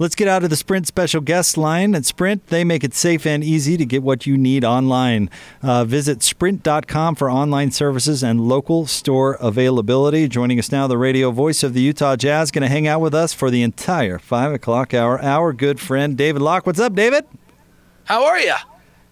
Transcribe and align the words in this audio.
Let's 0.00 0.14
get 0.14 0.28
out 0.28 0.42
of 0.44 0.48
the 0.48 0.56
Sprint 0.56 0.86
special 0.86 1.20
guest 1.20 1.58
line. 1.58 1.94
At 1.94 2.06
Sprint, 2.06 2.46
they 2.46 2.64
make 2.64 2.82
it 2.82 2.94
safe 2.94 3.26
and 3.26 3.44
easy 3.44 3.76
to 3.76 3.84
get 3.84 4.02
what 4.02 4.24
you 4.24 4.38
need 4.38 4.64
online. 4.64 5.28
Uh, 5.62 5.84
visit 5.84 6.22
sprint.com 6.22 7.16
for 7.16 7.30
online 7.30 7.70
services 7.70 8.22
and 8.22 8.40
local 8.40 8.86
store 8.86 9.34
availability. 9.42 10.26
Joining 10.26 10.58
us 10.58 10.72
now, 10.72 10.86
the 10.86 10.96
radio 10.96 11.30
voice 11.30 11.62
of 11.62 11.74
the 11.74 11.82
Utah 11.82 12.16
Jazz, 12.16 12.50
going 12.50 12.62
to 12.62 12.68
hang 12.68 12.88
out 12.88 13.02
with 13.02 13.14
us 13.14 13.34
for 13.34 13.50
the 13.50 13.62
entire 13.62 14.18
5 14.18 14.54
o'clock 14.54 14.94
hour. 14.94 15.22
Our 15.22 15.52
good 15.52 15.78
friend, 15.78 16.16
David 16.16 16.40
Locke. 16.40 16.64
What's 16.64 16.80
up, 16.80 16.94
David? 16.94 17.26
How 18.04 18.24
are 18.24 18.40
you? 18.40 18.54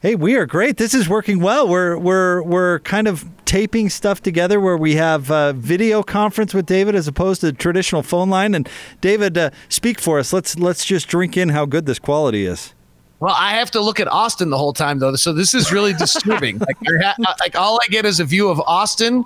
Hey, 0.00 0.14
we 0.14 0.36
are 0.36 0.46
great. 0.46 0.76
This 0.76 0.94
is 0.94 1.08
working 1.08 1.40
well. 1.40 1.66
We're 1.66 1.98
we're 1.98 2.40
we're 2.42 2.78
kind 2.80 3.08
of 3.08 3.28
taping 3.44 3.90
stuff 3.90 4.22
together 4.22 4.60
where 4.60 4.76
we 4.76 4.94
have 4.94 5.28
a 5.28 5.52
video 5.54 6.04
conference 6.04 6.54
with 6.54 6.66
David 6.66 6.94
as 6.94 7.08
opposed 7.08 7.40
to 7.40 7.52
traditional 7.52 8.04
phone 8.04 8.30
line. 8.30 8.54
And 8.54 8.68
David, 9.00 9.36
uh, 9.36 9.50
speak 9.68 9.98
for 9.98 10.20
us. 10.20 10.32
Let's 10.32 10.56
let's 10.56 10.84
just 10.84 11.08
drink 11.08 11.36
in 11.36 11.48
how 11.48 11.66
good 11.66 11.86
this 11.86 11.98
quality 11.98 12.46
is. 12.46 12.74
Well, 13.18 13.34
I 13.36 13.54
have 13.54 13.72
to 13.72 13.80
look 13.80 13.98
at 13.98 14.06
Austin 14.06 14.50
the 14.50 14.56
whole 14.56 14.72
time 14.72 15.00
though, 15.00 15.16
so 15.16 15.32
this 15.32 15.52
is 15.52 15.72
really 15.72 15.94
disturbing. 15.94 16.58
like, 16.60 16.76
ha- 17.02 17.34
like 17.40 17.56
all 17.56 17.80
I 17.82 17.88
get 17.88 18.06
is 18.06 18.20
a 18.20 18.24
view 18.24 18.50
of 18.50 18.60
Austin 18.60 19.24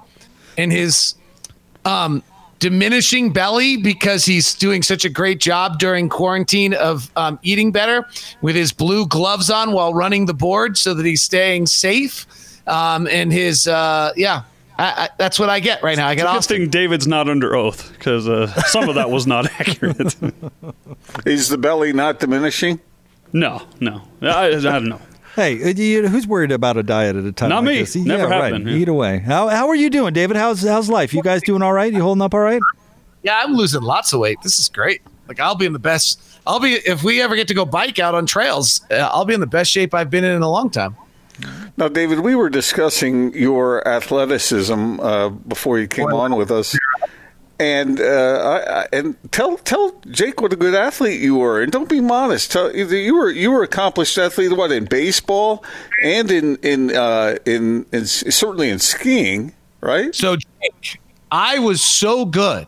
and 0.56 0.72
his 0.72 1.16
um, 1.84 2.22
diminishing 2.62 3.32
belly 3.32 3.76
because 3.76 4.24
he's 4.24 4.54
doing 4.54 4.84
such 4.84 5.04
a 5.04 5.08
great 5.08 5.40
job 5.40 5.80
during 5.80 6.08
quarantine 6.08 6.74
of 6.74 7.10
um, 7.16 7.36
eating 7.42 7.72
better 7.72 8.06
with 8.40 8.54
his 8.54 8.72
blue 8.72 9.04
gloves 9.04 9.50
on 9.50 9.72
while 9.72 9.92
running 9.92 10.26
the 10.26 10.32
board 10.32 10.78
so 10.78 10.94
that 10.94 11.04
he's 11.04 11.20
staying 11.20 11.66
safe. 11.66 12.24
Um, 12.68 13.08
and 13.08 13.32
his, 13.32 13.66
uh, 13.66 14.12
yeah, 14.14 14.44
I, 14.78 14.84
I, 14.84 15.08
that's 15.18 15.40
what 15.40 15.50
I 15.50 15.58
get 15.58 15.82
right 15.82 15.96
now. 15.96 16.06
I 16.06 16.14
get 16.14 16.24
it's 16.36 16.46
a 16.46 16.54
good 16.54 16.60
thing 16.60 16.70
David's 16.70 17.08
not 17.08 17.28
under 17.28 17.56
oath 17.56 17.92
because 17.94 18.28
uh, 18.28 18.46
some 18.66 18.88
of 18.88 18.94
that 18.94 19.10
was 19.10 19.26
not 19.26 19.46
accurate. 19.58 20.14
Is 21.26 21.48
the 21.48 21.58
belly 21.58 21.92
not 21.92 22.20
diminishing? 22.20 22.78
No, 23.32 23.62
no. 23.80 24.02
I, 24.22 24.50
I 24.50 24.60
don't 24.60 24.88
know. 24.88 25.00
Hey, 25.34 25.62
uh, 25.62 26.08
who's 26.08 26.26
worried 26.26 26.52
about 26.52 26.76
a 26.76 26.82
diet 26.82 27.16
at 27.16 27.24
a 27.24 27.32
time? 27.32 27.48
Not 27.48 27.64
like 27.64 27.74
me. 27.74 27.78
This? 27.80 27.96
Never 27.96 28.24
yeah, 28.24 28.28
have 28.28 28.42
right. 28.42 28.52
been. 28.52 28.66
Yeah. 28.66 28.74
Eat 28.74 28.88
away. 28.88 29.18
How 29.18 29.48
how 29.48 29.68
are 29.68 29.74
you 29.74 29.88
doing, 29.88 30.12
David? 30.12 30.36
How's 30.36 30.62
how's 30.62 30.90
life? 30.90 31.14
You 31.14 31.22
guys 31.22 31.42
doing 31.42 31.62
all 31.62 31.72
right? 31.72 31.92
You 31.92 32.02
holding 32.02 32.22
up 32.22 32.34
all 32.34 32.40
right? 32.40 32.60
Yeah, 33.22 33.40
I'm 33.42 33.54
losing 33.54 33.82
lots 33.82 34.12
of 34.12 34.20
weight. 34.20 34.38
This 34.42 34.58
is 34.58 34.68
great. 34.68 35.00
Like 35.28 35.40
I'll 35.40 35.54
be 35.54 35.64
in 35.64 35.72
the 35.72 35.78
best. 35.78 36.20
I'll 36.46 36.60
be 36.60 36.74
if 36.74 37.02
we 37.02 37.22
ever 37.22 37.34
get 37.34 37.48
to 37.48 37.54
go 37.54 37.64
bike 37.64 37.98
out 37.98 38.14
on 38.14 38.26
trails. 38.26 38.82
Uh, 38.90 39.08
I'll 39.12 39.24
be 39.24 39.32
in 39.32 39.40
the 39.40 39.46
best 39.46 39.70
shape 39.70 39.94
I've 39.94 40.10
been 40.10 40.24
in 40.24 40.32
in 40.32 40.42
a 40.42 40.50
long 40.50 40.68
time. 40.68 40.96
Now, 41.76 41.88
David, 41.88 42.20
we 42.20 42.34
were 42.34 42.50
discussing 42.50 43.32
your 43.32 43.86
athleticism 43.88 45.00
uh, 45.00 45.30
before 45.30 45.78
you 45.78 45.88
came 45.88 46.12
on 46.12 46.36
with 46.36 46.50
us, 46.50 46.76
and 47.58 48.00
uh, 48.00 48.84
I, 48.92 48.96
and 48.96 49.16
tell 49.32 49.56
tell 49.58 49.92
Jake 50.10 50.40
what 50.40 50.52
a 50.52 50.56
good 50.56 50.74
athlete 50.74 51.20
you 51.20 51.36
were, 51.36 51.62
and 51.62 51.70
don't 51.70 51.88
be 51.88 52.00
modest. 52.00 52.52
Tell 52.52 52.74
you 52.74 53.14
were 53.14 53.30
you 53.30 53.50
were 53.50 53.62
accomplished 53.62 54.18
athlete. 54.18 54.52
What 54.56 54.72
in 54.72 54.86
baseball 54.86 55.64
and 56.02 56.30
in 56.30 56.56
in 56.56 56.94
uh, 56.94 57.36
in, 57.44 57.86
in 57.92 58.06
certainly 58.06 58.70
in 58.70 58.78
skiing, 58.78 59.54
right? 59.80 60.14
So, 60.14 60.36
Jake, 60.36 61.00
I 61.30 61.58
was 61.58 61.80
so 61.80 62.24
good 62.24 62.66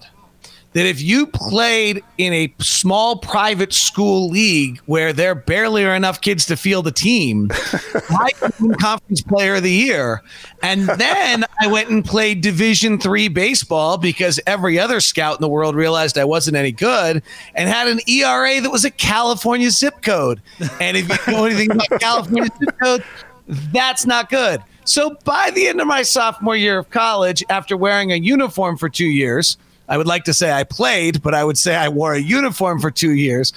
that 0.75 0.87
if 0.87 1.01
you 1.01 1.27
played 1.27 2.03
in 2.19 2.33
a 2.33 2.53
small 2.59 3.17
private 3.17 3.73
school 3.73 4.29
league 4.29 4.81
where 4.87 5.13
there 5.13 5.35
barely 5.35 5.85
are 5.85 5.95
enough 5.95 6.21
kids 6.21 6.47
to 6.47 6.57
field 6.57 6.87
a 6.89 6.93
team, 6.93 7.49
I 8.11 8.31
became 8.41 8.75
conference 8.75 9.23
player 9.23 9.55
of 9.55 9.63
the 9.63 9.71
year. 9.71 10.23
And 10.63 10.89
then 10.89 11.45
I 11.61 11.69
went 11.69 11.91
and 11.91 12.05
played 12.05 12.41
Division 12.41 12.99
three 12.99 13.29
baseball 13.29 13.99
because 13.99 14.41
every 14.47 14.79
other 14.79 15.01
scout 15.01 15.37
in 15.37 15.43
the 15.43 15.49
world 15.49 15.77
realized 15.77 16.19
I 16.19 16.25
wasn't 16.25 16.57
any 16.57 16.73
good 16.73 17.23
and 17.55 17.69
had 17.69 17.87
an 17.87 18.01
ERA 18.09 18.61
that 18.61 18.71
was 18.71 18.85
a 18.85 18.91
California 18.91 19.71
zip 19.71 20.03
code. 20.03 20.43
And 20.81 20.97
if 20.97 21.09
you 21.09 21.33
know 21.33 21.45
anything 21.45 21.71
about 21.71 21.89
California 22.01 22.51
zip 22.59 22.79
code, 22.83 23.05
that's 23.47 24.07
not 24.07 24.29
good. 24.29 24.61
So 24.85 25.17
by 25.25 25.51
the 25.55 25.69
end 25.69 25.81
of 25.81 25.87
my 25.87 26.03
sophomore 26.03 26.57
year 26.57 26.79
of 26.79 26.91
college, 26.91 27.45
after 27.49 27.77
wearing 27.77 28.13
a 28.13 28.17
uniform 28.17 28.77
for 28.77 28.89
two 28.89 29.07
years, 29.07 29.57
I 29.89 29.99
would 29.99 30.07
like 30.07 30.25
to 30.25 30.35
say 30.35 30.53
I 30.53 30.65
played, 30.65 31.23
but 31.23 31.35
I 31.35 31.45
would 31.45 31.59
say 31.59 31.77
I 31.77 31.89
wore 31.89 32.15
a 32.15 32.21
uniform 32.21 32.81
for 32.81 32.91
two 32.91 33.13
years. 33.13 33.53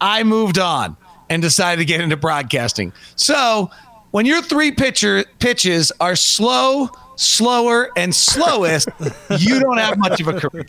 I 0.00 0.22
moved 0.22 0.58
on 0.58 0.96
and 1.28 1.42
decided 1.42 1.80
to 1.80 1.84
get 1.84 2.00
into 2.00 2.16
broadcasting. 2.16 2.92
So 3.16 3.70
when 4.10 4.26
your 4.26 4.42
three 4.42 4.72
pitcher 4.72 5.24
pitches 5.38 5.92
are 6.00 6.16
slow, 6.16 6.88
slower, 7.16 7.90
and 7.96 8.14
slowest, 8.14 8.88
you 9.38 9.60
don't 9.60 9.78
have 9.78 9.98
much 9.98 10.20
of 10.20 10.28
a 10.28 10.40
career. 10.40 10.66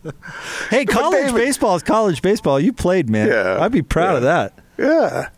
Hey, 0.69 0.85
college 0.85 1.27
David, 1.27 1.35
baseball 1.35 1.75
is 1.75 1.83
college 1.83 2.21
baseball. 2.21 2.59
You 2.59 2.73
played, 2.73 3.09
man. 3.09 3.29
Yeah, 3.29 3.59
I'd 3.61 3.71
be 3.71 3.81
proud 3.81 4.11
yeah. 4.11 4.17
of 4.17 4.23
that. 4.23 4.59
Yeah. 4.77 5.29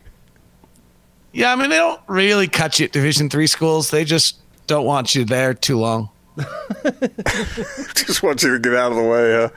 Yeah, 1.33 1.53
I 1.53 1.55
mean 1.55 1.69
they 1.69 1.77
don't 1.77 2.01
really 2.07 2.47
cut 2.47 2.79
you 2.79 2.85
at 2.85 2.91
Division 2.91 3.29
three 3.29 3.47
schools. 3.47 3.89
They 3.89 4.03
just 4.03 4.39
don't 4.67 4.85
want 4.85 5.15
you 5.15 5.23
there 5.23 5.53
too 5.53 5.79
long. 5.79 6.09
Just 7.93 8.23
want 8.23 8.41
you 8.41 8.53
to 8.53 8.59
get 8.59 8.73
out 8.73 8.91
of 8.91 8.97
the 8.97 9.03
way, 9.03 9.49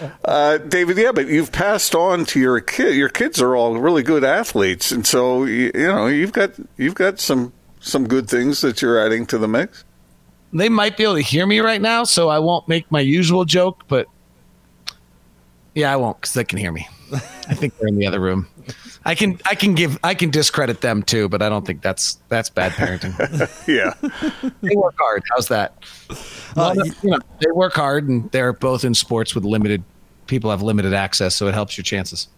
huh? 0.00 0.08
Uh, 0.24 0.58
David, 0.58 0.98
yeah, 0.98 1.12
but 1.12 1.28
you've 1.28 1.52
passed 1.52 1.94
on 1.94 2.24
to 2.26 2.40
your 2.40 2.60
kid. 2.60 2.96
Your 2.96 3.08
kids 3.08 3.40
are 3.40 3.54
all 3.54 3.78
really 3.78 4.02
good 4.02 4.24
athletes, 4.24 4.90
and 4.90 5.06
so 5.06 5.44
you, 5.44 5.70
you 5.74 5.86
know 5.86 6.06
you've 6.06 6.32
got 6.32 6.52
you've 6.76 6.96
got 6.96 7.20
some 7.20 7.52
some 7.80 8.08
good 8.08 8.28
things 8.28 8.60
that 8.62 8.82
you're 8.82 8.98
adding 9.04 9.26
to 9.26 9.38
the 9.38 9.48
mix. 9.48 9.84
They 10.52 10.68
might 10.68 10.96
be 10.96 11.04
able 11.04 11.16
to 11.16 11.22
hear 11.22 11.46
me 11.46 11.60
right 11.60 11.80
now, 11.80 12.04
so 12.04 12.28
I 12.28 12.40
won't 12.40 12.66
make 12.68 12.90
my 12.90 13.00
usual 13.00 13.44
joke, 13.44 13.84
but 13.86 14.06
yeah, 15.74 15.92
I 15.92 15.96
won't 15.96 16.20
because 16.20 16.34
they 16.34 16.44
can 16.44 16.58
hear 16.58 16.72
me. 16.72 16.88
I 17.12 17.54
think 17.54 17.76
they're 17.78 17.88
in 17.88 17.96
the 17.96 18.06
other 18.06 18.20
room. 18.20 18.48
I 19.04 19.14
can 19.14 19.38
I 19.46 19.54
can 19.54 19.74
give 19.74 19.98
I 20.02 20.14
can 20.14 20.30
discredit 20.30 20.80
them 20.80 21.02
too, 21.02 21.28
but 21.28 21.42
I 21.42 21.48
don't 21.48 21.66
think 21.66 21.82
that's 21.82 22.18
that's 22.28 22.50
bad 22.50 22.72
parenting. 22.72 23.14
yeah, 23.68 23.94
they 24.60 24.76
work 24.76 24.94
hard. 24.98 25.22
How's 25.30 25.48
that? 25.48 25.74
Well, 26.56 26.80
uh, 26.80 26.84
you 27.02 27.10
know, 27.10 27.18
they 27.40 27.50
work 27.52 27.74
hard, 27.74 28.08
and 28.08 28.30
they're 28.32 28.52
both 28.52 28.84
in 28.84 28.94
sports 28.94 29.34
with 29.34 29.44
limited 29.44 29.82
people 30.26 30.50
have 30.50 30.62
limited 30.62 30.94
access, 30.94 31.34
so 31.34 31.48
it 31.48 31.54
helps 31.54 31.76
your 31.76 31.84
chances. 31.84 32.28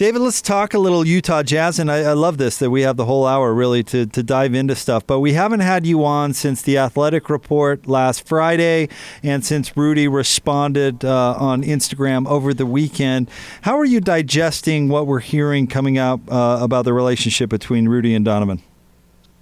David, 0.00 0.22
let's 0.22 0.40
talk 0.40 0.72
a 0.72 0.78
little 0.78 1.06
Utah 1.06 1.42
Jazz, 1.42 1.78
and 1.78 1.92
I, 1.92 1.98
I, 1.98 2.12
love 2.14 2.38
this 2.38 2.56
that 2.56 2.70
we 2.70 2.80
have 2.80 2.96
the 2.96 3.04
whole 3.04 3.26
hour 3.26 3.52
really 3.52 3.82
to, 3.82 4.06
to 4.06 4.22
dive 4.22 4.54
into 4.54 4.74
stuff. 4.74 5.06
But 5.06 5.20
we 5.20 5.34
haven't 5.34 5.60
had 5.60 5.86
you 5.86 6.06
on 6.06 6.32
since 6.32 6.62
the 6.62 6.78
Athletic 6.78 7.28
Report 7.28 7.86
last 7.86 8.26
Friday, 8.26 8.88
and 9.22 9.44
since 9.44 9.76
Rudy 9.76 10.08
responded 10.08 11.04
uh, 11.04 11.34
on 11.38 11.62
Instagram 11.62 12.26
over 12.26 12.54
the 12.54 12.64
weekend. 12.64 13.28
How 13.60 13.78
are 13.78 13.84
you 13.84 14.00
digesting 14.00 14.88
what 14.88 15.06
we're 15.06 15.20
hearing 15.20 15.66
coming 15.66 15.98
out 15.98 16.20
uh, 16.30 16.60
about 16.62 16.86
the 16.86 16.94
relationship 16.94 17.50
between 17.50 17.86
Rudy 17.86 18.14
and 18.14 18.24
Donovan? 18.24 18.62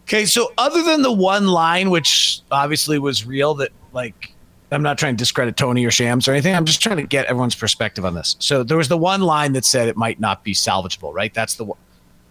Okay, 0.08 0.24
so 0.24 0.52
other 0.58 0.82
than 0.82 1.02
the 1.02 1.12
one 1.12 1.46
line, 1.46 1.88
which 1.88 2.40
obviously 2.50 2.98
was 2.98 3.24
real, 3.24 3.54
that 3.54 3.70
like 3.92 4.34
I'm 4.70 4.82
not 4.82 4.98
trying 4.98 5.14
to 5.14 5.18
discredit 5.18 5.56
Tony 5.56 5.84
or 5.84 5.90
Shams 5.90 6.28
or 6.28 6.32
anything. 6.32 6.54
I'm 6.54 6.66
just 6.66 6.82
trying 6.82 6.98
to 6.98 7.04
get 7.04 7.26
everyone's 7.26 7.54
perspective 7.54 8.04
on 8.04 8.14
this. 8.14 8.36
So 8.38 8.62
there 8.62 8.76
was 8.76 8.88
the 8.88 8.98
one 8.98 9.22
line 9.22 9.52
that 9.54 9.64
said 9.64 9.88
it 9.88 9.96
might 9.96 10.20
not 10.20 10.44
be 10.44 10.52
salvageable, 10.52 11.12
right? 11.14 11.32
That's 11.32 11.54
the 11.54 11.64
one. 11.64 11.78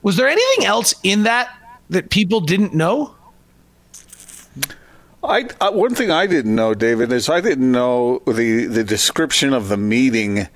Was 0.04 0.18
there 0.18 0.28
anything 0.28 0.66
else 0.66 0.94
in 1.04 1.24
that 1.24 1.50
that 1.90 2.10
people 2.10 2.42
didn't 2.42 2.74
know? 2.74 3.16
I, 5.24 5.46
one 5.72 5.96
thing 5.96 6.12
I 6.12 6.28
didn't 6.28 6.56
know, 6.56 6.74
David, 6.74 7.12
is 7.12 7.28
I 7.28 7.42
didn't 7.42 7.72
know 7.72 8.20
the 8.28 8.66
the 8.66 8.84
description 8.84 9.54
of 9.54 9.68
the 9.68 9.78
meeting 9.78 10.48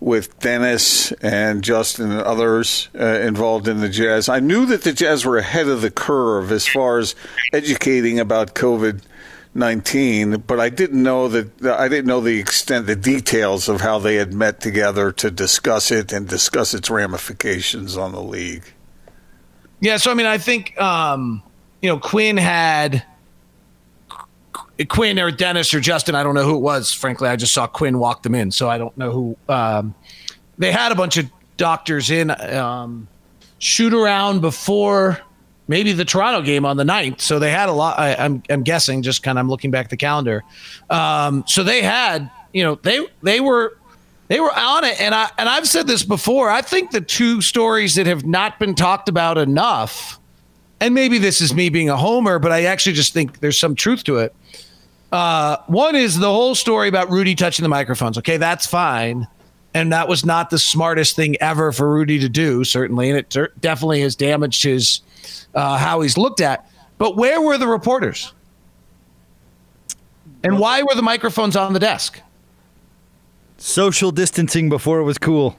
with 0.00 0.38
Dennis 0.38 1.12
and 1.12 1.62
Justin 1.62 2.12
and 2.12 2.22
others 2.22 2.88
uh, 2.98 3.04
involved 3.04 3.68
in 3.68 3.80
the 3.80 3.88
Jazz. 3.88 4.28
I 4.28 4.40
knew 4.40 4.64
that 4.66 4.82
the 4.82 4.92
Jazz 4.92 5.24
were 5.24 5.38
ahead 5.38 5.68
of 5.68 5.82
the 5.82 5.90
curve 5.90 6.52
as 6.52 6.66
far 6.66 6.98
as 6.98 7.14
educating 7.52 8.18
about 8.20 8.54
COVID 8.54 9.02
19, 9.54 10.44
but 10.46 10.60
I 10.60 10.68
didn't 10.68 11.02
know 11.02 11.28
that 11.28 11.62
I 11.64 11.88
didn't 11.88 12.06
know 12.06 12.20
the 12.20 12.38
extent, 12.38 12.86
the 12.86 12.96
details 12.96 13.68
of 13.68 13.80
how 13.80 13.98
they 13.98 14.16
had 14.16 14.32
met 14.32 14.60
together 14.60 15.10
to 15.12 15.30
discuss 15.30 15.90
it 15.90 16.12
and 16.12 16.28
discuss 16.28 16.74
its 16.74 16.90
ramifications 16.90 17.96
on 17.96 18.12
the 18.12 18.22
league. 18.22 18.64
Yeah, 19.80 19.96
so 19.96 20.10
I 20.10 20.14
mean, 20.14 20.26
I 20.26 20.38
think 20.38 20.80
um, 20.80 21.42
you 21.82 21.88
know 21.88 21.98
Quinn 21.98 22.36
had 22.36 23.04
Quinn 24.88 25.18
or 25.18 25.30
Dennis 25.30 25.74
or 25.74 25.80
Justin. 25.80 26.14
I 26.14 26.22
don't 26.22 26.34
know 26.34 26.44
who 26.44 26.56
it 26.56 26.60
was. 26.60 26.92
Frankly, 26.92 27.28
I 27.28 27.36
just 27.36 27.52
saw 27.52 27.66
Quinn 27.66 27.98
walk 27.98 28.22
them 28.22 28.34
in, 28.34 28.50
so 28.50 28.68
I 28.68 28.78
don't 28.78 28.96
know 28.96 29.10
who. 29.10 29.36
Um, 29.48 29.94
they 30.56 30.72
had 30.72 30.92
a 30.92 30.94
bunch 30.94 31.16
of 31.16 31.30
doctors 31.56 32.10
in 32.10 32.30
um, 32.30 33.08
shoot 33.58 33.92
around 33.92 34.40
before 34.40 35.20
maybe 35.68 35.92
the 35.92 36.04
Toronto 36.04 36.42
game 36.42 36.64
on 36.64 36.76
the 36.76 36.84
9th. 36.84 37.20
So 37.20 37.38
they 37.38 37.50
had 37.50 37.68
a 37.68 37.72
lot. 37.72 37.98
I, 37.98 38.10
am 38.10 38.18
I'm, 38.18 38.42
I'm 38.50 38.62
guessing, 38.62 39.02
just 39.02 39.22
kind 39.22 39.38
of 39.38 39.40
I'm 39.40 39.48
looking 39.48 39.70
back 39.70 39.90
the 39.90 39.96
calendar. 39.96 40.42
Um, 40.90 41.44
so 41.46 41.62
they 41.62 41.82
had, 41.82 42.30
you 42.52 42.64
know, 42.64 42.74
they 42.76 43.06
they 43.22 43.40
were 43.40 43.78
they 44.28 44.40
were 44.40 44.52
on 44.52 44.84
it, 44.84 45.00
and 45.00 45.14
I 45.14 45.30
and 45.38 45.48
I've 45.48 45.68
said 45.68 45.86
this 45.86 46.02
before. 46.02 46.50
I 46.50 46.62
think 46.62 46.90
the 46.90 47.00
two 47.00 47.40
stories 47.40 47.94
that 47.94 48.06
have 48.06 48.26
not 48.26 48.58
been 48.58 48.74
talked 48.74 49.08
about 49.08 49.38
enough, 49.38 50.18
and 50.80 50.94
maybe 50.94 51.18
this 51.18 51.40
is 51.40 51.54
me 51.54 51.68
being 51.68 51.88
a 51.88 51.96
homer, 51.96 52.38
but 52.38 52.50
I 52.50 52.64
actually 52.64 52.94
just 52.94 53.12
think 53.12 53.40
there's 53.40 53.58
some 53.58 53.74
truth 53.74 54.04
to 54.04 54.18
it. 54.18 54.34
Uh, 55.10 55.56
one 55.68 55.96
is 55.96 56.18
the 56.18 56.30
whole 56.30 56.54
story 56.54 56.88
about 56.88 57.10
Rudy 57.10 57.34
touching 57.34 57.62
the 57.62 57.68
microphones. 57.68 58.18
Okay, 58.18 58.36
that's 58.36 58.66
fine. 58.66 59.26
And 59.74 59.92
that 59.92 60.08
was 60.08 60.24
not 60.24 60.50
the 60.50 60.58
smartest 60.58 61.14
thing 61.16 61.36
ever 61.40 61.72
for 61.72 61.88
Rudy 61.92 62.18
to 62.20 62.28
do, 62.28 62.64
certainly, 62.64 63.08
and 63.10 63.18
it 63.18 63.30
ter- 63.30 63.52
definitely 63.60 64.00
has 64.00 64.16
damaged 64.16 64.62
his 64.62 65.00
uh, 65.54 65.76
how 65.78 66.00
he's 66.00 66.16
looked 66.16 66.40
at. 66.40 66.68
But 66.98 67.16
where 67.16 67.40
were 67.40 67.58
the 67.58 67.68
reporters? 67.68 68.32
And 70.44 70.58
why 70.58 70.82
were 70.82 70.94
the 70.94 71.02
microphones 71.02 71.56
on 71.56 71.72
the 71.72 71.80
desk? 71.80 72.20
Social 73.58 74.10
distancing 74.12 74.68
before 74.68 75.00
it 75.00 75.04
was 75.04 75.18
cool. 75.18 75.58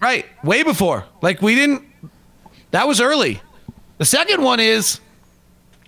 Right, 0.00 0.26
way 0.44 0.62
before. 0.62 1.04
Like 1.20 1.42
we 1.42 1.54
didn't. 1.54 1.84
That 2.70 2.86
was 2.88 3.00
early. 3.00 3.40
The 3.98 4.04
second 4.04 4.42
one 4.42 4.58
is, 4.58 5.00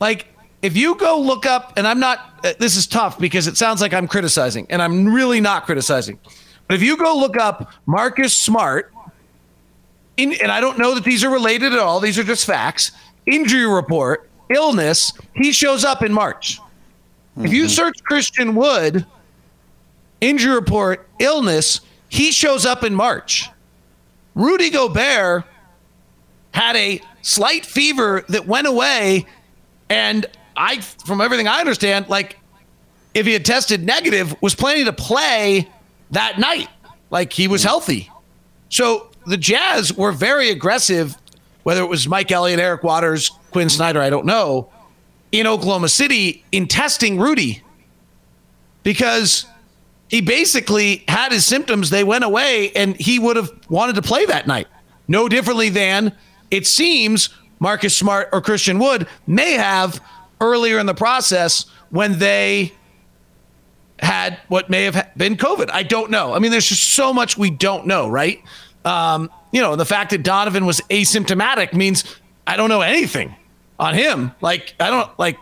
like, 0.01 0.27
if 0.63 0.77
you 0.77 0.95
go 0.97 1.19
look 1.21 1.47
up, 1.47 1.73
and 1.77 1.87
I'm 1.87 1.99
not. 1.99 2.19
uh, 2.45 2.53
This 2.59 2.77
is 2.77 2.87
tough 2.87 3.19
because 3.19 3.47
it 3.47 3.57
sounds 3.57 3.81
like 3.81 3.93
I'm 3.95 4.07
criticizing, 4.07 4.67
and 4.71 4.83
I'm 4.83 5.13
really 5.13 5.41
not 5.41 5.65
criticizing. 5.65 6.19
But 6.67 6.75
if 6.75 6.83
you 6.83 6.97
go 6.97 7.17
look 7.17 7.37
up 7.37 7.73
Marcus 7.87 8.37
Smart, 8.37 8.93
in, 10.17 10.33
and 10.35 10.51
I 10.51 10.61
don't 10.61 10.79
know 10.79 10.95
that 10.95 11.05
these 11.05 11.25
are 11.25 11.31
related 11.31 11.73
at 11.73 11.79
all. 11.79 12.01
These 12.01 12.19
are 12.19 12.25
just 12.25 12.47
facts. 12.47 12.93
Injury 13.27 13.67
report, 13.67 14.29
illness. 14.49 15.13
He 15.35 15.53
shows 15.53 15.85
up 15.85 16.03
in 16.03 16.13
March. 16.13 16.61
If 17.37 17.53
you 17.53 17.65
mm-hmm. 17.65 17.71
search 17.71 18.03
Christian 18.05 18.55
Wood, 18.55 19.05
injury 20.21 20.55
report, 20.55 21.09
illness, 21.19 21.81
he 22.09 22.31
shows 22.31 22.65
up 22.65 22.85
in 22.85 22.95
March. 22.95 23.49
Rudy 24.35 24.71
Gobert 24.71 25.45
had 26.53 26.77
a 26.77 27.01
slight 27.23 27.67
fever 27.67 28.25
that 28.29 28.47
went 28.47 28.69
away. 28.69 29.27
And 29.89 30.27
I, 30.57 30.81
from 30.81 31.21
everything 31.21 31.49
I 31.49 31.59
understand, 31.59 32.09
like 32.09 32.39
if 33.15 33.27
he 33.27 33.33
had 33.33 33.45
tested 33.45 33.85
negative, 33.85 34.41
was 34.41 34.55
planning 34.55 34.85
to 34.85 34.93
play 34.93 35.69
that 36.11 36.39
night. 36.39 36.69
Like 37.11 37.33
he 37.33 37.49
was 37.49 37.63
hmm. 37.63 37.69
healthy. 37.69 38.11
So 38.69 39.11
the 39.27 39.37
Jazz 39.37 39.93
were 39.93 40.13
very 40.13 40.51
aggressive, 40.51 41.17
whether 41.63 41.83
it 41.83 41.89
was 41.89 42.09
Mike 42.09 42.31
Elliott, 42.33 42.61
Eric 42.61 42.83
Waters, 42.83 43.31
Quinn 43.51 43.69
Snyder, 43.69 44.01
I 44.01 44.11
don't 44.11 44.27
know, 44.27 44.71
in 45.33 45.47
Oklahoma 45.47 45.89
City 45.89 46.45
in 46.53 46.67
testing 46.67 47.19
Rudy 47.19 47.63
because 48.83 49.47
he 50.09 50.21
basically 50.21 51.05
had 51.09 51.33
his 51.33 51.45
symptoms. 51.45 51.91
They 51.91 52.05
went 52.05 52.25
away, 52.25 52.71
and 52.73 52.97
he 52.97 53.19
would 53.19 53.37
have 53.37 53.51
wanted 53.69 53.97
to 53.97 54.03
play 54.03 54.27
that 54.27 54.47
night. 54.47 54.69
No 55.09 55.29
differently 55.29 55.71
than 55.71 56.13
it 56.51 56.67
seems 56.67 57.31
Marcus 57.59 57.97
Smart 57.97 58.29
or 58.33 58.41
Christian 58.41 58.79
Wood 58.79 59.07
may 59.27 59.53
have 59.53 60.01
earlier 60.41 60.79
in 60.79 60.87
the 60.87 60.95
process 60.95 61.67
when 61.91 62.19
they 62.19 62.73
had 64.01 64.39
what 64.49 64.69
may 64.71 64.85
have 64.85 65.11
been 65.17 65.37
COVID. 65.37 65.71
I 65.73 65.83
don't 65.83 66.11
know. 66.11 66.35
I 66.35 66.39
mean, 66.39 66.51
there's 66.51 66.69
just 66.69 66.95
so 66.95 67.13
much 67.13 67.39
we 67.39 67.51
don't 67.51 67.87
know, 67.87 68.09
right? 68.09 68.43
Um, 68.85 69.31
you 69.53 69.61
know, 69.61 69.77
the 69.77 69.85
fact 69.85 70.11
that 70.11 70.23
Donovan 70.23 70.67
was 70.67 70.81
asymptomatic 70.91 71.73
means 71.73 72.05
I 72.47 72.57
don't 72.57 72.69
know 72.69 72.81
anything 72.81 73.35
on 73.79 73.95
him. 73.95 74.33
Like, 74.41 74.75
I 74.81 74.91
don't 74.91 75.19
like 75.19 75.39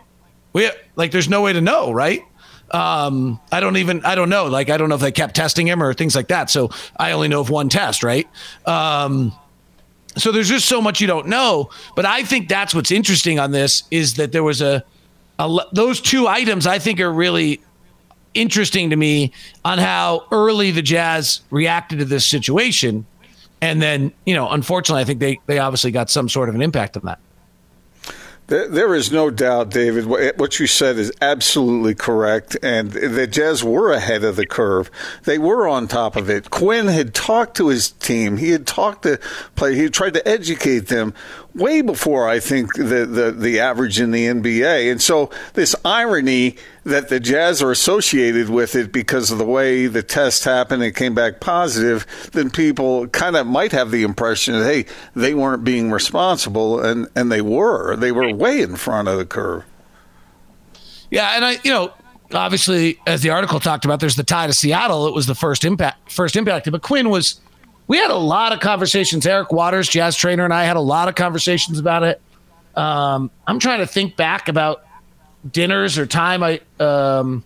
we 0.53 0.69
like. 0.95 1.11
There's 1.11 1.29
no 1.29 1.41
way 1.41 1.53
to 1.53 1.61
know, 1.61 1.91
right? 1.91 2.21
Um, 2.71 3.39
I 3.51 3.59
don't 3.59 3.77
even 3.77 4.03
I 4.05 4.15
don't 4.15 4.29
know. 4.29 4.45
Like, 4.45 4.69
I 4.69 4.77
don't 4.77 4.89
know 4.89 4.95
if 4.95 5.01
they 5.01 5.11
kept 5.11 5.35
testing 5.35 5.67
him 5.67 5.81
or 5.81 5.93
things 5.93 6.15
like 6.15 6.29
that. 6.29 6.49
So 6.49 6.69
I 6.97 7.11
only 7.11 7.27
know 7.27 7.41
of 7.41 7.49
one 7.49 7.69
test, 7.69 8.03
right? 8.03 8.27
Um, 8.65 9.33
so 10.15 10.31
there's 10.31 10.49
just 10.49 10.67
so 10.67 10.81
much 10.81 11.01
you 11.01 11.07
don't 11.07 11.27
know. 11.27 11.69
But 11.95 12.05
I 12.05 12.23
think 12.23 12.49
that's 12.49 12.73
what's 12.73 12.91
interesting 12.91 13.39
on 13.39 13.51
this 13.51 13.83
is 13.91 14.15
that 14.15 14.31
there 14.31 14.43
was 14.43 14.61
a, 14.61 14.83
a 15.39 15.57
those 15.71 15.99
two 16.01 16.27
items 16.27 16.67
I 16.67 16.79
think 16.79 16.99
are 16.99 17.11
really 17.11 17.61
interesting 18.33 18.89
to 18.89 18.95
me 18.95 19.31
on 19.63 19.77
how 19.77 20.25
early 20.31 20.71
the 20.71 20.81
Jazz 20.81 21.41
reacted 21.49 21.99
to 21.99 22.05
this 22.05 22.25
situation. 22.25 23.05
And 23.61 23.81
then, 23.81 24.11
you 24.25 24.33
know, 24.33 24.49
unfortunately, 24.49 25.01
I 25.01 25.05
think 25.05 25.19
they, 25.19 25.39
they 25.45 25.59
obviously 25.59 25.91
got 25.91 26.09
some 26.09 26.27
sort 26.27 26.49
of 26.49 26.55
an 26.55 26.61
impact 26.61 26.97
on 26.97 27.03
that. 27.05 27.19
There, 28.47 28.67
there 28.67 28.93
is 28.93 29.11
no 29.11 29.29
doubt, 29.29 29.69
David. 29.69 30.05
What 30.05 30.59
you 30.59 30.67
said 30.67 30.97
is 30.97 31.13
absolutely 31.21 31.95
correct, 31.95 32.57
and 32.61 32.91
the 32.91 33.25
Jazz 33.25 33.63
were 33.63 33.91
ahead 33.93 34.25
of 34.25 34.35
the 34.35 34.45
curve. 34.45 34.91
They 35.23 35.37
were 35.37 35.65
on 35.67 35.87
top 35.87 36.17
of 36.17 36.29
it. 36.29 36.49
Quinn 36.49 36.87
had 36.87 37.13
talked 37.13 37.55
to 37.57 37.69
his 37.69 37.91
team. 37.91 38.37
He 38.37 38.49
had 38.49 38.67
talked 38.67 39.03
to 39.03 39.17
play. 39.55 39.75
He 39.75 39.89
tried 39.89 40.13
to 40.15 40.27
educate 40.27 40.87
them 40.87 41.13
way 41.55 41.81
before 41.81 42.27
I 42.27 42.41
think 42.41 42.75
the 42.75 43.05
the, 43.05 43.31
the 43.31 43.61
average 43.61 44.01
in 44.01 44.11
the 44.11 44.25
NBA. 44.25 44.91
And 44.91 45.01
so 45.01 45.29
this 45.53 45.73
irony 45.85 46.57
that 46.83 47.09
the 47.09 47.19
Jazz 47.19 47.61
are 47.61 47.71
associated 47.71 48.49
with 48.49 48.75
it 48.75 48.91
because 48.91 49.31
of 49.31 49.37
the 49.37 49.45
way 49.45 49.87
the 49.87 50.03
test 50.03 50.43
happened 50.43 50.83
and 50.83 50.95
came 50.95 51.15
back 51.15 51.39
positive, 51.39 52.05
then 52.33 52.49
people 52.49 53.07
kind 53.07 53.35
of 53.35 53.47
might 53.47 53.71
have 53.71 53.91
the 53.91 54.03
impression 54.03 54.59
that 54.59 54.65
hey, 54.65 54.85
they 55.15 55.33
weren't 55.33 55.63
being 55.63 55.91
responsible, 55.91 56.79
and 56.83 57.07
and 57.15 57.31
they 57.31 57.41
were. 57.41 57.95
They 57.95 58.11
were 58.11 58.33
way 58.33 58.61
in 58.61 58.75
front 58.75 59.07
of 59.07 59.17
the 59.17 59.25
curve. 59.25 59.63
Yeah, 61.09 61.35
and 61.35 61.45
I, 61.45 61.57
you 61.63 61.71
know, 61.71 61.93
obviously, 62.33 62.99
as 63.05 63.21
the 63.21 63.29
article 63.29 63.59
talked 63.59 63.85
about, 63.85 63.99
there's 63.99 64.15
the 64.15 64.23
tie 64.23 64.47
to 64.47 64.53
Seattle. 64.53 65.07
It 65.07 65.13
was 65.13 65.27
the 65.27 65.35
first 65.35 65.63
impact, 65.63 66.11
first 66.11 66.35
impacted. 66.35 66.71
But 66.71 66.81
Quinn 66.81 67.09
was. 67.09 67.39
We 67.85 67.97
had 67.97 68.11
a 68.11 68.15
lot 68.15 68.53
of 68.53 68.61
conversations. 68.61 69.27
Eric 69.27 69.51
Waters, 69.51 69.89
jazz 69.89 70.15
trainer, 70.15 70.45
and 70.45 70.53
I 70.53 70.63
had 70.63 70.77
a 70.77 70.81
lot 70.81 71.09
of 71.09 71.15
conversations 71.15 71.79
about 71.79 72.03
it. 72.03 72.21
Um, 72.75 73.29
I'm 73.45 73.59
trying 73.59 73.79
to 73.79 73.85
think 73.85 74.15
back 74.15 74.47
about 74.47 74.85
dinners 75.51 75.97
or 75.97 76.05
time 76.05 76.43
I 76.43 76.61
um, 76.79 77.43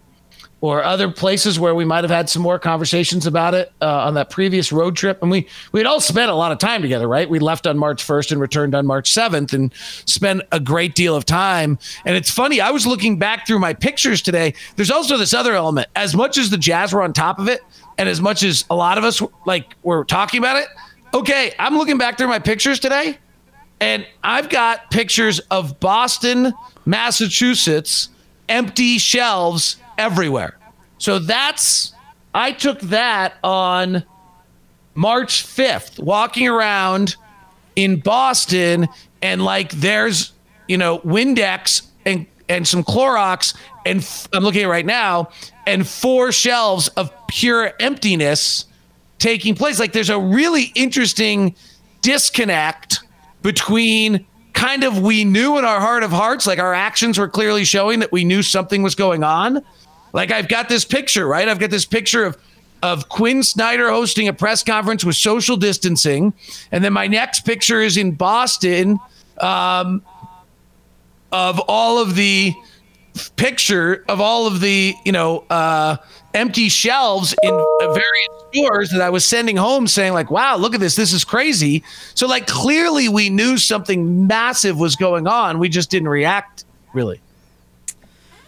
or 0.60 0.84
other 0.84 1.12
places 1.12 1.60
where 1.60 1.76
we 1.76 1.86
might 1.86 2.04
have 2.04 2.10
had 2.10 2.30
some 2.30 2.42
more 2.42 2.58
conversations 2.58 3.28
about 3.28 3.54
it 3.54 3.72
uh, 3.80 4.06
on 4.06 4.16
that 4.16 4.30
previous 4.32 4.72
road 4.72 4.96
trip. 4.96 5.22
And 5.22 5.30
we 5.30 5.48
we'd 5.72 5.86
all 5.86 6.02
spent 6.02 6.32
a 6.32 6.36
lot 6.36 6.52
of 6.52 6.58
time 6.58 6.82
together, 6.82 7.08
right? 7.08 7.30
We 7.30 7.40
left 7.40 7.68
on 7.68 7.78
March 7.78 8.06
1st 8.06 8.32
and 8.32 8.42
returned 8.42 8.74
on 8.74 8.86
March 8.86 9.14
7th, 9.14 9.54
and 9.54 9.72
spent 10.06 10.42
a 10.52 10.60
great 10.60 10.96
deal 10.96 11.16
of 11.16 11.26
time. 11.26 11.78
And 12.06 12.16
it's 12.16 12.32
funny, 12.32 12.60
I 12.60 12.72
was 12.72 12.88
looking 12.88 13.20
back 13.20 13.46
through 13.46 13.60
my 13.60 13.74
pictures 13.74 14.22
today. 14.22 14.54
There's 14.76 14.92
also 14.92 15.18
this 15.18 15.34
other 15.34 15.54
element. 15.54 15.90
As 15.96 16.16
much 16.16 16.38
as 16.38 16.50
the 16.50 16.58
Jazz 16.58 16.94
were 16.94 17.04
on 17.04 17.14
top 17.14 17.40
of 17.40 17.48
it, 17.48 17.62
and 18.00 18.10
as 18.10 18.22
much 18.22 18.44
as 18.44 18.66
a 18.70 18.76
lot 18.76 18.98
of 18.98 19.04
us 19.04 19.22
like 19.46 19.76
were 19.84 20.06
talking 20.06 20.40
about 20.40 20.58
it, 20.58 20.68
okay, 21.14 21.54
I'm 21.60 21.78
looking 21.78 21.98
back 21.98 22.18
through 22.18 22.28
my 22.28 22.40
pictures 22.40 22.80
today. 22.80 23.20
And 23.80 24.06
I've 24.24 24.50
got 24.50 24.90
pictures 24.92 25.40
of 25.52 25.80
Boston, 25.80 26.54
Massachusetts, 26.86 28.10
empty 28.50 28.98
shelves 28.98 29.78
everywhere. 29.98 30.58
So 30.98 31.20
that's, 31.20 31.94
I 32.34 32.52
took 32.52 32.80
that 32.82 33.36
on 33.44 34.04
March 34.96 35.46
5th, 35.46 36.00
walking 36.00 36.48
around 36.48 37.16
in 37.76 38.00
Boston, 38.00 38.88
and 39.22 39.44
like 39.44 39.72
there's, 39.72 40.34
you 40.68 40.78
know, 40.78 41.00
Windex 41.00 41.86
and, 42.06 42.26
and 42.50 42.68
some 42.68 42.84
Clorox, 42.84 43.56
and 43.86 44.08
I'm 44.34 44.44
looking 44.44 44.64
at 44.64 44.70
right 44.70 44.86
now, 44.86 45.30
and 45.68 45.88
four 45.88 46.32
shelves 46.32 46.88
of 46.90 47.12
pure 47.28 47.74
emptiness 47.80 48.66
taking 49.20 49.54
place. 49.54 49.80
Like 49.80 49.94
there's 49.94 50.10
a 50.10 50.20
really 50.20 50.72
interesting 50.74 51.56
disconnect 52.02 53.02
between 53.48 54.26
kind 54.52 54.84
of 54.84 55.02
we 55.02 55.24
knew 55.24 55.58
in 55.58 55.64
our 55.64 55.80
heart 55.80 56.04
of 56.04 56.12
hearts, 56.12 56.46
like 56.46 56.60
our 56.60 56.74
actions 56.74 57.18
were 57.18 57.30
clearly 57.30 57.64
showing 57.64 58.00
that 58.00 58.12
we 58.12 58.26
knew 58.26 58.44
something 58.44 58.84
was 58.84 58.94
going 58.94 59.24
on. 59.24 59.64
Like 60.12 60.32
I've 60.32 60.50
got 60.50 60.68
this 60.68 60.84
picture, 60.84 61.26
right? 61.26 61.48
I've 61.48 61.58
got 61.58 61.70
this 61.70 61.86
picture 61.86 62.26
of 62.26 62.38
of 62.84 63.08
Quinn 63.08 63.42
Snyder 63.42 63.90
hosting 63.90 64.28
a 64.28 64.34
press 64.34 64.64
conference 64.64 65.06
with 65.06 65.16
social 65.16 65.56
distancing, 65.56 66.34
and 66.74 66.84
then 66.84 66.92
my 66.92 67.08
next 67.08 67.46
picture 67.46 67.82
is 67.82 67.96
in 67.96 68.12
Boston 68.12 69.00
um, 69.40 70.04
of 71.32 71.62
all 71.70 72.02
of 72.02 72.16
the 72.16 72.54
picture 73.38 74.04
of 74.10 74.20
all 74.20 74.46
of 74.46 74.60
the 74.60 74.94
you 75.06 75.14
know 75.14 75.46
uh, 75.50 75.96
empty 76.38 76.70
shelves 76.70 77.36
in 77.42 77.52
various 77.80 78.28
stores 78.54 78.90
that 78.92 79.02
I 79.02 79.10
was 79.10 79.26
sending 79.26 79.58
home, 79.58 79.88
saying 79.88 80.14
like, 80.14 80.32
"Wow, 80.32 80.58
look 80.58 80.74
at 80.74 80.80
this! 80.80 80.96
This 80.96 81.14
is 81.14 81.24
crazy." 81.24 81.84
So 82.14 82.28
like 82.28 82.48
clearly 82.48 83.10
we 83.10 83.30
knew 83.30 83.58
something 83.58 84.28
massive 84.28 84.80
was 84.80 84.96
going 84.96 85.28
on. 85.28 85.60
We 85.60 85.70
just 85.70 85.90
didn't 85.90 86.10
react 86.10 86.66
really. 86.94 87.22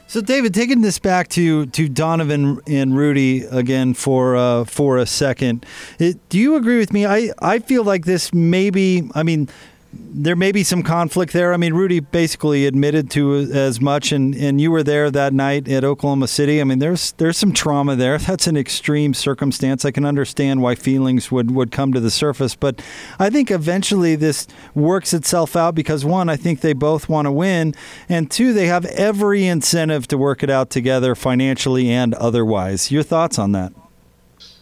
So, 0.10 0.22
David, 0.22 0.56
taking 0.56 0.82
this 0.82 0.98
back 0.98 1.28
to, 1.30 1.68
to 1.68 1.88
Donovan 1.88 2.62
and 2.66 2.98
Rudy 2.98 3.44
again 3.44 3.94
for 3.94 4.36
uh, 4.36 4.64
for 4.64 4.98
a 4.98 5.06
second, 5.06 5.68
it, 6.00 6.18
do 6.30 6.40
you 6.40 6.56
agree 6.56 6.80
with 6.80 6.92
me? 6.92 7.06
I, 7.06 7.30
I 7.38 7.60
feel 7.60 7.84
like 7.84 8.06
this 8.06 8.34
maybe, 8.34 9.08
I 9.14 9.22
mean, 9.22 9.50
there 9.92 10.36
may 10.36 10.52
be 10.52 10.64
some 10.64 10.84
conflict 10.84 11.34
there. 11.34 11.54
I 11.54 11.58
mean, 11.58 11.74
Rudy 11.74 12.00
basically 12.00 12.68
admitted 12.68 13.10
to 13.12 13.38
as 13.38 13.82
much, 13.82 14.12
and, 14.12 14.36
and 14.36 14.62
you 14.62 14.70
were 14.70 14.84
there 14.84 15.10
that 15.10 15.34
night 15.34 15.68
at 15.68 15.84
Oklahoma 15.84 16.28
City. 16.28 16.62
I 16.62 16.64
mean, 16.64 16.80
there's 16.80 17.14
there's 17.14 17.38
some 17.38 17.54
trauma 17.54 17.96
there. 17.96 18.18
That's 18.18 18.46
an 18.46 18.56
extreme 18.56 19.14
circumstance. 19.14 19.86
I 19.86 19.92
can 19.92 20.06
understand 20.06 20.62
why 20.62 20.76
feelings 20.76 21.32
would, 21.32 21.52
would 21.52 21.72
come 21.72 21.92
to 21.94 22.00
the 22.00 22.12
surface, 22.12 22.56
but 22.56 22.82
I 23.18 23.30
think 23.30 23.50
eventually 23.50 24.16
this 24.16 24.48
works 24.76 25.14
itself 25.14 25.56
out 25.56 25.74
because 25.74 26.06
one, 26.06 26.30
I 26.30 26.36
think 26.36 26.62
they 26.62 26.74
both 26.74 27.10
want 27.10 27.26
to 27.26 27.32
win, 27.32 27.74
and 28.08 28.30
two, 28.30 28.54
they 28.54 28.68
have 28.68 28.86
every 28.86 29.48
incentive 29.48 30.08
to 30.10 30.18
work 30.18 30.44
it 30.44 30.50
out 30.52 30.70
together 30.70 31.16
financially 31.16 31.90
and 31.90 32.14
otherwise. 32.16 32.92
Your 32.92 33.04
thoughts 33.04 33.40
on 33.40 33.54
that? 33.54 33.74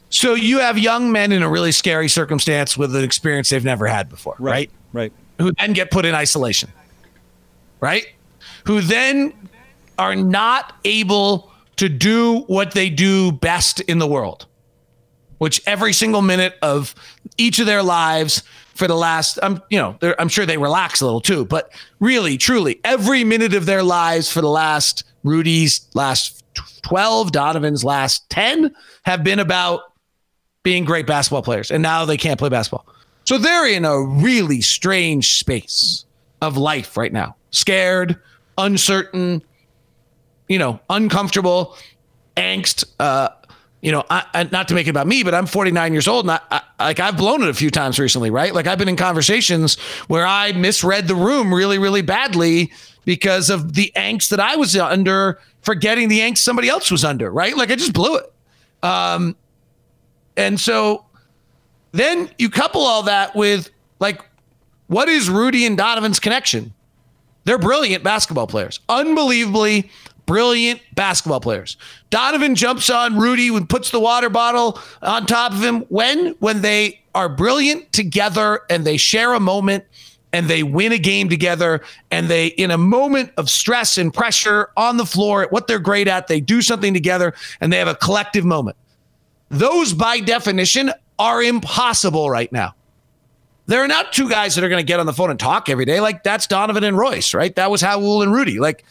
So 0.09 0.35
you 0.35 0.59
have 0.59 0.79
young 0.79 1.11
men 1.11 1.33
in 1.33 1.43
a 1.43 1.49
really 1.49 1.73
scary 1.73 2.07
circumstance 2.07 2.77
with 2.77 2.95
an 2.95 3.03
experience 3.03 3.49
they've 3.49 3.63
never 3.63 3.87
had 3.87 4.07
before, 4.07 4.35
right? 4.39 4.51
Right. 4.51 4.71
Who 5.39 5.51
then 5.59 5.73
get 5.73 5.91
put 5.91 6.05
in 6.05 6.15
isolation, 6.15 6.71
right? 7.79 8.07
Who 8.65 8.81
then 8.81 9.33
are 9.99 10.15
not 10.15 10.75
able 10.83 11.51
to 11.77 11.89
do 11.89 12.39
what 12.47 12.73
they 12.73 12.89
do 12.89 13.31
best 13.31 13.79
in 13.81 13.99
the 13.99 14.07
world, 14.07 14.47
which 15.37 15.61
every 15.67 15.93
single 15.93 16.21
minute 16.21 16.55
of 16.61 16.95
each 17.37 17.59
of 17.59 17.65
their 17.65 17.83
lives 17.83 18.41
for 18.73 18.87
the 18.87 18.95
last, 18.95 19.39
I'm, 19.41 19.61
you 19.69 19.77
know, 19.79 19.97
I'm 20.19 20.29
sure 20.29 20.45
they 20.45 20.57
relax 20.57 21.01
a 21.01 21.05
little 21.05 21.21
too, 21.21 21.45
but 21.45 21.71
really, 21.99 22.37
truly, 22.37 22.79
every 22.83 23.23
minute 23.23 23.53
of 23.53 23.65
their 23.65 23.83
lives 23.83 24.31
for 24.31 24.41
the 24.41 24.49
last 24.49 25.03
Rudy's 25.23 25.87
last 25.93 26.43
12, 26.83 27.31
Donovan's 27.31 27.83
last 27.83 28.29
10 28.29 28.73
have 29.03 29.23
been 29.23 29.39
about 29.39 29.93
being 30.63 30.85
great 30.85 31.07
basketball 31.07 31.41
players. 31.43 31.71
And 31.71 31.81
now 31.81 32.05
they 32.05 32.17
can't 32.17 32.39
play 32.39 32.49
basketball. 32.49 32.85
So 33.27 33.37
they're 33.37 33.67
in 33.67 33.83
a 33.83 34.01
really 34.01 34.61
strange 34.61 35.37
space 35.37 36.05
of 36.41 36.55
life 36.55 36.95
right 36.95 37.11
now. 37.11 37.35
Scared, 37.51 38.17
uncertain, 38.57 39.43
you 40.47 40.57
know, 40.57 40.79
uncomfortable, 40.89 41.75
angst, 42.37 42.85
uh, 43.01 43.27
you 43.81 43.91
know, 43.91 44.05
I, 44.09 44.23
I, 44.33 44.43
not 44.45 44.69
to 44.69 44.75
make 44.75 44.87
it 44.87 44.91
about 44.91 45.07
me, 45.07 45.23
but 45.23 45.33
I'm 45.35 45.45
49 45.45 45.91
years 45.91 46.07
old, 46.07 46.23
and 46.29 46.39
I, 46.49 46.61
like 46.79 47.01
I've 47.01 47.17
blown 47.17 47.43
it 47.43 47.49
a 47.49 47.53
few 47.53 47.69
times 47.69 47.99
recently, 47.99 48.29
right? 48.29 48.53
Like 48.53 48.65
I've 48.65 48.77
been 48.77 48.87
in 48.87 48.95
conversations 48.95 49.77
where 50.07 50.25
I 50.25 50.53
misread 50.53 51.09
the 51.09 51.15
room 51.15 51.53
really, 51.53 51.79
really 51.79 52.03
badly 52.03 52.71
because 53.03 53.49
of 53.49 53.73
the 53.73 53.91
angst 53.97 54.29
that 54.29 54.39
I 54.39 54.55
was 54.55 54.73
under, 54.77 55.41
forgetting 55.63 56.07
the 56.07 56.21
angst 56.21 56.37
somebody 56.37 56.69
else 56.69 56.89
was 56.89 57.03
under, 57.03 57.29
right? 57.29 57.57
Like 57.57 57.71
I 57.71 57.75
just 57.75 57.91
blew 57.91 58.15
it. 58.15 58.33
Um, 58.83 59.35
and 60.37 60.57
so 60.57 61.06
then 61.91 62.29
you 62.37 62.49
couple 62.49 62.81
all 62.81 63.03
that 63.03 63.35
with 63.35 63.69
like, 63.99 64.21
what 64.87 65.09
is 65.09 65.29
Rudy 65.29 65.65
and 65.65 65.77
Donovan's 65.77 66.19
connection? 66.19 66.73
They're 67.45 67.57
brilliant 67.57 68.03
basketball 68.03 68.47
players, 68.47 68.79
unbelievably 68.89 69.89
brilliant 70.25 70.81
basketball 70.93 71.39
players. 71.39 71.77
Donovan 72.09 72.53
jumps 72.53 72.89
on 72.89 73.17
Rudy 73.17 73.47
and 73.47 73.67
puts 73.67 73.89
the 73.89 73.99
water 73.99 74.29
bottle 74.29 74.79
on 75.01 75.25
top 75.25 75.53
of 75.53 75.63
him 75.63 75.81
when 75.89 76.35
when 76.39 76.61
they 76.61 77.01
are 77.15 77.29
brilliant 77.29 77.91
together 77.93 78.61
and 78.69 78.85
they 78.85 78.97
share 78.97 79.33
a 79.33 79.39
moment 79.39 79.85
and 80.33 80.47
they 80.47 80.61
win 80.61 80.91
a 80.91 80.97
game 80.97 81.29
together 81.29 81.81
and 82.11 82.27
they 82.27 82.47
in 82.47 82.69
a 82.69 82.77
moment 82.77 83.31
of 83.37 83.49
stress 83.49 83.97
and 83.97 84.13
pressure 84.13 84.69
on 84.77 84.97
the 84.97 85.05
floor 85.05 85.41
at 85.43 85.51
what 85.51 85.67
they're 85.67 85.79
great 85.79 86.07
at 86.07 86.27
they 86.27 86.39
do 86.39 86.61
something 86.61 86.93
together 86.93 87.33
and 87.61 87.71
they 87.71 87.77
have 87.77 87.87
a 87.87 87.95
collective 87.95 88.45
moment 88.45 88.77
those 89.49 89.93
by 89.93 90.19
definition 90.19 90.91
are 91.19 91.41
impossible 91.41 92.29
right 92.29 92.51
now 92.51 92.73
there 93.65 93.83
are 93.83 93.87
not 93.87 94.13
two 94.13 94.29
guys 94.29 94.55
that 94.55 94.63
are 94.63 94.69
going 94.69 94.81
to 94.81 94.87
get 94.87 94.99
on 94.99 95.05
the 95.05 95.13
phone 95.13 95.29
and 95.29 95.39
talk 95.39 95.69
every 95.69 95.85
day 95.85 95.99
like 95.99 96.23
that's 96.23 96.47
donovan 96.47 96.83
and 96.83 96.97
royce 96.97 97.33
right 97.33 97.55
that 97.55 97.71
was 97.71 97.81
Raul 97.81 98.23
and 98.23 98.33
rudy 98.33 98.59
like 98.59 98.85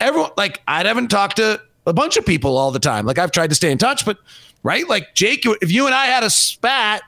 everyone 0.00 0.30
like 0.36 0.60
I 0.66 0.84
haven't 0.84 1.08
talked 1.08 1.36
to 1.36 1.60
a 1.86 1.92
bunch 1.92 2.16
of 2.16 2.26
people 2.26 2.56
all 2.56 2.70
the 2.70 2.78
time. 2.78 3.06
Like 3.06 3.18
I've 3.18 3.30
tried 3.30 3.50
to 3.50 3.56
stay 3.56 3.70
in 3.70 3.78
touch, 3.78 4.04
but 4.04 4.18
right, 4.62 4.88
like 4.88 5.14
Jake, 5.14 5.44
if 5.44 5.72
you 5.72 5.86
and 5.86 5.94
I 5.94 6.06
had 6.06 6.22
a 6.22 6.30
spat, 6.30 7.02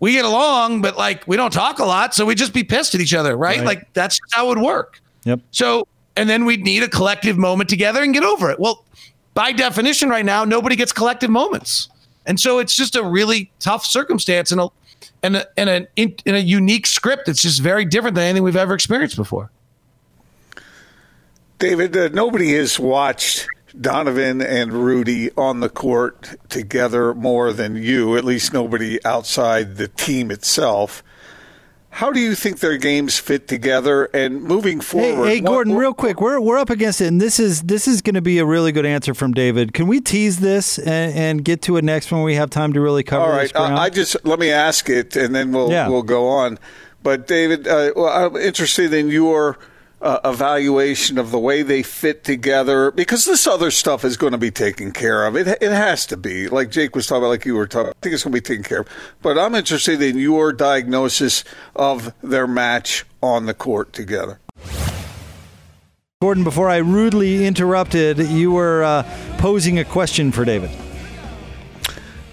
we 0.00 0.12
get 0.12 0.24
along, 0.24 0.82
but 0.82 0.96
like 0.96 1.26
we 1.26 1.36
don't 1.36 1.52
talk 1.52 1.78
a 1.78 1.84
lot, 1.84 2.14
so 2.14 2.24
we 2.24 2.34
just 2.34 2.52
be 2.52 2.64
pissed 2.64 2.94
at 2.94 3.00
each 3.00 3.14
other, 3.14 3.36
right? 3.36 3.58
right. 3.58 3.66
Like 3.66 3.92
that's 3.94 4.18
how 4.32 4.46
it 4.46 4.48
would 4.48 4.64
work. 4.64 5.00
Yep. 5.24 5.40
So 5.50 5.88
and 6.16 6.28
then 6.28 6.44
we'd 6.44 6.62
need 6.62 6.82
a 6.82 6.88
collective 6.88 7.36
moment 7.36 7.68
together 7.68 8.02
and 8.02 8.12
get 8.12 8.24
over 8.24 8.50
it. 8.50 8.58
Well, 8.58 8.84
by 9.34 9.52
definition, 9.52 10.08
right 10.08 10.24
now, 10.24 10.44
nobody 10.44 10.74
gets 10.74 10.92
collective 10.92 11.30
moments, 11.30 11.88
and 12.28 12.38
so 12.38 12.58
it's 12.60 12.76
just 12.76 12.94
a 12.94 13.02
really 13.02 13.50
tough 13.58 13.84
circumstance 13.84 14.52
and 14.52 14.60
a 14.60 14.68
and 15.22 15.36
a, 15.36 15.46
and 15.56 15.70
a, 15.70 15.88
in, 15.96 16.14
in 16.24 16.34
a 16.34 16.38
unique 16.38 16.86
script 16.86 17.26
that's 17.26 17.42
just 17.42 17.60
very 17.60 17.84
different 17.84 18.14
than 18.14 18.24
anything 18.24 18.42
we've 18.44 18.54
ever 18.54 18.74
experienced 18.74 19.16
before. 19.16 19.50
David, 21.58 21.96
uh, 21.96 22.08
nobody 22.12 22.54
has 22.54 22.78
watched 22.78 23.48
Donovan 23.80 24.40
and 24.40 24.72
Rudy 24.72 25.30
on 25.36 25.60
the 25.60 25.68
court 25.68 26.36
together 26.48 27.14
more 27.14 27.52
than 27.52 27.76
you, 27.76 28.16
at 28.16 28.24
least 28.24 28.52
nobody 28.52 29.04
outside 29.04 29.76
the 29.76 29.88
team 29.88 30.30
itself. 30.30 31.02
How 31.98 32.12
do 32.12 32.20
you 32.20 32.36
think 32.36 32.60
their 32.60 32.76
games 32.76 33.18
fit 33.18 33.48
together? 33.48 34.04
And 34.14 34.40
moving 34.44 34.80
forward, 34.80 35.26
hey, 35.26 35.38
hey 35.38 35.40
Gordon, 35.40 35.74
what, 35.74 35.80
real 35.80 35.92
quick, 35.92 36.20
we're 36.20 36.38
we're 36.40 36.56
up 36.56 36.70
against 36.70 37.00
it, 37.00 37.08
and 37.08 37.20
this 37.20 37.40
is 37.40 37.62
this 37.62 37.88
is 37.88 38.02
going 38.02 38.14
to 38.14 38.22
be 38.22 38.38
a 38.38 38.46
really 38.46 38.70
good 38.70 38.86
answer 38.86 39.14
from 39.14 39.32
David. 39.32 39.74
Can 39.74 39.88
we 39.88 40.00
tease 40.00 40.38
this 40.38 40.78
and, 40.78 41.12
and 41.12 41.44
get 41.44 41.60
to 41.62 41.76
it 41.76 41.82
next 41.82 42.12
when 42.12 42.22
we 42.22 42.36
have 42.36 42.50
time 42.50 42.72
to 42.74 42.80
really 42.80 43.02
cover? 43.02 43.24
All 43.24 43.32
right, 43.32 43.50
uh, 43.52 43.76
I 43.76 43.90
just 43.90 44.14
let 44.24 44.38
me 44.38 44.48
ask 44.48 44.88
it, 44.88 45.16
and 45.16 45.34
then 45.34 45.50
we'll 45.50 45.72
yeah. 45.72 45.88
we'll 45.88 46.04
go 46.04 46.28
on. 46.28 46.60
But 47.02 47.26
David, 47.26 47.66
uh, 47.66 47.90
well, 47.96 48.06
I'm 48.06 48.36
interested 48.36 48.94
in 48.94 49.08
your 49.08 49.58
uh, 50.00 50.20
evaluation 50.24 51.18
of 51.18 51.30
the 51.30 51.38
way 51.38 51.62
they 51.62 51.82
fit 51.82 52.24
together 52.24 52.90
because 52.90 53.24
this 53.24 53.46
other 53.46 53.70
stuff 53.70 54.04
is 54.04 54.16
going 54.16 54.32
to 54.32 54.38
be 54.38 54.50
taken 54.50 54.92
care 54.92 55.26
of. 55.26 55.36
It, 55.36 55.46
it 55.46 55.72
has 55.72 56.06
to 56.06 56.16
be. 56.16 56.48
Like 56.48 56.70
Jake 56.70 56.94
was 56.94 57.06
talking 57.06 57.22
about, 57.22 57.30
like 57.30 57.44
you 57.44 57.54
were 57.54 57.66
talking, 57.66 57.90
I 57.90 58.00
think 58.02 58.14
it's 58.14 58.24
going 58.24 58.32
to 58.32 58.36
be 58.36 58.40
taken 58.40 58.64
care 58.64 58.80
of. 58.80 58.88
But 59.22 59.38
I'm 59.38 59.54
interested 59.54 60.00
in 60.02 60.18
your 60.18 60.52
diagnosis 60.52 61.44
of 61.74 62.12
their 62.22 62.46
match 62.46 63.04
on 63.22 63.46
the 63.46 63.54
court 63.54 63.92
together. 63.92 64.40
Gordon, 66.20 66.42
before 66.42 66.68
I 66.68 66.78
rudely 66.78 67.46
interrupted, 67.46 68.18
you 68.18 68.50
were 68.50 68.82
uh, 68.82 69.02
posing 69.38 69.78
a 69.78 69.84
question 69.84 70.32
for 70.32 70.44
David. 70.44 70.70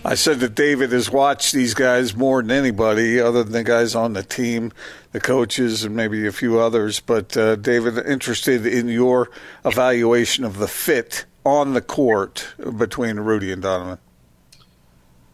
I 0.06 0.14
said 0.14 0.40
that 0.42 0.54
David 0.54 0.92
has 0.92 1.10
watched 1.10 1.52
these 1.52 1.74
guys 1.74 2.16
more 2.16 2.44
than 2.44 2.52
anybody, 2.52 3.20
other 3.20 3.44
than 3.44 3.54
the 3.54 3.64
guys 3.64 3.96
on 3.96 4.14
the 4.14 4.22
team, 4.22 4.72
the 5.14 5.20
coaches, 5.20 5.84
and 5.84 5.96
maybe 5.96 6.28
a 6.28 6.32
few 6.32 6.60
others. 6.60 7.00
But 7.00 7.36
uh, 7.36 7.56
David, 7.56 7.98
interested 8.06 8.68
in 8.68 8.88
your 8.88 9.32
evaluation 9.66 10.44
of 10.44 10.60
the 10.60 10.68
fit 10.68 11.26
on 11.44 11.74
the 11.74 11.82
court 11.82 12.54
between 12.78 13.20
Rudy 13.20 13.52
and 13.52 13.64
Donovan. 13.64 13.98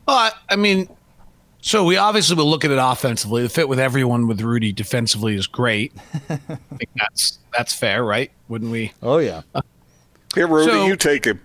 Well, 0.08 0.32
I 0.48 0.56
mean, 0.56 0.88
so 1.60 1.84
we 1.84 1.98
obviously 1.98 2.38
will 2.38 2.50
look 2.50 2.64
at 2.64 2.72
it 2.72 2.80
offensively. 2.82 3.44
The 3.44 3.50
fit 3.50 3.68
with 3.68 3.80
everyone 3.80 4.26
with 4.26 4.40
Rudy 4.40 4.72
defensively 4.72 5.36
is 5.36 5.48
great. 5.48 5.92
I 6.30 6.38
think 6.38 6.90
that's 6.96 7.40
that's 7.54 7.74
fair, 7.74 8.06
right? 8.06 8.32
Wouldn't 8.48 8.72
we? 8.72 8.94
Oh 9.04 9.18
yeah. 9.18 9.42
Here, 10.34 10.48
Rudy, 10.48 10.72
so, 10.72 10.88
you 10.88 10.96
take 10.96 11.26
him. 11.26 11.42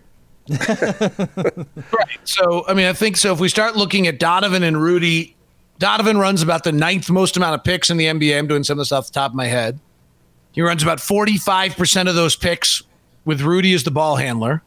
Right. 0.49 2.19
So, 2.25 2.65
I 2.69 2.75
mean, 2.75 2.87
I 2.87 2.93
think 2.93 3.17
so. 3.17 3.33
If 3.33 3.41
we 3.41 3.49
start 3.49 3.77
looking 3.77 4.07
at 4.07 4.19
Donovan 4.19 4.63
and 4.63 4.81
Rudy, 4.81 5.37
Donovan 5.79 6.19
runs 6.19 6.43
about 6.43 6.65
the 6.65 6.73
ninth 6.73 7.11
most 7.11 7.37
amount 7.37 7.55
of 7.55 7.65
picks 7.65 7.91
in 7.91 7.97
the 7.97 8.07
NBA. 8.07 8.39
I'm 8.39 8.47
doing 8.47 8.65
some 8.65 8.79
of 8.79 8.83
this 8.83 8.93
off 8.93 9.09
the 9.09 9.13
top 9.13 9.33
of 9.33 9.35
my 9.35 9.47
head. 9.47 9.81
He 10.53 10.63
runs 10.63 10.83
about 10.83 10.99
45% 10.99 12.09
of 12.09 12.15
those 12.15 12.37
picks 12.37 12.83
with 13.25 13.41
Rudy 13.41 13.75
as 13.75 13.83
the 13.83 13.91
ball 13.91 14.17
handler. 14.17 14.63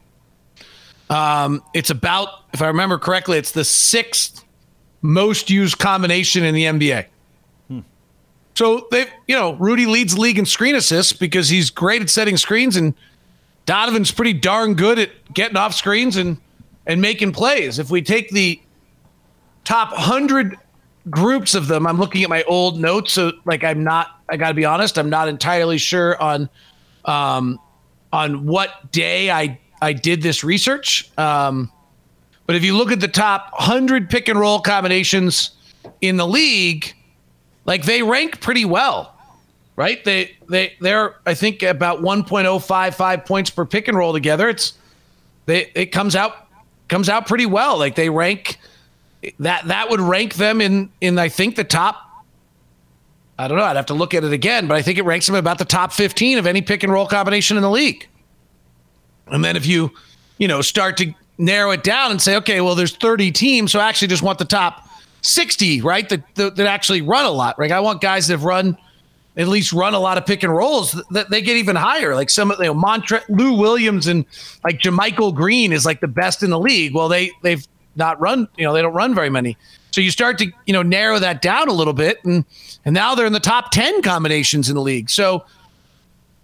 Um, 1.08 1.62
it's 1.74 1.90
about, 1.90 2.28
if 2.52 2.62
I 2.62 2.68
remember 2.68 2.98
correctly, 2.98 3.38
it's 3.38 3.52
the 3.52 3.64
sixth 3.64 4.44
most 5.02 5.50
used 5.50 5.78
combination 5.78 6.44
in 6.44 6.54
the 6.54 6.64
NBA. 6.64 7.06
Hmm. 7.68 7.80
So 8.54 8.86
they, 8.92 9.06
you 9.26 9.34
know, 9.34 9.54
Rudy 9.54 9.86
leads 9.86 10.16
league 10.16 10.38
in 10.38 10.46
screen 10.46 10.76
assists 10.76 11.12
because 11.12 11.48
he's 11.48 11.70
great 11.70 12.02
at 12.02 12.10
setting 12.10 12.36
screens 12.36 12.76
and– 12.76 12.94
Donovan's 13.66 14.10
pretty 14.10 14.32
darn 14.32 14.74
good 14.74 14.98
at 14.98 15.10
getting 15.32 15.56
off 15.56 15.74
screens 15.74 16.16
and 16.16 16.38
and 16.86 17.00
making 17.00 17.32
plays. 17.32 17.78
If 17.78 17.90
we 17.90 18.02
take 18.02 18.30
the 18.30 18.60
top 19.64 19.92
100 19.92 20.56
groups 21.08 21.54
of 21.54 21.68
them, 21.68 21.86
I'm 21.86 21.98
looking 21.98 22.22
at 22.22 22.28
my 22.28 22.42
old 22.44 22.80
notes 22.80 23.12
so 23.12 23.32
like 23.44 23.62
I'm 23.64 23.84
not 23.84 24.20
I 24.28 24.36
got 24.36 24.48
to 24.48 24.54
be 24.54 24.64
honest, 24.64 24.98
I'm 24.98 25.10
not 25.10 25.28
entirely 25.28 25.78
sure 25.78 26.20
on 26.20 26.48
um 27.04 27.58
on 28.12 28.46
what 28.46 28.90
day 28.92 29.30
I 29.30 29.60
I 29.80 29.92
did 29.92 30.22
this 30.22 30.42
research. 30.42 31.10
Um 31.18 31.70
but 32.46 32.56
if 32.56 32.64
you 32.64 32.76
look 32.76 32.90
at 32.90 32.98
the 32.98 33.08
top 33.08 33.52
100 33.52 34.10
pick 34.10 34.28
and 34.28 34.38
roll 34.38 34.60
combinations 34.60 35.52
in 36.00 36.16
the 36.16 36.26
league, 36.26 36.92
like 37.64 37.84
they 37.84 38.02
rank 38.02 38.40
pretty 38.40 38.64
well 38.64 39.14
right? 39.80 40.04
They 40.04 40.36
they 40.46 40.74
they're 40.78 41.16
I 41.24 41.32
think 41.32 41.62
about 41.62 42.00
1.055 42.00 43.24
points 43.24 43.48
per 43.48 43.64
pick 43.64 43.88
and 43.88 43.96
roll 43.96 44.12
together. 44.12 44.50
It's 44.50 44.74
they 45.46 45.72
it 45.74 45.86
comes 45.86 46.14
out 46.14 46.48
comes 46.88 47.08
out 47.08 47.26
pretty 47.26 47.46
well. 47.46 47.78
Like 47.78 47.94
they 47.94 48.10
rank 48.10 48.58
that 49.38 49.68
that 49.68 49.88
would 49.88 50.00
rank 50.00 50.34
them 50.34 50.60
in 50.60 50.90
in 51.00 51.18
I 51.18 51.30
think 51.30 51.56
the 51.56 51.64
top 51.64 51.96
I 53.38 53.48
don't 53.48 53.56
know, 53.56 53.64
I'd 53.64 53.76
have 53.76 53.86
to 53.86 53.94
look 53.94 54.12
at 54.12 54.22
it 54.22 54.34
again, 54.34 54.66
but 54.66 54.76
I 54.76 54.82
think 54.82 54.98
it 54.98 55.04
ranks 55.06 55.26
them 55.26 55.34
about 55.34 55.56
the 55.56 55.64
top 55.64 55.94
15 55.94 56.36
of 56.36 56.46
any 56.46 56.60
pick 56.60 56.82
and 56.82 56.92
roll 56.92 57.06
combination 57.06 57.56
in 57.56 57.62
the 57.62 57.70
league. 57.70 58.06
And 59.28 59.42
then 59.42 59.56
if 59.56 59.64
you, 59.64 59.92
you 60.36 60.46
know, 60.46 60.60
start 60.60 60.98
to 60.98 61.14
narrow 61.38 61.70
it 61.70 61.82
down 61.82 62.10
and 62.10 62.20
say, 62.20 62.36
okay, 62.36 62.60
well, 62.60 62.74
there's 62.74 62.94
30 62.94 63.32
teams, 63.32 63.72
so 63.72 63.80
I 63.80 63.88
actually 63.88 64.08
just 64.08 64.22
want 64.22 64.38
the 64.38 64.44
top 64.44 64.86
60, 65.22 65.80
right? 65.80 66.06
That, 66.10 66.34
that, 66.34 66.56
that 66.56 66.66
actually 66.66 67.00
run 67.00 67.24
a 67.24 67.30
lot, 67.30 67.58
right? 67.58 67.72
I 67.72 67.80
want 67.80 68.02
guys 68.02 68.26
that 68.26 68.34
have 68.34 68.44
run– 68.44 68.76
at 69.36 69.48
least 69.48 69.72
run 69.72 69.94
a 69.94 69.98
lot 69.98 70.18
of 70.18 70.26
pick 70.26 70.42
and 70.42 70.54
rolls, 70.54 71.00
that 71.10 71.30
they 71.30 71.40
get 71.40 71.56
even 71.56 71.76
higher. 71.76 72.14
Like 72.14 72.30
some, 72.30 72.52
you 72.58 72.64
know, 72.64 72.74
Montre, 72.74 73.22
Lou 73.28 73.54
Williams 73.54 74.06
and 74.06 74.24
like 74.64 74.80
JaMychal 74.80 75.34
Green 75.34 75.72
is 75.72 75.86
like 75.86 76.00
the 76.00 76.08
best 76.08 76.42
in 76.42 76.50
the 76.50 76.58
league. 76.58 76.94
Well, 76.94 77.08
they 77.08 77.30
they've 77.42 77.66
not 77.96 78.20
run. 78.20 78.48
You 78.56 78.64
know, 78.64 78.72
they 78.72 78.82
don't 78.82 78.94
run 78.94 79.14
very 79.14 79.30
many. 79.30 79.56
So 79.92 80.00
you 80.00 80.10
start 80.10 80.38
to 80.38 80.50
you 80.66 80.72
know 80.72 80.82
narrow 80.82 81.18
that 81.18 81.42
down 81.42 81.68
a 81.68 81.72
little 81.72 81.92
bit, 81.92 82.24
and 82.24 82.44
and 82.84 82.94
now 82.94 83.14
they're 83.14 83.26
in 83.26 83.32
the 83.32 83.40
top 83.40 83.70
ten 83.70 84.02
combinations 84.02 84.68
in 84.68 84.74
the 84.74 84.82
league. 84.82 85.10
So 85.10 85.44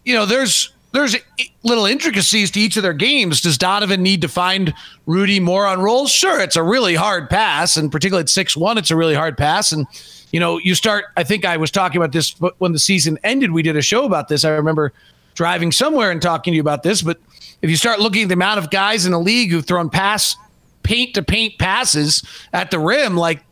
you 0.05 0.15
know, 0.15 0.25
there's 0.25 0.73
there's 0.93 1.17
little 1.63 1.85
intricacies 1.85 2.51
to 2.53 2.61
each 2.61 2.77
of 2.77 2.83
their 2.83 2.95
games. 2.95 3.43
Does 3.43 3.59
Donovan 3.59 4.03
need 4.03 4.23
to 4.23 4.29
find 4.29 4.73
Rudy 5.05 5.41
more 5.41 5.67
on 5.67 5.81
rolls? 5.81 6.11
Sure, 6.11 6.41
it's 6.41 6.57
a 6.57 6.63
really 6.63 6.95
hard 6.95 7.29
pass, 7.29 7.77
and 7.77 7.93
particularly 7.93 8.23
at 8.23 8.29
six 8.29 8.57
one, 8.57 8.79
it's 8.79 8.91
a 8.91 8.97
really 8.97 9.15
hard 9.15 9.37
pass. 9.37 9.73
And 9.73 9.87
you 10.33 10.41
know, 10.41 10.59
you 10.59 10.75
start. 10.75 11.07
I 11.17 11.25
think 11.25 11.45
I 11.45 11.57
was 11.57 11.71
talking 11.71 12.01
about 12.01 12.13
this 12.13 12.33
when 12.59 12.73
the 12.73 12.79
season 12.79 13.19
ended. 13.25 13.53
We 13.53 13.63
did 13.63 13.77
a 13.77 13.83
show 13.83 14.05
about 14.05 14.29
this. 14.29 14.45
I 14.45 14.51
remember 14.51 14.93
driving 15.35 15.73
somewhere 15.73 16.11
and 16.11 16.21
talking 16.21 16.53
to 16.53 16.57
you 16.57 16.61
about 16.61 16.83
this. 16.83 17.03
But 17.03 17.19
if 17.63 17.71
you 17.71 17.77
start 17.77 18.01
looking 18.01 18.23
at 18.23 18.29
the 18.29 18.35
amount 18.35 18.59
of 18.59 18.71
guys 18.71 19.07
in 19.07 19.13
the 19.13 19.21
league 19.21 19.51
who've 19.51 19.65
thrown 19.65 19.91
pass 19.91 20.37
paint 20.83 21.15
to 21.15 21.23
paint 21.23 21.59
passes 21.59 22.23
at 22.53 22.71
the 22.71 22.79
rim, 22.79 23.17
like 23.17 23.43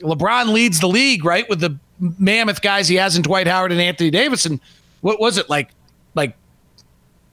LeBron 0.00 0.52
leads 0.52 0.80
the 0.80 0.88
league, 0.88 1.24
right, 1.24 1.48
with 1.48 1.60
the 1.60 1.78
mammoth 2.18 2.62
guys 2.62 2.88
he 2.88 2.96
has 2.96 3.16
in 3.16 3.22
Dwight 3.22 3.46
Howard 3.46 3.72
and 3.72 3.80
Anthony 3.80 4.10
Davis. 4.10 4.46
And 4.46 4.60
what 5.00 5.20
was 5.20 5.38
it 5.38 5.48
like? 5.48 5.70
Like 6.14 6.36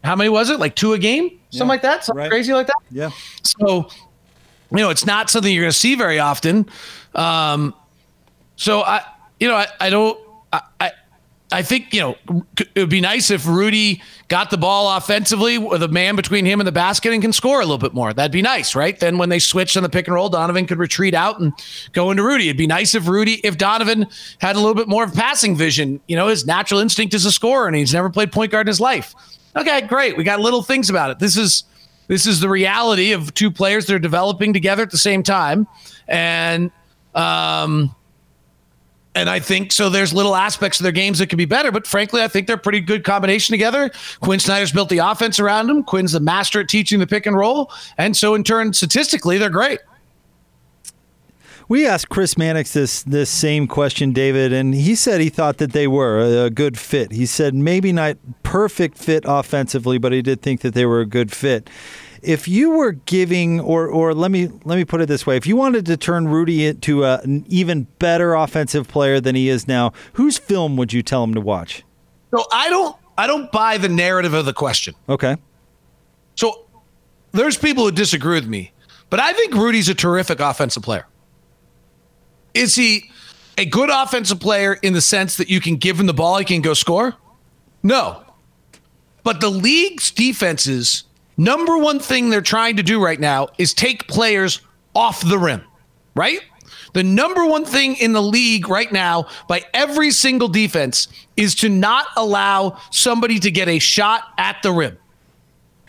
how 0.03 0.15
many 0.15 0.29
was 0.29 0.49
it? 0.49 0.59
Like 0.59 0.75
two 0.75 0.93
a 0.93 0.99
game, 0.99 1.39
something 1.49 1.59
yeah, 1.59 1.65
like 1.65 1.81
that, 1.83 2.05
something 2.05 2.21
right. 2.21 2.29
crazy 2.29 2.53
like 2.53 2.67
that. 2.67 2.77
Yeah. 2.89 3.11
So, 3.43 3.89
you 4.71 4.77
know, 4.77 4.89
it's 4.89 5.05
not 5.05 5.29
something 5.29 5.53
you're 5.53 5.63
going 5.63 5.71
to 5.71 5.77
see 5.77 5.95
very 5.95 6.19
often. 6.19 6.67
Um, 7.13 7.75
so 8.61 8.81
I, 8.81 9.01
you 9.39 9.47
know, 9.47 9.55
I, 9.55 9.65
I 9.79 9.89
don't, 9.89 10.19
I, 10.53 10.61
I, 10.79 10.91
I 11.51 11.63
think 11.63 11.95
you 11.95 11.99
know 11.99 12.15
it 12.59 12.69
would 12.75 12.91
be 12.91 13.01
nice 13.01 13.31
if 13.31 13.47
Rudy 13.47 14.03
got 14.27 14.51
the 14.51 14.57
ball 14.57 14.95
offensively 14.95 15.57
with 15.57 15.81
a 15.81 15.87
man 15.87 16.15
between 16.15 16.45
him 16.45 16.59
and 16.59 16.67
the 16.67 16.71
basket 16.71 17.11
and 17.11 17.23
can 17.23 17.33
score 17.33 17.57
a 17.57 17.63
little 17.63 17.79
bit 17.79 17.95
more. 17.95 18.13
That'd 18.13 18.31
be 18.31 18.43
nice, 18.43 18.75
right? 18.75 18.97
Then 18.99 19.17
when 19.17 19.29
they 19.29 19.39
switched 19.39 19.75
on 19.77 19.81
the 19.81 19.89
pick 19.89 20.05
and 20.07 20.13
roll, 20.13 20.29
Donovan 20.29 20.67
could 20.67 20.77
retreat 20.77 21.15
out 21.15 21.39
and 21.39 21.53
go 21.93 22.11
into 22.11 22.23
Rudy. 22.23 22.49
It'd 22.49 22.57
be 22.57 22.67
nice 22.67 22.93
if 22.93 23.07
Rudy, 23.07 23.41
if 23.43 23.57
Donovan 23.57 24.05
had 24.37 24.55
a 24.55 24.59
little 24.59 24.75
bit 24.75 24.87
more 24.87 25.05
of 25.05 25.13
passing 25.15 25.55
vision. 25.55 25.99
You 26.07 26.15
know, 26.15 26.27
his 26.27 26.45
natural 26.45 26.79
instinct 26.79 27.15
is 27.15 27.25
a 27.25 27.31
scorer, 27.31 27.65
and 27.65 27.75
he's 27.75 27.95
never 27.95 28.11
played 28.11 28.31
point 28.31 28.51
guard 28.51 28.67
in 28.67 28.69
his 28.69 28.79
life. 28.79 29.15
Okay, 29.55 29.81
great. 29.81 30.17
We 30.17 30.23
got 30.23 30.39
little 30.39 30.61
things 30.61 30.87
about 30.91 31.09
it. 31.09 31.17
This 31.17 31.35
is 31.35 31.63
this 32.07 32.27
is 32.27 32.41
the 32.41 32.49
reality 32.49 33.11
of 33.11 33.33
two 33.33 33.49
players 33.49 33.87
that 33.87 33.95
are 33.95 33.99
developing 33.99 34.53
together 34.53 34.83
at 34.83 34.91
the 34.91 34.99
same 34.99 35.23
time, 35.23 35.67
and 36.07 36.69
um, 37.15 37.95
and 39.15 39.29
I 39.29 39.39
think 39.39 39.71
so. 39.71 39.89
There's 39.89 40.13
little 40.13 40.35
aspects 40.35 40.79
of 40.79 40.83
their 40.83 40.91
games 40.91 41.19
that 41.19 41.27
could 41.27 41.37
be 41.37 41.45
better, 41.45 41.71
but 41.71 41.85
frankly, 41.85 42.23
I 42.23 42.27
think 42.27 42.47
they're 42.47 42.57
pretty 42.57 42.79
good 42.79 43.03
combination 43.03 43.53
together. 43.53 43.91
Quinn 44.21 44.39
Snyder's 44.39 44.71
built 44.71 44.89
the 44.89 44.99
offense 44.99 45.39
around 45.39 45.69
him. 45.69 45.83
Quinn's 45.83 46.13
the 46.13 46.19
master 46.19 46.61
at 46.61 46.69
teaching 46.69 46.99
the 46.99 47.07
pick 47.07 47.25
and 47.25 47.35
roll, 47.35 47.71
and 47.97 48.15
so 48.15 48.35
in 48.35 48.43
turn, 48.43 48.73
statistically, 48.73 49.37
they're 49.37 49.49
great. 49.49 49.79
We 51.67 51.87
asked 51.87 52.09
Chris 52.09 52.37
Mannix 52.37 52.73
this 52.73 53.03
this 53.03 53.29
same 53.29 53.67
question, 53.67 54.11
David, 54.11 54.51
and 54.51 54.73
he 54.73 54.95
said 54.95 55.21
he 55.21 55.29
thought 55.29 55.57
that 55.57 55.71
they 55.71 55.87
were 55.87 56.19
a, 56.19 56.45
a 56.45 56.49
good 56.49 56.77
fit. 56.77 57.11
He 57.11 57.25
said 57.25 57.53
maybe 57.53 57.93
not 57.93 58.17
perfect 58.43 58.97
fit 58.97 59.23
offensively, 59.25 59.97
but 59.97 60.11
he 60.11 60.21
did 60.21 60.41
think 60.41 60.61
that 60.61 60.73
they 60.73 60.85
were 60.85 60.99
a 60.99 61.05
good 61.05 61.31
fit. 61.31 61.69
If 62.21 62.47
you 62.47 62.71
were 62.71 62.91
giving, 62.91 63.59
or 63.59 63.87
or 63.87 64.13
let 64.13 64.31
me 64.31 64.49
let 64.63 64.75
me 64.75 64.85
put 64.85 65.01
it 65.01 65.07
this 65.07 65.25
way: 65.25 65.37
if 65.37 65.47
you 65.47 65.55
wanted 65.55 65.85
to 65.87 65.97
turn 65.97 66.27
Rudy 66.27 66.65
into 66.65 67.03
a, 67.03 67.19
an 67.19 67.45
even 67.47 67.87
better 67.99 68.35
offensive 68.35 68.87
player 68.87 69.19
than 69.19 69.35
he 69.35 69.49
is 69.49 69.67
now, 69.67 69.93
whose 70.13 70.37
film 70.37 70.77
would 70.77 70.93
you 70.93 71.01
tell 71.01 71.23
him 71.23 71.33
to 71.33 71.41
watch? 71.41 71.83
So 72.31 72.45
I 72.51 72.69
don't 72.69 72.95
I 73.17 73.27
don't 73.27 73.51
buy 73.51 73.77
the 73.77 73.89
narrative 73.89 74.33
of 74.33 74.45
the 74.45 74.53
question. 74.53 74.95
Okay. 75.09 75.37
So 76.35 76.65
there's 77.31 77.57
people 77.57 77.85
who 77.85 77.91
disagree 77.91 78.35
with 78.35 78.47
me, 78.47 78.71
but 79.09 79.19
I 79.19 79.33
think 79.33 79.53
Rudy's 79.53 79.89
a 79.89 79.95
terrific 79.95 80.39
offensive 80.39 80.83
player. 80.83 81.05
Is 82.53 82.75
he 82.75 83.09
a 83.57 83.65
good 83.65 83.89
offensive 83.89 84.39
player 84.39 84.73
in 84.73 84.93
the 84.93 85.01
sense 85.01 85.37
that 85.37 85.49
you 85.49 85.61
can 85.61 85.75
give 85.75 85.99
him 85.99 86.05
the 86.05 86.13
ball, 86.13 86.37
he 86.37 86.45
can 86.45 86.61
go 86.61 86.73
score? 86.73 87.15
No. 87.83 88.23
But 89.23 89.41
the 89.41 89.49
league's 89.49 90.11
defenses, 90.11 91.03
number 91.37 91.77
one 91.77 91.99
thing 91.99 92.29
they're 92.29 92.41
trying 92.41 92.77
to 92.77 92.83
do 92.83 93.03
right 93.03 93.19
now 93.19 93.49
is 93.57 93.73
take 93.73 94.07
players 94.07 94.61
off 94.95 95.21
the 95.21 95.37
rim, 95.37 95.63
right? 96.15 96.41
The 96.93 97.03
number 97.03 97.45
one 97.45 97.63
thing 97.65 97.95
in 97.95 98.11
the 98.13 98.21
league 98.21 98.67
right 98.67 98.91
now 98.91 99.27
by 99.47 99.63
every 99.73 100.11
single 100.11 100.47
defense 100.47 101.07
is 101.37 101.55
to 101.55 101.69
not 101.69 102.07
allow 102.17 102.77
somebody 102.91 103.39
to 103.39 103.51
get 103.51 103.69
a 103.69 103.79
shot 103.79 104.23
at 104.37 104.61
the 104.61 104.71
rim. 104.71 104.97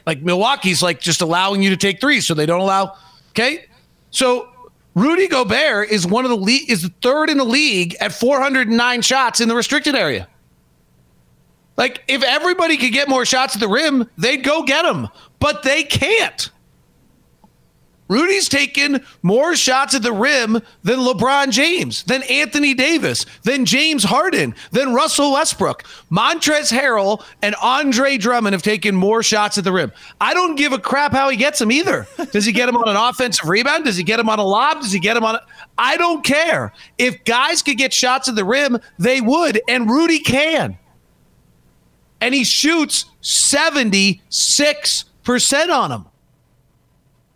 Like 0.06 0.22
Milwaukee's 0.22 0.82
like 0.82 1.00
just 1.00 1.20
allowing 1.22 1.62
you 1.62 1.70
to 1.70 1.76
take 1.76 2.00
threes, 2.00 2.26
so 2.26 2.34
they 2.34 2.46
don't 2.46 2.60
allow. 2.60 2.96
Okay. 3.30 3.66
So 4.10 4.51
Rudy 4.94 5.26
Gobert 5.26 5.90
is 5.90 6.06
one 6.06 6.24
of 6.24 6.30
the 6.30 6.36
league 6.36 6.70
is 6.70 6.88
third 7.00 7.30
in 7.30 7.38
the 7.38 7.44
league 7.44 7.96
at 8.00 8.12
409 8.12 9.02
shots 9.02 9.40
in 9.40 9.48
the 9.48 9.56
restricted 9.56 9.94
area. 9.94 10.28
Like 11.76 12.04
if 12.08 12.22
everybody 12.22 12.76
could 12.76 12.92
get 12.92 13.08
more 13.08 13.24
shots 13.24 13.54
at 13.54 13.60
the 13.60 13.68
rim, 13.68 14.08
they'd 14.18 14.44
go 14.44 14.62
get 14.62 14.82
them, 14.82 15.08
but 15.38 15.62
they 15.62 15.84
can't. 15.84 16.50
Rudy's 18.12 18.50
taken 18.50 19.02
more 19.22 19.56
shots 19.56 19.94
at 19.94 20.02
the 20.02 20.12
rim 20.12 20.60
than 20.82 20.98
LeBron 20.98 21.50
James, 21.50 22.02
than 22.02 22.22
Anthony 22.24 22.74
Davis, 22.74 23.24
than 23.42 23.64
James 23.64 24.04
Harden, 24.04 24.54
than 24.70 24.92
Russell 24.92 25.32
Westbrook. 25.32 25.84
Montrezl 26.10 26.78
Harrell 26.78 27.24
and 27.40 27.54
Andre 27.62 28.18
Drummond 28.18 28.52
have 28.52 28.62
taken 28.62 28.94
more 28.94 29.22
shots 29.22 29.56
at 29.56 29.64
the 29.64 29.72
rim. 29.72 29.92
I 30.20 30.34
don't 30.34 30.56
give 30.56 30.74
a 30.74 30.78
crap 30.78 31.12
how 31.12 31.30
he 31.30 31.38
gets 31.38 31.58
them 31.58 31.72
either. 31.72 32.06
Does 32.32 32.44
he 32.44 32.52
get 32.52 32.66
them 32.66 32.76
on 32.76 32.86
an 32.86 32.96
offensive 33.08 33.48
rebound? 33.48 33.86
Does 33.86 33.96
he 33.96 34.04
get 34.04 34.18
them 34.18 34.28
on 34.28 34.38
a 34.38 34.44
lob? 34.44 34.82
Does 34.82 34.92
he 34.92 35.00
get 35.00 35.14
them 35.14 35.24
on 35.24 35.36
a 35.36 35.40
I 35.78 35.96
don't 35.96 36.22
care. 36.22 36.74
If 36.98 37.24
guys 37.24 37.62
could 37.62 37.78
get 37.78 37.94
shots 37.94 38.28
at 38.28 38.34
the 38.34 38.44
rim, 38.44 38.78
they 38.98 39.22
would, 39.22 39.58
and 39.68 39.88
Rudy 39.88 40.18
can. 40.18 40.76
And 42.20 42.34
he 42.34 42.44
shoots 42.44 43.06
76% 43.22 45.70
on 45.70 45.90
them. 45.90 46.08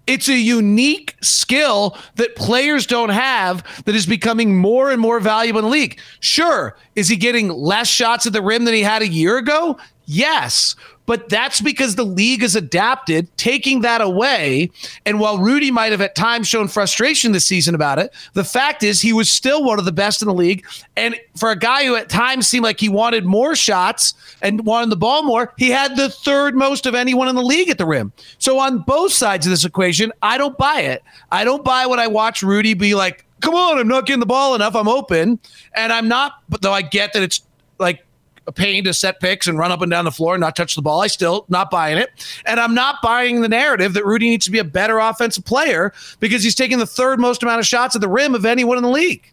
It's 0.07 0.29
a 0.29 0.37
unique 0.37 1.16
skill 1.21 1.97
that 2.14 2.37
players 2.37 2.87
don't 2.87 3.09
have 3.09 3.64
that 3.85 3.95
is 3.95 4.07
becoming 4.07 4.57
more 4.57 4.90
and 4.90 5.01
more 5.01 5.19
valuable 5.19 5.59
in 5.59 5.64
the 5.64 5.71
league. 5.71 5.99
Sure, 6.21 6.77
is 6.95 7.09
he 7.09 7.16
getting 7.16 7.49
less 7.49 7.88
shots 7.88 8.27
at 8.27 8.33
the 8.33 8.42
rim 8.42 8.64
than 8.64 8.75
he 8.75 8.83
had 8.83 9.03
a 9.03 9.09
year 9.09 9.37
ago? 9.37 9.79
Yes. 10.07 10.77
But 11.05 11.29
that's 11.29 11.61
because 11.61 11.95
the 11.95 12.05
league 12.05 12.42
has 12.42 12.57
adapted, 12.57 13.29
taking 13.37 13.83
that 13.83 14.01
away. 14.01 14.71
And 15.05 15.21
while 15.21 15.38
Rudy 15.38 15.71
might 15.71 15.92
have 15.92 16.01
at 16.01 16.16
times 16.16 16.49
shown 16.49 16.66
frustration 16.66 17.31
this 17.31 17.45
season 17.45 17.77
about 17.77 18.01
it, 18.01 18.12
the 18.33 18.42
fact 18.42 18.83
is 18.83 19.01
he 19.01 19.12
was 19.12 19.31
still 19.31 19.64
one 19.64 19.79
of 19.79 19.85
the 19.85 19.92
best 19.92 20.21
in 20.21 20.27
the 20.27 20.35
league. 20.35 20.66
And 20.97 21.16
for 21.37 21.51
a 21.51 21.59
guy 21.59 21.85
who 21.85 21.95
at 21.95 22.09
times 22.09 22.49
seemed 22.49 22.64
like 22.64 22.81
he 22.81 22.88
wanted 22.88 23.25
more 23.25 23.55
shots 23.55 24.14
and 24.42 24.64
wanted 24.66 24.90
the 24.90 24.97
ball 24.97 25.23
more, 25.23 25.55
he 25.59 25.71
had 25.71 25.97
the 25.97 26.09
third 26.09 26.57
most 26.57 26.87
of 26.87 26.95
anyone 26.95 27.29
in 27.29 27.37
the 27.37 27.42
league 27.42 27.71
at 27.71 27.79
the 27.79 27.87
rim. 27.87 28.12
So 28.38 28.59
on 28.59 28.79
both 28.79 29.12
sides 29.12 29.47
of 29.47 29.51
this 29.51 29.64
equation, 29.64 30.12
I 30.23 30.38
don't 30.38 30.59
buy 30.59 30.81
it. 30.81 31.05
I 31.31 31.45
don't 31.45 31.64
buy 31.64 31.87
when 31.87 32.01
I 32.01 32.09
watch 32.09 32.42
Rudy 32.42 32.75
be 32.75 32.97
like, 32.97 33.25
come 33.40 33.55
on, 33.55 33.79
I'm 33.79 33.88
not 33.88 34.07
getting 34.07 34.21
the 34.21 34.27
ball 34.27 34.57
enough. 34.57 34.75
I'm 34.75 34.88
open. 34.88 35.38
And 35.75 35.92
I'm 35.92 36.09
not, 36.09 36.42
but 36.49 36.62
though 36.62 36.73
I 36.73 36.83
get 36.83 37.12
that 37.12 37.23
it's 37.23 37.42
like 37.79 38.06
a 38.46 38.52
pain 38.52 38.85
to 38.85 38.94
set 38.94 39.20
picks 39.20 39.46
and 39.46 39.59
run 39.59 39.72
up 39.72 39.82
and 39.82 39.90
down 39.90 40.04
the 40.04 40.11
floor 40.11 40.35
and 40.35 40.40
not 40.40 40.56
touch 40.56 40.74
the 40.74 40.82
ball. 40.82 41.00
I 41.02 41.09
still 41.09 41.44
not 41.48 41.70
buying 41.70 41.98
it. 41.98 42.11
And 42.44 42.61
I'm 42.61 42.74
not 42.74 42.96
buying 43.02 43.40
the 43.40 43.48
narrative 43.48 43.94
that 43.94 44.04
Rudy 44.04 44.30
needs 44.30 44.44
to 44.46 44.50
be 44.50 44.59
a 44.59 44.64
better 44.64 44.98
offensive 44.98 45.44
player 45.44 45.92
because 46.20 46.42
he's 46.42 46.54
taking 46.54 46.78
the 46.78 46.87
third 46.87 47.18
most 47.18 47.42
amount 47.42 47.61
of 47.61 47.66
shots 47.66 47.94
at 47.94 48.00
the 48.00 48.09
rim 48.09 48.35
of 48.35 48.44
anyone 48.44 48.76
in 48.76 48.82
the 48.82 48.90
league. 48.90 49.32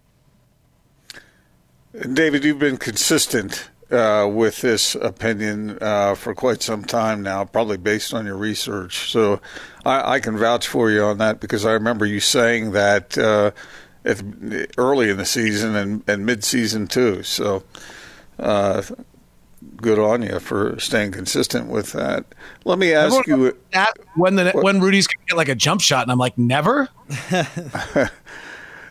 David, 2.13 2.43
you've 2.43 2.59
been 2.59 2.77
consistent 2.77 3.69
uh, 3.91 4.27
with 4.27 4.61
this 4.61 4.95
opinion 4.95 5.77
uh, 5.79 6.15
for 6.15 6.33
quite 6.33 6.63
some 6.63 6.83
time 6.83 7.21
now, 7.21 7.45
probably 7.45 7.77
based 7.77 8.13
on 8.13 8.25
your 8.25 8.37
research. 8.37 9.11
So 9.11 9.39
I, 9.85 10.13
I, 10.15 10.19
can 10.19 10.35
vouch 10.35 10.67
for 10.67 10.89
you 10.89 11.03
on 11.03 11.19
that 11.19 11.39
because 11.39 11.65
I 11.65 11.73
remember 11.73 12.05
you 12.07 12.19
saying 12.19 12.71
that 12.71 13.15
uh, 13.17 13.51
at, 14.03 14.23
early 14.77 15.09
in 15.09 15.17
the 15.17 15.25
season 15.25 15.75
and, 15.75 16.03
and 16.07 16.25
mid 16.25 16.43
season 16.43 16.87
too. 16.87 17.21
So 17.21 17.63
uh, 18.39 18.81
good 19.77 19.99
on 19.99 20.21
you 20.23 20.39
for 20.39 20.79
staying 20.79 21.11
consistent 21.11 21.67
with 21.67 21.91
that. 21.93 22.25
Let 22.65 22.79
me 22.79 22.93
ask 22.93 23.15
Everyone 23.15 23.45
you 23.45 23.57
when 24.15 24.35
the 24.35 24.51
what, 24.51 24.63
when 24.63 24.81
Rudy's 24.81 25.07
gonna 25.07 25.25
get 25.27 25.37
like 25.37 25.49
a 25.49 25.55
jump 25.55 25.81
shot, 25.81 26.03
and 26.03 26.11
I'm 26.11 26.17
like, 26.17 26.37
never. 26.37 26.89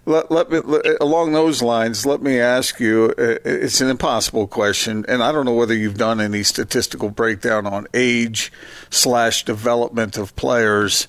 let, 0.05 0.31
let 0.31 0.51
me 0.51 0.61
let, 0.61 1.01
along 1.01 1.33
those 1.33 1.63
lines. 1.63 2.07
Let 2.07 2.23
me 2.23 2.39
ask 2.39 2.81
you. 2.81 3.15
Uh, 3.19 3.39
it's 3.45 3.81
an 3.81 3.89
impossible 3.89 4.47
question, 4.47 5.05
and 5.09 5.23
I 5.23 5.33
don't 5.33 5.45
know 5.45 5.55
whether 5.55 5.75
you've 5.75 5.99
done 5.99 6.21
any 6.21 6.43
statistical 6.43 7.11
breakdown 7.11 7.67
on 7.67 7.87
age 7.95 8.53
slash 8.91 9.45
development 9.45 10.17
of 10.17 10.35
players. 10.37 11.09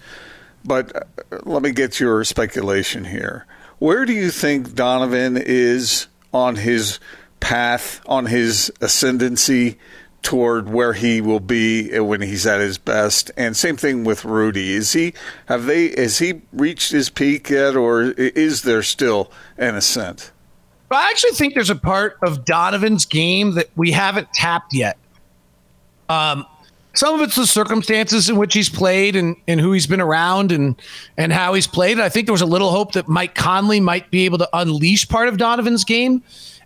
But 0.65 0.95
uh, 0.95 1.39
let 1.43 1.61
me 1.61 1.71
get 1.71 1.99
your 1.99 2.23
speculation 2.23 3.05
here. 3.05 3.45
Where 3.79 4.05
do 4.05 4.13
you 4.13 4.31
think 4.31 4.75
Donovan 4.75 5.35
is 5.37 6.07
on 6.33 6.55
his 6.55 6.99
path 7.43 7.99
on 8.05 8.27
his 8.27 8.71
ascendancy 8.79 9.77
toward 10.21 10.69
where 10.69 10.93
he 10.93 11.19
will 11.19 11.41
be 11.41 11.99
when 11.99 12.21
he's 12.21 12.47
at 12.47 12.61
his 12.61 12.77
best. 12.77 13.29
And 13.35 13.55
same 13.57 13.75
thing 13.75 14.05
with 14.05 14.23
Rudy. 14.23 14.71
Is 14.71 14.93
he 14.93 15.13
have 15.47 15.65
they 15.65 15.89
has 15.89 16.19
he 16.19 16.41
reached 16.53 16.93
his 16.93 17.09
peak 17.09 17.49
yet, 17.49 17.75
or 17.75 18.03
is 18.17 18.61
there 18.61 18.81
still 18.81 19.29
an 19.57 19.75
ascent? 19.75 20.31
I 20.89 21.09
actually 21.09 21.31
think 21.31 21.53
there's 21.53 21.69
a 21.69 21.75
part 21.75 22.17
of 22.23 22.45
Donovan's 22.45 23.05
game 23.05 23.55
that 23.55 23.69
we 23.75 23.91
haven't 23.91 24.31
tapped 24.33 24.73
yet. 24.73 24.97
Um, 26.07 26.45
some 26.93 27.15
of 27.15 27.21
it's 27.21 27.35
the 27.35 27.47
circumstances 27.47 28.29
in 28.29 28.37
which 28.37 28.53
he's 28.53 28.69
played 28.69 29.15
and, 29.15 29.35
and 29.47 29.59
who 29.59 29.71
he's 29.71 29.87
been 29.87 30.01
around 30.01 30.51
and 30.51 30.81
and 31.17 31.33
how 31.33 31.55
he's 31.55 31.67
played. 31.67 31.99
I 31.99 32.07
think 32.07 32.27
there 32.27 32.33
was 32.33 32.41
a 32.41 32.45
little 32.45 32.71
hope 32.71 32.93
that 32.93 33.09
Mike 33.09 33.35
Conley 33.35 33.81
might 33.81 34.09
be 34.11 34.23
able 34.25 34.37
to 34.37 34.49
unleash 34.53 35.09
part 35.09 35.27
of 35.27 35.37
Donovan's 35.37 35.83
game. 35.83 36.23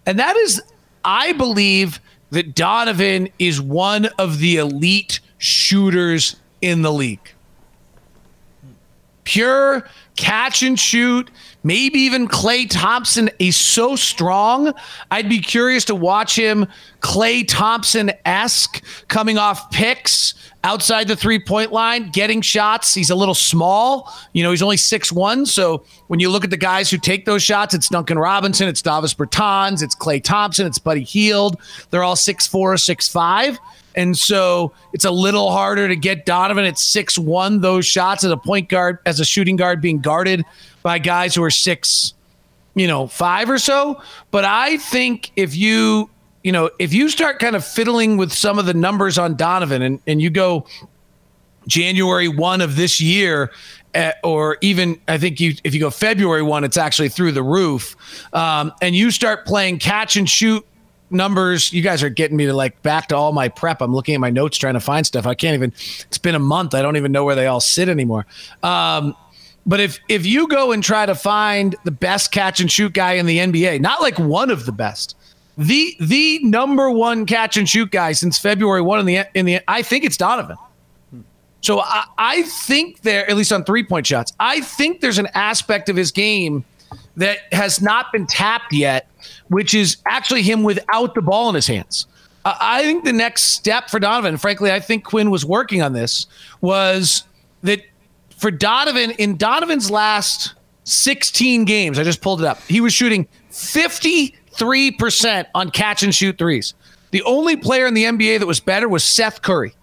And 0.07 0.17
that 0.19 0.37
is, 0.37 0.61
I 1.03 1.33
believe 1.33 1.99
that 2.31 2.55
Donovan 2.55 3.29
is 3.37 3.61
one 3.61 4.05
of 4.17 4.39
the 4.39 4.55
elite 4.55 5.19
shooters 5.37 6.37
in 6.61 6.81
the 6.81 6.91
league. 6.91 7.33
Pure 9.25 9.87
catch 10.15 10.63
and 10.63 10.79
shoot, 10.79 11.29
maybe 11.63 11.99
even 11.99 12.27
Klay 12.27 12.67
Thompson 12.69 13.29
is 13.39 13.55
so 13.55 13.95
strong. 13.95 14.73
I'd 15.11 15.29
be 15.29 15.39
curious 15.39 15.85
to 15.85 15.95
watch 15.95 16.37
him 16.37 16.67
Klay 17.01 17.45
Thompson 17.47 18.11
esque 18.25 18.83
coming 19.07 19.37
off 19.37 19.69
picks 19.71 20.33
outside 20.63 21.07
the 21.07 21.15
three 21.15 21.39
point 21.39 21.71
line, 21.71 22.09
getting 22.11 22.41
shots. 22.41 22.93
He's 22.93 23.09
a 23.09 23.15
little 23.15 23.35
small. 23.35 24.13
You 24.33 24.43
know, 24.43 24.51
he's 24.51 24.61
only 24.61 24.77
six 24.77 25.11
one. 25.11 25.45
So 25.45 25.85
when 26.07 26.19
you 26.19 26.29
look 26.29 26.43
at 26.43 26.49
the 26.49 26.57
guys 26.57 26.89
who 26.89 26.97
take 26.97 27.25
those 27.25 27.43
shots, 27.43 27.73
it's 27.73 27.89
Duncan 27.89 28.17
Robinson, 28.17 28.67
it's 28.67 28.81
Davis 28.81 29.13
Bertans, 29.13 29.81
it's 29.81 29.95
Klay 29.95 30.23
Thompson, 30.23 30.65
it's 30.67 30.79
Buddy 30.79 31.03
Hield. 31.03 31.59
They're 31.89 32.03
all 32.03 32.15
six 32.15 32.47
four, 32.47 32.75
six 32.77 33.07
five. 33.07 33.57
And 33.95 34.15
so 34.15 34.73
it's 34.93 35.05
a 35.05 35.11
little 35.11 35.51
harder 35.51 35.87
to 35.87 35.95
get 35.95 36.25
Donovan 36.25 36.65
at 36.65 36.77
six 36.77 37.17
one 37.17 37.61
those 37.61 37.83
shots 37.85 38.23
as 38.23 38.29
a 38.29 38.37
point 38.37 38.69
guard, 38.69 38.99
as 39.07 39.19
a 39.19 39.25
shooting 39.25 39.55
guard 39.55 39.81
being 39.81 39.99
guarded 39.99 40.45
by 40.87 40.99
guys 40.99 41.35
who 41.35 41.43
are 41.43 41.51
six, 41.51 42.13
you 42.73 42.87
know, 42.87 43.07
five 43.07 43.49
or 43.49 43.57
so. 43.57 44.01
But 44.31 44.45
I 44.45 44.77
think 44.77 45.33
if 45.35 45.53
you, 45.53 46.09
you 46.45 46.53
know, 46.53 46.69
if 46.79 46.93
you 46.93 47.09
start 47.09 47.39
kind 47.39 47.57
of 47.57 47.65
fiddling 47.65 48.15
with 48.15 48.31
some 48.31 48.57
of 48.57 48.65
the 48.65 48.73
numbers 48.73 49.17
on 49.17 49.35
Donovan 49.35 49.81
and, 49.81 49.99
and 50.07 50.21
you 50.21 50.29
go 50.29 50.65
January 51.67 52.29
1 52.29 52.61
of 52.61 52.77
this 52.77 53.01
year, 53.01 53.51
uh, 53.95 54.13
or 54.23 54.57
even 54.61 54.97
I 55.09 55.17
think 55.17 55.41
you 55.41 55.55
if 55.65 55.73
you 55.73 55.81
go 55.81 55.89
February 55.89 56.41
1, 56.41 56.63
it's 56.63 56.77
actually 56.77 57.09
through 57.09 57.33
the 57.33 57.43
roof. 57.43 57.97
Um, 58.31 58.71
and 58.81 58.95
you 58.95 59.11
start 59.11 59.45
playing 59.45 59.79
catch 59.79 60.15
and 60.15 60.29
shoot 60.29 60.65
numbers. 61.09 61.73
You 61.73 61.81
guys 61.81 62.01
are 62.01 62.09
getting 62.09 62.37
me 62.37 62.45
to 62.45 62.53
like 62.53 62.81
back 62.81 63.09
to 63.09 63.17
all 63.17 63.33
my 63.33 63.49
prep. 63.49 63.81
I'm 63.81 63.93
looking 63.93 64.15
at 64.15 64.21
my 64.21 64.29
notes 64.29 64.57
trying 64.57 64.75
to 64.75 64.79
find 64.79 65.05
stuff. 65.05 65.27
I 65.27 65.35
can't 65.35 65.53
even. 65.53 65.73
It's 66.07 66.17
been 66.17 66.35
a 66.35 66.39
month. 66.39 66.73
I 66.73 66.81
don't 66.81 66.95
even 66.95 67.11
know 67.11 67.25
where 67.25 67.35
they 67.35 67.47
all 67.47 67.59
sit 67.59 67.89
anymore. 67.89 68.25
Um, 68.63 69.17
but 69.67 69.81
if 69.81 69.99
if 70.07 70.25
you 70.25 70.47
go 70.47 70.71
and 70.71 70.81
try 70.81 71.05
to 71.05 71.13
find 71.13 71.75
the 71.83 71.91
best 71.91 72.31
catch 72.31 72.59
and 72.61 72.71
shoot 72.71 72.93
guy 72.93 73.13
in 73.13 73.25
the 73.25 73.37
NBA, 73.37 73.81
not 73.81 74.01
like 74.01 74.17
one 74.17 74.49
of 74.49 74.65
the 74.65 74.71
best, 74.71 75.15
the 75.57 75.95
the 75.99 76.39
number 76.39 76.89
one 76.89 77.25
catch 77.25 77.57
and 77.57 77.67
shoot 77.67 77.91
guy 77.91 78.13
since 78.13 78.39
February 78.39 78.81
one 78.81 78.99
in 78.99 79.05
the 79.05 79.25
in 79.33 79.45
the 79.45 79.59
I 79.67 79.81
think 79.81 80.05
it's 80.05 80.17
Donovan. 80.17 80.55
So 81.61 81.81
I, 81.81 82.05
I 82.17 82.41
think 82.43 83.01
there, 83.01 83.29
at 83.29 83.35
least 83.35 83.51
on 83.51 83.65
three 83.65 83.83
point 83.83 84.07
shots, 84.07 84.31
I 84.39 84.61
think 84.61 85.01
there's 85.01 85.17
an 85.17 85.27
aspect 85.33 85.89
of 85.89 85.97
his 85.97 86.11
game 86.11 86.63
that 87.17 87.39
has 87.51 87.81
not 87.81 88.11
been 88.13 88.25
tapped 88.27 88.71
yet, 88.71 89.09
which 89.49 89.73
is 89.73 89.97
actually 90.05 90.43
him 90.43 90.63
without 90.63 91.13
the 91.13 91.21
ball 91.21 91.49
in 91.49 91.55
his 91.55 91.67
hands. 91.67 92.05
Uh, 92.45 92.55
I 92.61 92.83
think 92.83 93.03
the 93.03 93.11
next 93.11 93.43
step 93.43 93.89
for 93.89 93.99
Donovan, 93.99 94.37
frankly, 94.37 94.71
I 94.71 94.79
think 94.79 95.03
Quinn 95.03 95.29
was 95.29 95.43
working 95.43 95.81
on 95.81 95.91
this, 95.91 96.27
was 96.61 97.23
that 97.63 97.81
for 98.37 98.51
Donovan, 98.51 99.11
in 99.11 99.35
Donovan's 99.37 99.91
last 99.91 100.53
16 100.85 101.65
games, 101.65 101.99
I 101.99 102.03
just 102.03 102.21
pulled 102.21 102.41
it 102.41 102.47
up, 102.47 102.61
he 102.63 102.79
was 102.81 102.93
shooting 102.93 103.27
53% 103.51 105.45
on 105.53 105.71
catch 105.71 106.03
and 106.03 106.15
shoot 106.15 106.37
threes. 106.37 106.75
The 107.11 107.23
only 107.23 107.57
player 107.57 107.87
in 107.87 107.93
the 107.93 108.03
NBA 108.03 108.39
that 108.39 108.45
was 108.45 108.59
better 108.59 108.87
was 108.87 109.03
Seth 109.03 109.41
Curry. 109.41 109.73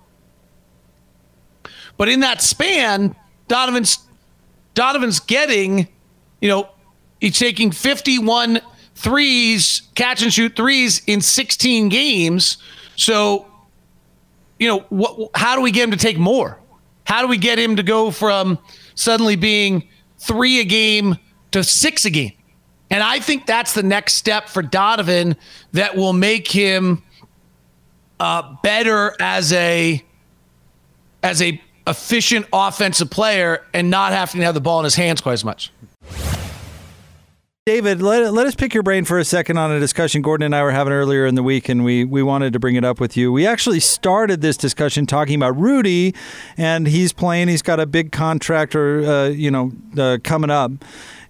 But 1.97 2.09
in 2.09 2.21
that 2.21 2.43
span, 2.43 3.17
Donovan's 3.49 3.99
Donovan's 4.75 5.21
getting, 5.21 5.87
you 6.41 6.49
know, 6.49 6.69
he's 7.21 7.39
taking 7.39 7.71
51 7.71 8.61
threes, 8.97 9.83
catch 9.95 10.23
and 10.23 10.33
shoot 10.33 10.57
threes 10.57 11.03
in 11.07 11.21
16 11.21 11.89
games. 11.89 12.57
So, 12.97 13.47
you 14.59 14.67
know, 14.69 14.81
what 14.89 15.31
how 15.35 15.55
do 15.55 15.63
we 15.63 15.71
get 15.71 15.85
him 15.85 15.93
to 15.93 15.97
take 15.97 16.19
more? 16.19 16.59
How 17.05 17.23
do 17.23 17.29
we 17.29 17.39
get 17.39 17.59
him 17.59 17.77
to 17.77 17.83
go 17.83 18.11
from 18.11 18.59
suddenly 18.95 19.37
being 19.37 19.89
3 20.19 20.61
a 20.61 20.65
game 20.65 21.17
to 21.53 21.63
6 21.63 22.05
a 22.05 22.11
game? 22.11 22.33
And 22.91 23.03
I 23.03 23.19
think 23.19 23.47
that's 23.47 23.73
the 23.75 23.83
next 23.83 24.15
step 24.15 24.49
for 24.49 24.63
Donovan 24.63 25.37
that 25.73 25.97
will 25.97 26.13
make 26.13 26.51
him 26.51 27.03
uh, 28.21 28.55
better 28.63 29.15
as 29.21 29.53
a 29.53 30.03
as 31.23 31.41
a 31.43 31.61
efficient 31.87 32.47
offensive 32.53 33.11
player 33.11 33.65
and 33.73 33.91
not 33.91 34.13
having 34.13 34.41
to 34.41 34.45
have 34.45 34.55
the 34.55 34.61
ball 34.61 34.79
in 34.81 34.85
his 34.85 34.95
hands 34.95 35.21
quite 35.21 35.33
as 35.33 35.45
much. 35.45 35.73
David, 37.67 38.03
let, 38.03 38.31
let 38.35 38.47
us 38.47 38.55
pick 38.55 38.75
your 38.75 38.83
brain 38.83 39.07
for 39.07 39.19
a 39.19 39.25
second 39.25 39.57
on 39.57 39.73
a 39.73 39.81
discussion 39.81 40.21
Gordon 40.21 40.45
and 40.45 40.55
I 40.55 40.63
were 40.63 40.71
having 40.71 40.93
earlier 40.93 41.25
in 41.25 41.35
the 41.35 41.43
week, 41.43 41.71
and 41.71 41.83
we, 41.83 42.05
we 42.05 42.23
wanted 42.23 42.53
to 42.53 42.59
bring 42.59 42.77
it 42.77 42.85
up 42.85 43.01
with 43.01 43.17
you. 43.17 43.33
We 43.33 43.47
actually 43.47 43.81
started 43.81 44.43
this 44.43 44.59
discussion 44.59 45.07
talking 45.07 45.37
about 45.37 45.59
Rudy, 45.59 46.15
and 46.59 46.87
he's 46.87 47.15
playing. 47.15 47.49
He's 47.49 47.63
got 47.63 47.81
a 47.81 47.87
big 47.87 48.13
contract, 48.13 48.75
or 48.75 49.03
uh, 49.03 49.29
you 49.29 49.51
know, 49.51 49.73
uh, 49.97 50.19
coming 50.23 50.51
up. 50.51 50.73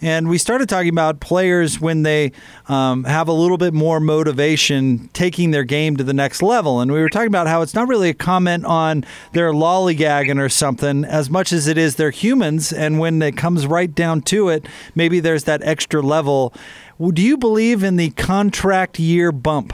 And 0.04 0.28
we 0.28 0.36
started 0.36 0.68
talking 0.68 0.90
about 0.90 1.20
players 1.20 1.80
when 1.80 2.02
they 2.02 2.32
um, 2.68 3.04
have 3.04 3.26
a 3.26 3.32
little 3.32 3.56
bit 3.56 3.72
more 3.72 4.00
motivation 4.00 5.08
taking 5.14 5.50
their 5.50 5.64
game 5.64 5.96
to 5.96 6.04
the 6.04 6.12
next 6.12 6.42
level. 6.42 6.80
And 6.80 6.92
we 6.92 7.00
were 7.00 7.08
talking 7.08 7.28
about 7.28 7.46
how 7.46 7.62
it's 7.62 7.72
not 7.72 7.88
really 7.88 8.10
a 8.10 8.14
comment 8.14 8.66
on 8.66 9.06
their 9.32 9.52
lollygagging 9.52 10.38
or 10.38 10.50
something 10.50 11.06
as 11.06 11.30
much 11.30 11.54
as 11.54 11.66
it 11.66 11.78
is 11.78 11.96
they're 11.96 12.10
humans. 12.10 12.70
And 12.70 12.98
when 12.98 13.22
it 13.22 13.38
comes 13.38 13.66
right 13.66 13.94
down 13.94 14.20
to 14.24 14.50
it, 14.50 14.66
maybe 14.94 15.20
there's 15.20 15.44
that 15.44 15.62
extra 15.62 16.02
level. 16.02 16.52
Do 17.00 17.22
you 17.22 17.38
believe 17.38 17.82
in 17.82 17.96
the 17.96 18.10
contract 18.10 18.98
year 18.98 19.32
bump? 19.32 19.72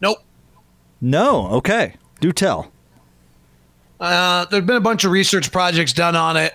Nope. 0.00 0.18
No. 1.00 1.46
Okay. 1.50 1.94
Do 2.18 2.32
tell. 2.32 2.72
Uh, 4.00 4.46
there's 4.46 4.64
been 4.64 4.74
a 4.74 4.80
bunch 4.80 5.04
of 5.04 5.12
research 5.12 5.52
projects 5.52 5.92
done 5.92 6.16
on 6.16 6.36
it, 6.36 6.54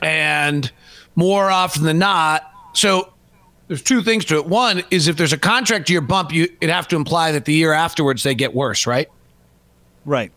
and 0.00 0.72
more 1.16 1.50
often 1.50 1.82
than 1.82 1.98
not. 1.98 2.50
So 2.74 3.12
there's 3.68 3.82
two 3.82 4.02
things 4.02 4.24
to 4.26 4.36
it. 4.36 4.46
One 4.46 4.84
is 4.90 5.08
if 5.08 5.16
there's 5.16 5.32
a 5.32 5.38
contract 5.38 5.90
year 5.90 6.00
bump, 6.00 6.32
you 6.32 6.48
it 6.60 6.70
have 6.70 6.86
to 6.88 6.96
imply 6.96 7.32
that 7.32 7.46
the 7.46 7.54
year 7.54 7.72
afterwards 7.72 8.22
they 8.22 8.34
get 8.34 8.54
worse, 8.54 8.86
right? 8.86 9.08
Right. 10.04 10.30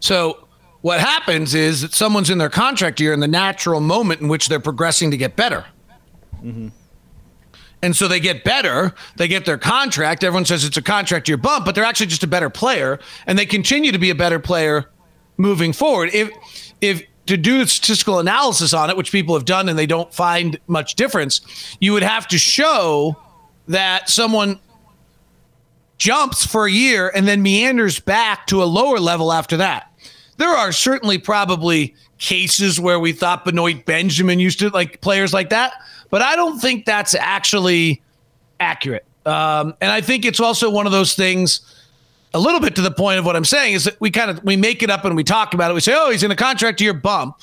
So 0.00 0.48
what 0.80 1.00
happens 1.00 1.54
is 1.54 1.82
that 1.82 1.92
someone's 1.92 2.30
in 2.30 2.38
their 2.38 2.50
contract 2.50 3.00
year 3.00 3.12
in 3.12 3.20
the 3.20 3.28
natural 3.28 3.80
moment 3.80 4.20
in 4.20 4.28
which 4.28 4.48
they're 4.48 4.60
progressing 4.60 5.10
to 5.10 5.16
get 5.16 5.36
better. 5.36 5.66
Mm-hmm. 6.42 6.68
And 7.84 7.96
so 7.96 8.06
they 8.06 8.20
get 8.20 8.44
better, 8.44 8.94
they 9.16 9.26
get 9.26 9.44
their 9.44 9.58
contract. 9.58 10.22
Everyone 10.22 10.44
says 10.44 10.64
it's 10.64 10.76
a 10.76 10.82
contract 10.82 11.28
year 11.28 11.36
bump, 11.36 11.64
but 11.64 11.74
they're 11.74 11.84
actually 11.84 12.06
just 12.06 12.22
a 12.22 12.28
better 12.28 12.48
player, 12.48 13.00
and 13.26 13.36
they 13.36 13.46
continue 13.46 13.90
to 13.90 13.98
be 13.98 14.10
a 14.10 14.14
better 14.14 14.38
player 14.38 14.88
moving 15.36 15.72
forward. 15.72 16.10
If 16.12 16.30
if 16.80 17.02
to 17.26 17.36
do 17.36 17.58
the 17.58 17.66
statistical 17.66 18.18
analysis 18.18 18.74
on 18.74 18.90
it, 18.90 18.96
which 18.96 19.12
people 19.12 19.34
have 19.34 19.44
done 19.44 19.68
and 19.68 19.78
they 19.78 19.86
don't 19.86 20.12
find 20.12 20.58
much 20.66 20.94
difference, 20.94 21.40
you 21.80 21.92
would 21.92 22.02
have 22.02 22.26
to 22.28 22.38
show 22.38 23.16
that 23.68 24.08
someone 24.08 24.58
jumps 25.98 26.44
for 26.44 26.66
a 26.66 26.70
year 26.70 27.12
and 27.14 27.28
then 27.28 27.42
meanders 27.42 28.00
back 28.00 28.46
to 28.48 28.62
a 28.62 28.64
lower 28.64 28.98
level 28.98 29.32
after 29.32 29.56
that. 29.56 29.92
There 30.36 30.48
are 30.48 30.72
certainly 30.72 31.18
probably 31.18 31.94
cases 32.18 32.80
where 32.80 32.98
we 32.98 33.12
thought 33.12 33.44
Benoit 33.44 33.84
Benjamin 33.84 34.40
used 34.40 34.58
to 34.58 34.70
like 34.70 35.00
players 35.00 35.32
like 35.32 35.50
that, 35.50 35.74
but 36.10 36.22
I 36.22 36.34
don't 36.34 36.58
think 36.58 36.86
that's 36.86 37.14
actually 37.14 38.02
accurate. 38.58 39.04
Um, 39.24 39.74
and 39.80 39.92
I 39.92 40.00
think 40.00 40.24
it's 40.24 40.40
also 40.40 40.68
one 40.70 40.86
of 40.86 40.92
those 40.92 41.14
things 41.14 41.60
a 42.34 42.38
little 42.38 42.60
bit 42.60 42.74
to 42.76 42.82
the 42.82 42.90
point 42.90 43.18
of 43.18 43.26
what 43.26 43.36
I'm 43.36 43.44
saying 43.44 43.74
is 43.74 43.84
that 43.84 44.00
we 44.00 44.10
kind 44.10 44.30
of 44.30 44.42
we 44.44 44.56
make 44.56 44.82
it 44.82 44.90
up 44.90 45.04
and 45.04 45.16
we 45.16 45.24
talk 45.24 45.54
about 45.54 45.70
it. 45.70 45.74
We 45.74 45.80
say, 45.80 45.94
oh, 45.96 46.10
he's 46.10 46.22
in 46.22 46.30
a 46.30 46.36
contract 46.36 46.80
year 46.80 46.94
bump. 46.94 47.36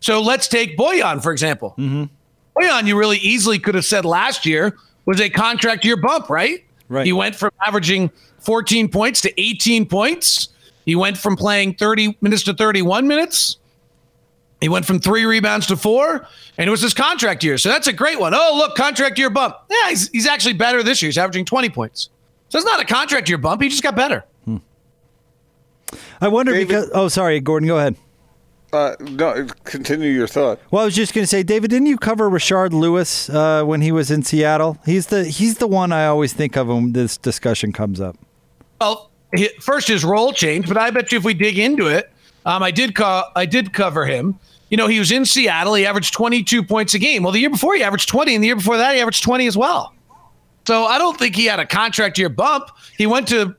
So 0.00 0.20
let's 0.20 0.48
take 0.48 0.76
Bojan 0.76 1.22
for 1.22 1.32
example. 1.32 1.74
Mm-hmm. 1.78 2.04
Bojan, 2.56 2.86
you 2.86 2.98
really 2.98 3.18
easily 3.18 3.58
could 3.58 3.74
have 3.74 3.84
said 3.84 4.04
last 4.04 4.46
year 4.46 4.76
was 5.06 5.20
a 5.20 5.30
contract 5.30 5.84
year 5.84 5.96
bump, 5.96 6.30
right? 6.30 6.64
Right. 6.88 7.06
He 7.06 7.12
went 7.12 7.34
from 7.34 7.50
averaging 7.66 8.10
14 8.40 8.88
points 8.88 9.20
to 9.22 9.40
18 9.40 9.86
points. 9.86 10.48
He 10.84 10.94
went 10.94 11.16
from 11.16 11.36
playing 11.36 11.74
30 11.74 12.18
minutes 12.20 12.42
to 12.44 12.54
31 12.54 13.06
minutes. 13.06 13.56
He 14.60 14.68
went 14.68 14.84
from 14.84 15.00
three 15.00 15.24
rebounds 15.24 15.66
to 15.68 15.76
four, 15.76 16.26
and 16.56 16.68
it 16.68 16.70
was 16.70 16.80
his 16.80 16.94
contract 16.94 17.42
year. 17.42 17.58
So 17.58 17.68
that's 17.68 17.88
a 17.88 17.92
great 17.92 18.20
one. 18.20 18.32
Oh, 18.32 18.54
look, 18.56 18.76
contract 18.76 19.18
year 19.18 19.28
bump. 19.28 19.56
Yeah, 19.68 19.90
he's, 19.90 20.08
he's 20.10 20.26
actually 20.26 20.52
better 20.52 20.84
this 20.84 21.02
year. 21.02 21.08
He's 21.08 21.18
averaging 21.18 21.46
20 21.46 21.70
points. 21.70 22.10
So 22.52 22.58
it's 22.58 22.66
not 22.66 22.80
a 22.82 22.84
contract 22.84 23.30
year 23.30 23.38
bump. 23.38 23.62
He 23.62 23.70
just 23.70 23.82
got 23.82 23.96
better. 23.96 24.24
Hmm. 24.44 24.58
I 26.20 26.28
wonder 26.28 26.52
David- 26.52 26.68
because. 26.68 26.90
Oh, 26.92 27.08
sorry, 27.08 27.40
Gordon. 27.40 27.66
Go 27.66 27.78
ahead. 27.78 27.96
Uh, 28.74 28.94
no, 29.00 29.46
continue 29.64 30.10
your 30.10 30.26
thought. 30.26 30.60
Well, 30.70 30.82
I 30.82 30.84
was 30.84 30.94
just 30.94 31.14
going 31.14 31.22
to 31.22 31.26
say, 31.26 31.42
David, 31.42 31.70
didn't 31.70 31.86
you 31.86 31.96
cover 31.96 32.28
Rashard 32.28 32.72
Lewis 32.72 33.30
uh, 33.30 33.64
when 33.64 33.80
he 33.80 33.90
was 33.90 34.10
in 34.10 34.22
Seattle? 34.22 34.76
He's 34.84 35.06
the 35.06 35.24
he's 35.24 35.56
the 35.58 35.66
one 35.66 35.92
I 35.92 36.04
always 36.04 36.34
think 36.34 36.56
of 36.56 36.68
when 36.68 36.92
this 36.92 37.16
discussion 37.16 37.72
comes 37.72 38.02
up. 38.02 38.18
Well, 38.82 39.10
hi- 39.34 39.48
first 39.58 39.88
his 39.88 40.04
role 40.04 40.34
changed, 40.34 40.68
but 40.68 40.76
I 40.76 40.90
bet 40.90 41.10
you 41.10 41.16
if 41.16 41.24
we 41.24 41.32
dig 41.32 41.58
into 41.58 41.86
it, 41.86 42.12
um, 42.44 42.62
I 42.62 42.70
did 42.70 42.94
co- 42.94 43.24
I 43.34 43.46
did 43.46 43.72
cover 43.72 44.04
him. 44.04 44.38
You 44.68 44.76
know, 44.76 44.88
he 44.88 44.98
was 44.98 45.10
in 45.10 45.24
Seattle. 45.24 45.72
He 45.72 45.86
averaged 45.86 46.12
22 46.12 46.62
points 46.64 46.92
a 46.92 46.98
game. 46.98 47.22
Well, 47.22 47.32
the 47.32 47.40
year 47.40 47.50
before 47.50 47.74
he 47.76 47.82
averaged 47.82 48.10
20, 48.10 48.34
and 48.34 48.44
the 48.44 48.48
year 48.48 48.56
before 48.56 48.76
that 48.76 48.94
he 48.94 49.00
averaged 49.00 49.22
20 49.22 49.46
as 49.46 49.56
well. 49.56 49.94
So 50.66 50.84
I 50.84 50.98
don't 50.98 51.18
think 51.18 51.34
he 51.34 51.46
had 51.46 51.60
a 51.60 51.66
contract 51.66 52.18
year 52.18 52.28
bump. 52.28 52.70
He 52.96 53.06
went 53.06 53.28
to 53.28 53.54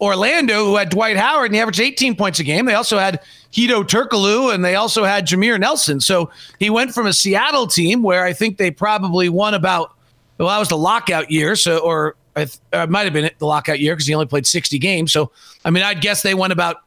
Orlando, 0.00 0.64
who 0.64 0.76
had 0.76 0.90
Dwight 0.90 1.16
Howard, 1.16 1.46
and 1.46 1.54
he 1.54 1.60
averaged 1.60 1.80
18 1.80 2.16
points 2.16 2.40
a 2.40 2.44
game. 2.44 2.66
They 2.66 2.74
also 2.74 2.98
had 2.98 3.20
Hedo 3.52 3.84
Turkoglu, 3.84 4.52
and 4.52 4.64
they 4.64 4.74
also 4.74 5.04
had 5.04 5.26
Jameer 5.26 5.60
Nelson. 5.60 6.00
So 6.00 6.30
he 6.58 6.70
went 6.70 6.92
from 6.92 7.06
a 7.06 7.12
Seattle 7.12 7.66
team 7.66 8.02
where 8.02 8.24
I 8.24 8.32
think 8.32 8.58
they 8.58 8.70
probably 8.70 9.28
won 9.28 9.54
about 9.54 9.94
well, 10.38 10.48
that 10.48 10.58
was 10.58 10.70
the 10.70 10.76
lockout 10.76 11.30
year, 11.30 11.54
so 11.54 11.78
or 11.78 12.16
I 12.34 12.46
th- 12.46 12.58
uh, 12.74 12.78
it 12.78 12.90
might 12.90 13.04
have 13.04 13.12
been 13.12 13.30
the 13.38 13.46
lockout 13.46 13.78
year 13.78 13.94
because 13.94 14.06
he 14.06 14.14
only 14.14 14.26
played 14.26 14.46
60 14.46 14.76
games. 14.78 15.12
So 15.12 15.30
I 15.64 15.70
mean, 15.70 15.84
I'd 15.84 16.00
guess 16.00 16.22
they 16.22 16.34
won 16.34 16.50
about 16.50 16.78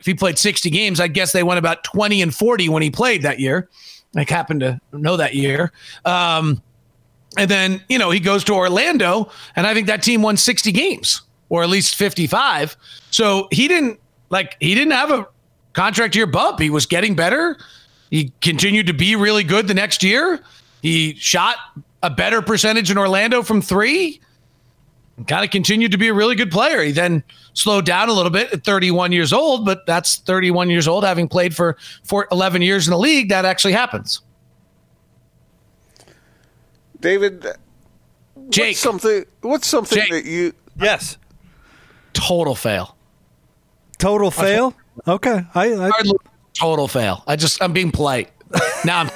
if 0.00 0.06
he 0.06 0.14
played 0.14 0.36
60 0.36 0.68
games, 0.70 0.98
I'd 0.98 1.14
guess 1.14 1.30
they 1.30 1.44
won 1.44 1.58
about 1.58 1.84
20 1.84 2.22
and 2.22 2.34
40 2.34 2.68
when 2.70 2.82
he 2.82 2.90
played 2.90 3.22
that 3.22 3.38
year. 3.38 3.68
I 4.16 4.24
happen 4.28 4.58
to 4.60 4.80
know 4.92 5.16
that 5.16 5.34
year. 5.34 5.70
Um, 6.04 6.62
and 7.38 7.48
then, 7.48 7.80
you 7.88 7.98
know, 7.98 8.10
he 8.10 8.18
goes 8.18 8.42
to 8.44 8.52
Orlando, 8.52 9.30
and 9.54 9.66
I 9.66 9.72
think 9.72 9.86
that 9.86 10.02
team 10.02 10.22
won 10.22 10.36
60 10.36 10.72
games 10.72 11.22
or 11.48 11.62
at 11.62 11.70
least 11.70 11.94
55. 11.94 12.76
So 13.10 13.48
he 13.50 13.68
didn't 13.68 14.00
like, 14.28 14.56
he 14.60 14.74
didn't 14.74 14.92
have 14.92 15.10
a 15.10 15.26
contract 15.72 16.16
year 16.16 16.26
bump. 16.26 16.58
He 16.58 16.68
was 16.68 16.84
getting 16.84 17.14
better. 17.14 17.56
He 18.10 18.32
continued 18.40 18.86
to 18.88 18.92
be 18.92 19.16
really 19.16 19.44
good 19.44 19.68
the 19.68 19.74
next 19.74 20.02
year. 20.02 20.40
He 20.82 21.14
shot 21.14 21.56
a 22.02 22.10
better 22.10 22.42
percentage 22.42 22.90
in 22.90 22.98
Orlando 22.98 23.42
from 23.42 23.62
three 23.62 24.20
and 25.16 25.26
kind 25.26 25.44
of 25.44 25.50
continued 25.50 25.92
to 25.92 25.98
be 25.98 26.08
a 26.08 26.14
really 26.14 26.34
good 26.34 26.50
player. 26.50 26.82
He 26.82 26.92
then 26.92 27.22
slowed 27.54 27.86
down 27.86 28.08
a 28.08 28.12
little 28.12 28.30
bit 28.30 28.52
at 28.52 28.64
31 28.64 29.12
years 29.12 29.32
old, 29.32 29.64
but 29.64 29.86
that's 29.86 30.16
31 30.16 30.70
years 30.70 30.88
old, 30.88 31.04
having 31.04 31.28
played 31.28 31.54
for, 31.54 31.76
for 32.02 32.26
11 32.30 32.62
years 32.62 32.86
in 32.86 32.92
the 32.92 32.98
league. 32.98 33.28
That 33.28 33.44
actually 33.44 33.72
happens. 33.72 34.22
David, 37.00 37.46
Jake, 38.50 38.68
what's 38.68 38.80
something 38.80 39.24
what's 39.42 39.66
something 39.66 39.98
Jake. 39.98 40.10
that 40.10 40.24
you 40.24 40.52
Yes. 40.80 41.16
total 42.12 42.54
fail. 42.54 42.96
Total 43.98 44.30
fail. 44.30 44.74
Okay. 45.06 45.44
I, 45.54 45.74
I 45.88 45.90
total 46.54 46.88
fail. 46.88 47.22
I 47.26 47.36
just 47.36 47.62
I'm 47.62 47.72
being 47.72 47.90
polite. 47.92 48.30
Now 48.84 49.00
I'm 49.00 49.10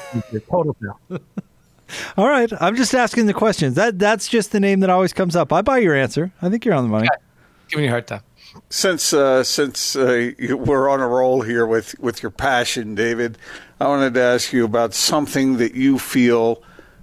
total 0.51 0.77
fail. 0.81 1.21
all 2.17 2.29
right. 2.29 2.51
I'm 2.61 2.75
just 2.77 2.95
asking 2.95 3.27
the 3.27 3.35
questions. 3.35 3.75
That 3.77 3.99
that's 3.99 4.29
just 4.29 4.53
the 4.53 4.61
name 4.61 4.81
that 4.81 4.91
always 4.91 5.13
comes 5.13 5.37
up. 5.37 5.53
I 5.53 5.63
buy 5.63 5.79
your 5.79 5.95
answer. 5.95 6.33
I 6.43 6.49
think 6.51 6.65
you're 6.65 6.75
on 6.75 6.85
the 6.85 6.91
money. 6.91 7.09
Giving 7.69 7.85
you 7.85 7.91
a 7.91 7.93
hard 7.93 8.07
time. 8.07 8.23
since 8.71 9.13
uh, 9.15 9.43
since 9.45 9.97
uh, 9.97 10.33
you, 10.39 10.57
we're 10.57 10.89
on 10.91 11.01
a 11.01 11.07
roll 11.09 11.43
here 11.43 11.65
with 11.67 11.99
with 12.01 12.23
your 12.23 12.31
passion, 12.31 12.95
David, 12.95 13.39
I 13.81 13.87
wanted 13.89 14.15
to 14.15 14.21
ask 14.21 14.53
you 14.53 14.65
about 14.65 14.95
something 14.95 15.57
that 15.59 15.75
you 15.75 15.99
feel 15.99 16.63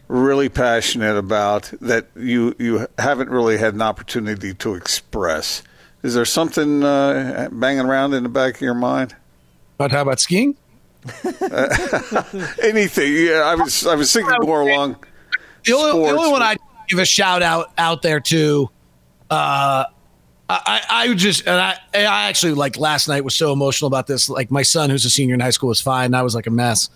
really 0.10 0.50
passionate 0.50 1.16
about 1.16 1.72
that 1.80 2.08
you 2.18 2.54
you 2.60 2.88
haven't 2.98 3.30
really 3.30 3.58
had 3.58 3.76
an 3.76 3.82
opportunity 3.82 4.54
to 4.56 4.76
express. 4.76 5.64
Is 6.04 6.16
there 6.16 6.26
something 6.26 6.84
uh, 6.84 7.50
banging 7.52 7.86
around 7.86 8.14
in 8.14 8.24
the 8.24 8.30
back 8.30 8.56
of 8.56 8.62
your 8.62 8.74
mind? 8.74 9.16
But 9.78 9.92
how 9.92 10.02
about 10.02 10.20
skiing? 10.20 10.58
Anything? 12.62 13.14
Yeah, 13.14 13.44
I 13.46 13.56
was 13.56 13.86
I 13.86 13.96
was 13.96 14.12
thinking 14.12 14.36
more 14.42 14.62
along. 14.62 14.98
The 15.64 15.74
only, 15.74 16.08
the 16.08 16.18
only 16.18 16.32
one 16.32 16.42
I 16.42 16.58
give 16.88 17.00
a 17.00 17.06
shout 17.06 17.42
out 17.42 17.72
out 17.78 18.02
there 18.02 18.20
to, 18.20 18.70
uh, 19.30 19.86
I, 20.50 20.82
I 20.90 21.14
just 21.14 21.42
and 21.48 21.56
I 21.56 21.78
I 21.94 22.28
actually 22.28 22.54
like 22.54 22.78
last 22.78 23.08
night 23.08 23.24
was 23.24 23.36
so 23.36 23.54
emotional 23.54 23.88
about 23.88 24.08
this. 24.08 24.30
Like 24.30 24.50
my 24.52 24.64
son, 24.64 24.90
who's 24.90 25.06
a 25.06 25.10
senior 25.10 25.36
in 25.36 25.40
high 25.40 25.52
school, 25.52 25.70
was 25.70 25.82
fine. 25.82 26.14
I 26.14 26.24
was 26.24 26.34
like 26.34 26.48
a 26.48 26.52
mess. 26.52 26.90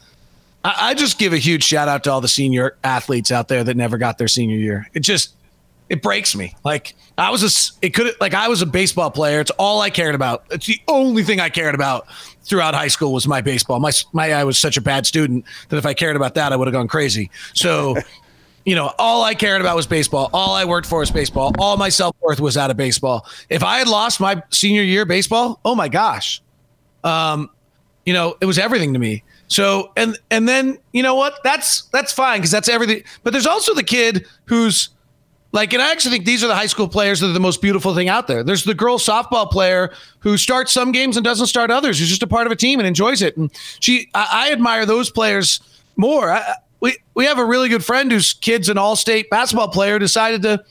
I, 0.63 0.89
I 0.89 0.93
just 0.93 1.17
give 1.17 1.34
a 1.34 1.38
huge 1.38 1.63
shout 1.63 1.88
out 1.88 2.04
to 2.06 2.12
all 2.12 2.21
the 2.21 2.28
senior 2.28 2.78
athletes 2.84 3.32
out 3.32 3.47
there 3.47 3.63
that 3.63 3.78
never 3.78 3.97
got 3.97 4.17
their 4.17 4.28
senior 4.28 4.58
year. 4.58 4.89
It 4.93 5.02
just 5.02 5.36
it 5.89 6.02
breaks 6.02 6.36
me. 6.36 6.56
Like 6.63 6.95
I 7.17 7.30
was 7.32 7.43
a 7.43 7.86
it 7.86 7.91
could 7.91 8.15
like 8.19 8.34
I 8.34 8.47
was 8.47 8.62
a 8.62 8.65
baseball 8.65 9.12
player. 9.12 9.39
It's 9.39 9.52
all 9.52 9.82
I 9.82 9.89
cared 9.89 10.15
about. 10.15 10.45
It's 10.49 10.65
the 10.65 10.80
only 10.88 11.23
thing 11.23 11.39
I 11.39 11.49
cared 11.49 11.76
about 11.76 12.08
throughout 12.43 12.73
high 12.73 12.88
school 12.88 13.13
was 13.13 13.28
my 13.28 13.41
baseball. 13.41 13.80
My 13.80 13.91
my 14.12 14.34
I 14.34 14.43
was 14.43 14.58
such 14.58 14.78
a 14.78 14.82
bad 14.82 15.06
student 15.06 15.45
that 15.69 15.78
if 15.78 15.86
I 15.86 15.93
cared 15.93 16.15
about 16.15 16.36
that, 16.36 16.54
I 16.54 16.56
would 16.56 16.67
have 16.67 16.73
gone 16.73 16.88
crazy. 16.88 17.30
So. 17.54 17.95
you 18.65 18.76
know, 18.76 18.93
all 18.97 19.23
I 19.23 19.34
cared 19.34 19.60
about 19.60 19.76
was 19.76 19.88
baseball. 19.88 20.30
All 20.32 20.56
I 20.56 20.63
worked 20.63 20.88
for 20.88 20.99
was 20.99 21.12
baseball. 21.12 21.52
All 21.60 21.76
my 21.76 21.89
self 21.89 22.15
worth 22.21 22.39
was 22.39 22.56
out 22.56 22.71
of 22.71 22.78
baseball. 22.78 23.28
If 23.49 23.62
I 23.62 23.80
had 23.80 23.89
lost 23.89 24.21
my 24.21 24.41
senior 24.52 24.84
year 24.84 25.06
baseball, 25.06 25.60
oh 25.65 25.76
my 25.76 25.89
gosh, 25.89 26.41
um, 27.04 27.49
you 28.06 28.13
know, 28.13 28.38
it 28.39 28.45
was 28.45 28.58
everything 28.58 28.93
to 28.93 28.99
me. 28.99 29.23
So 29.53 29.91
and 29.95 30.17
and 30.31 30.49
then 30.49 30.79
you 30.93 31.03
know 31.03 31.13
what? 31.13 31.39
That's 31.43 31.83
that's 31.91 32.11
fine 32.11 32.39
because 32.39 32.49
that's 32.49 32.67
everything. 32.67 33.03
But 33.21 33.33
there's 33.33 33.45
also 33.45 33.75
the 33.75 33.83
kid 33.83 34.25
who's 34.45 34.89
like, 35.51 35.73
and 35.73 35.81
I 35.83 35.91
actually 35.91 36.09
think 36.13 36.25
these 36.25 36.43
are 36.43 36.47
the 36.47 36.55
high 36.55 36.65
school 36.65 36.87
players 36.87 37.19
that 37.19 37.27
are 37.27 37.33
the 37.33 37.39
most 37.39 37.61
beautiful 37.61 37.93
thing 37.93 38.09
out 38.09 38.25
there. 38.25 38.43
There's 38.43 38.63
the 38.63 38.73
girl 38.73 38.97
softball 38.97 39.47
player 39.51 39.93
who 40.21 40.37
starts 40.37 40.71
some 40.71 40.91
games 40.91 41.17
and 41.17 41.23
doesn't 41.23 41.45
start 41.45 41.69
others, 41.69 41.99
who's 41.99 42.09
just 42.09 42.23
a 42.23 42.27
part 42.27 42.47
of 42.47 42.51
a 42.51 42.55
team 42.55 42.79
and 42.79 42.87
enjoys 42.87 43.21
it. 43.21 43.37
And 43.37 43.51
she, 43.79 44.09
I, 44.15 44.47
I 44.47 44.51
admire 44.51 44.87
those 44.87 45.11
players 45.11 45.59
more. 45.97 46.31
I, 46.31 46.55
we 46.79 46.97
we 47.13 47.25
have 47.25 47.37
a 47.37 47.45
really 47.45 47.69
good 47.69 47.85
friend 47.85 48.11
whose 48.11 48.33
kid's 48.33 48.69
an 48.69 48.79
all-state 48.79 49.29
basketball 49.29 49.67
player 49.67 49.99
decided 49.99 50.41
to 50.41 50.63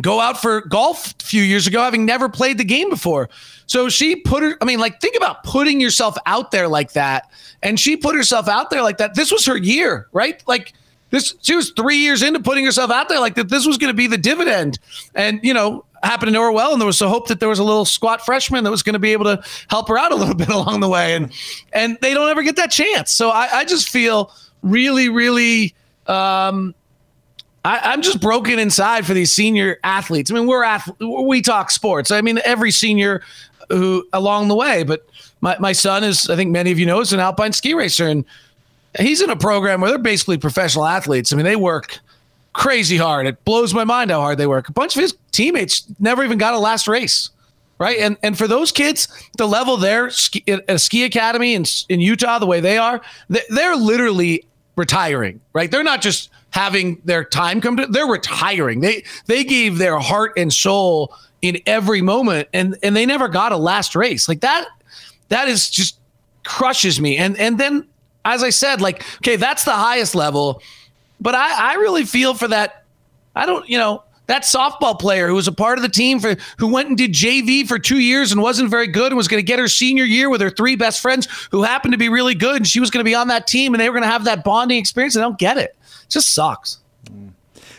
go 0.00 0.20
out 0.20 0.40
for 0.40 0.62
golf 0.62 1.14
a 1.20 1.24
few 1.24 1.42
years 1.42 1.66
ago, 1.66 1.82
having 1.82 2.04
never 2.04 2.28
played 2.28 2.58
the 2.58 2.64
game 2.64 2.88
before. 2.88 3.28
So 3.66 3.88
she 3.88 4.16
put 4.16 4.42
her, 4.42 4.56
I 4.60 4.64
mean, 4.64 4.80
like, 4.80 5.00
think 5.00 5.16
about 5.16 5.44
putting 5.44 5.80
yourself 5.80 6.16
out 6.26 6.50
there 6.50 6.68
like 6.68 6.92
that. 6.92 7.30
And 7.62 7.78
she 7.78 7.96
put 7.96 8.14
herself 8.14 8.48
out 8.48 8.70
there 8.70 8.82
like 8.82 8.98
that. 8.98 9.14
This 9.14 9.30
was 9.30 9.44
her 9.46 9.56
year, 9.56 10.08
right? 10.12 10.42
Like, 10.46 10.72
this, 11.10 11.34
she 11.42 11.54
was 11.54 11.70
three 11.70 11.98
years 11.98 12.22
into 12.22 12.40
putting 12.40 12.64
herself 12.64 12.90
out 12.90 13.08
there 13.08 13.20
like 13.20 13.34
that. 13.34 13.50
This 13.50 13.66
was 13.66 13.76
going 13.76 13.92
to 13.92 13.96
be 13.96 14.06
the 14.06 14.18
dividend. 14.18 14.78
And, 15.14 15.40
you 15.42 15.52
know, 15.52 15.84
happened 16.02 16.28
to 16.28 16.32
know 16.32 16.42
her 16.42 16.52
well. 16.52 16.72
And 16.72 16.80
there 16.80 16.86
was 16.86 17.00
a 17.00 17.08
hope 17.08 17.28
that 17.28 17.38
there 17.38 17.48
was 17.48 17.58
a 17.58 17.64
little 17.64 17.84
squat 17.84 18.24
freshman 18.24 18.64
that 18.64 18.70
was 18.70 18.82
going 18.82 18.94
to 18.94 18.98
be 18.98 19.12
able 19.12 19.26
to 19.26 19.42
help 19.68 19.88
her 19.88 19.98
out 19.98 20.10
a 20.10 20.16
little 20.16 20.34
bit 20.34 20.48
along 20.48 20.80
the 20.80 20.88
way. 20.88 21.14
And, 21.14 21.32
and 21.72 21.98
they 22.00 22.14
don't 22.14 22.28
ever 22.28 22.42
get 22.42 22.56
that 22.56 22.70
chance. 22.70 23.12
So 23.12 23.30
I, 23.30 23.58
I 23.58 23.64
just 23.64 23.88
feel 23.90 24.32
really, 24.62 25.08
really, 25.08 25.74
um, 26.06 26.74
I, 27.64 27.78
I'm 27.92 28.02
just 28.02 28.20
broken 28.20 28.58
inside 28.58 29.06
for 29.06 29.14
these 29.14 29.32
senior 29.32 29.78
athletes. 29.84 30.30
I 30.30 30.34
mean, 30.34 30.46
we're 30.46 30.64
ath- 30.64 30.90
we 31.00 31.42
talk 31.42 31.70
sports. 31.70 32.10
I 32.10 32.20
mean, 32.20 32.40
every 32.44 32.70
senior 32.70 33.22
who 33.68 34.06
along 34.12 34.48
the 34.48 34.54
way. 34.54 34.82
But 34.82 35.06
my, 35.40 35.56
my 35.58 35.72
son 35.72 36.04
is, 36.04 36.28
I 36.28 36.36
think 36.36 36.50
many 36.50 36.70
of 36.70 36.78
you 36.78 36.86
know, 36.86 37.00
is 37.00 37.12
an 37.12 37.20
alpine 37.20 37.52
ski 37.52 37.74
racer, 37.74 38.06
and 38.06 38.24
he's 38.98 39.20
in 39.20 39.30
a 39.30 39.36
program 39.36 39.80
where 39.80 39.90
they're 39.90 39.98
basically 39.98 40.38
professional 40.38 40.86
athletes. 40.86 41.32
I 41.32 41.36
mean, 41.36 41.44
they 41.44 41.56
work 41.56 41.98
crazy 42.52 42.96
hard. 42.96 43.26
It 43.26 43.44
blows 43.44 43.72
my 43.72 43.84
mind 43.84 44.10
how 44.10 44.20
hard 44.20 44.38
they 44.38 44.46
work. 44.46 44.68
A 44.68 44.72
bunch 44.72 44.94
of 44.96 45.02
his 45.02 45.14
teammates 45.30 45.84
never 45.98 46.22
even 46.22 46.38
got 46.38 46.54
a 46.54 46.58
last 46.58 46.86
race. 46.86 47.30
Right. 47.78 47.98
And 47.98 48.16
and 48.22 48.38
for 48.38 48.46
those 48.46 48.70
kids, 48.70 49.08
the 49.38 49.48
level 49.48 49.76
they're 49.76 50.08
ski, 50.10 50.44
at 50.46 50.62
a 50.68 50.78
ski 50.78 51.02
academy 51.02 51.54
in, 51.54 51.64
in 51.88 51.98
Utah, 51.98 52.38
the 52.38 52.46
way 52.46 52.60
they 52.60 52.78
are, 52.78 53.00
they're 53.28 53.74
literally 53.74 54.44
retiring. 54.76 55.40
Right. 55.52 55.68
They're 55.68 55.82
not 55.82 56.00
just 56.00 56.30
having 56.52 57.00
their 57.04 57.24
time 57.24 57.60
come 57.60 57.76
to 57.76 57.86
they're 57.86 58.06
retiring. 58.06 58.80
They 58.80 59.04
they 59.26 59.44
gave 59.44 59.78
their 59.78 59.98
heart 59.98 60.32
and 60.36 60.52
soul 60.52 61.14
in 61.40 61.58
every 61.66 62.02
moment 62.02 62.48
and 62.52 62.76
and 62.82 62.94
they 62.94 63.06
never 63.06 63.28
got 63.28 63.52
a 63.52 63.56
last 63.56 63.96
race. 63.96 64.28
Like 64.28 64.40
that 64.40 64.68
that 65.28 65.48
is 65.48 65.68
just 65.68 65.98
crushes 66.44 67.00
me. 67.00 67.16
And 67.16 67.36
and 67.38 67.58
then 67.58 67.86
as 68.24 68.42
I 68.42 68.50
said, 68.50 68.80
like, 68.80 69.04
okay, 69.16 69.36
that's 69.36 69.64
the 69.64 69.72
highest 69.72 70.14
level. 70.14 70.62
But 71.20 71.34
I, 71.34 71.72
I 71.72 71.74
really 71.74 72.04
feel 72.04 72.34
for 72.34 72.48
that. 72.48 72.84
I 73.34 73.46
don't, 73.46 73.68
you 73.68 73.78
know, 73.78 74.04
that 74.26 74.42
softball 74.42 74.98
player 74.98 75.26
who 75.26 75.34
was 75.34 75.48
a 75.48 75.52
part 75.52 75.78
of 75.78 75.82
the 75.82 75.88
team 75.88 76.20
for 76.20 76.36
who 76.58 76.72
went 76.72 76.88
and 76.88 76.96
did 76.96 77.12
JV 77.12 77.66
for 77.66 77.78
two 77.78 77.98
years 77.98 78.30
and 78.30 78.40
wasn't 78.40 78.70
very 78.70 78.86
good 78.86 79.08
and 79.08 79.16
was 79.16 79.28
going 79.28 79.38
to 79.38 79.46
get 79.46 79.58
her 79.58 79.68
senior 79.68 80.04
year 80.04 80.30
with 80.30 80.40
her 80.40 80.50
three 80.50 80.76
best 80.76 81.00
friends 81.00 81.26
who 81.50 81.62
happened 81.62 81.92
to 81.92 81.98
be 81.98 82.08
really 82.08 82.34
good 82.34 82.56
and 82.56 82.66
she 82.66 82.80
was 82.80 82.90
going 82.90 83.04
to 83.04 83.08
be 83.08 83.14
on 83.14 83.28
that 83.28 83.46
team 83.46 83.74
and 83.74 83.80
they 83.80 83.88
were 83.88 83.94
going 83.94 84.04
to 84.04 84.08
have 84.08 84.24
that 84.24 84.44
bonding 84.44 84.78
experience. 84.78 85.16
I 85.16 85.20
don't 85.20 85.38
get 85.38 85.58
it. 85.58 85.76
It 86.12 86.20
just 86.20 86.34
sucks. 86.34 86.78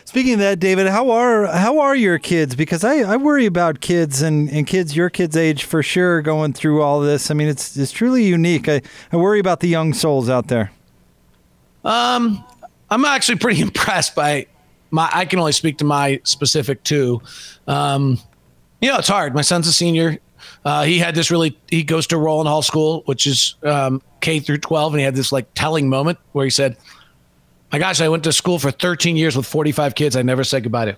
Speaking 0.04 0.34
of 0.34 0.38
that, 0.40 0.58
David, 0.58 0.88
how 0.88 1.10
are 1.10 1.46
how 1.46 1.78
are 1.78 1.94
your 1.94 2.18
kids? 2.18 2.56
Because 2.56 2.82
I, 2.82 2.96
I 2.96 3.16
worry 3.16 3.46
about 3.46 3.80
kids 3.80 4.22
and, 4.22 4.50
and 4.50 4.66
kids 4.66 4.96
your 4.96 5.08
kids' 5.08 5.36
age 5.36 5.62
for 5.62 5.84
sure 5.84 6.20
going 6.20 6.52
through 6.52 6.82
all 6.82 6.98
this. 7.00 7.30
I 7.30 7.34
mean, 7.34 7.46
it's 7.46 7.76
it's 7.76 7.92
truly 7.92 8.24
unique. 8.24 8.68
I, 8.68 8.82
I 9.12 9.18
worry 9.18 9.38
about 9.38 9.60
the 9.60 9.68
young 9.68 9.94
souls 9.94 10.28
out 10.28 10.48
there. 10.48 10.72
Um, 11.84 12.44
I'm 12.90 13.04
actually 13.04 13.38
pretty 13.38 13.60
impressed 13.62 14.16
by 14.16 14.48
my. 14.90 15.08
I 15.12 15.26
can 15.26 15.38
only 15.38 15.52
speak 15.52 15.78
to 15.78 15.84
my 15.84 16.20
specific 16.24 16.82
two. 16.82 17.22
Um, 17.68 18.18
you 18.80 18.90
know, 18.90 18.98
it's 18.98 19.06
hard. 19.06 19.32
My 19.32 19.42
son's 19.42 19.68
a 19.68 19.72
senior. 19.72 20.18
Uh, 20.64 20.82
he 20.82 20.98
had 20.98 21.14
this 21.14 21.30
really. 21.30 21.56
He 21.70 21.84
goes 21.84 22.08
to 22.08 22.18
Rowland 22.18 22.48
Hall 22.48 22.62
School, 22.62 23.02
which 23.06 23.28
is 23.28 23.54
um, 23.62 24.02
K 24.22 24.40
through 24.40 24.58
12, 24.58 24.94
and 24.94 24.98
he 24.98 25.04
had 25.04 25.14
this 25.14 25.30
like 25.30 25.46
telling 25.54 25.88
moment 25.88 26.18
where 26.32 26.44
he 26.44 26.50
said, 26.50 26.76
"My 27.74 27.78
gosh, 27.80 28.00
I 28.00 28.08
went 28.08 28.22
to 28.22 28.32
school 28.32 28.60
for 28.60 28.70
13 28.70 29.16
years 29.16 29.36
with 29.36 29.46
45 29.46 29.96
kids. 29.96 30.14
I 30.14 30.22
never 30.22 30.44
said 30.44 30.62
goodbye 30.62 30.96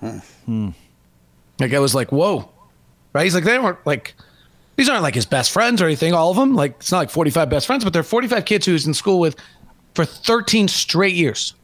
to." 0.00 0.20
Hmm. 0.44 0.70
Like 1.60 1.72
I 1.72 1.78
was 1.78 1.94
like, 1.94 2.10
"Whoa!" 2.10 2.48
Right? 3.12 3.22
He's 3.22 3.36
like, 3.36 3.44
they 3.44 3.56
weren't 3.58 3.84
like 3.86 4.14
these 4.76 4.88
aren't 4.88 5.02
like 5.02 5.14
his 5.14 5.26
best 5.26 5.52
friends 5.52 5.80
or 5.80 5.86
anything. 5.86 6.12
All 6.12 6.30
of 6.30 6.36
them, 6.36 6.54
like 6.54 6.76
it's 6.78 6.90
not 6.90 6.98
like 6.98 7.10
45 7.10 7.48
best 7.48 7.66
friends, 7.66 7.84
but 7.84 7.92
they're 7.92 8.02
45 8.02 8.44
kids 8.44 8.66
who 8.66 8.72
he's 8.72 8.86
in 8.86 8.94
school 8.94 9.20
with 9.20 9.36
for 9.94 10.04
13 10.04 10.68
straight 10.68 11.14
years. 11.14 11.54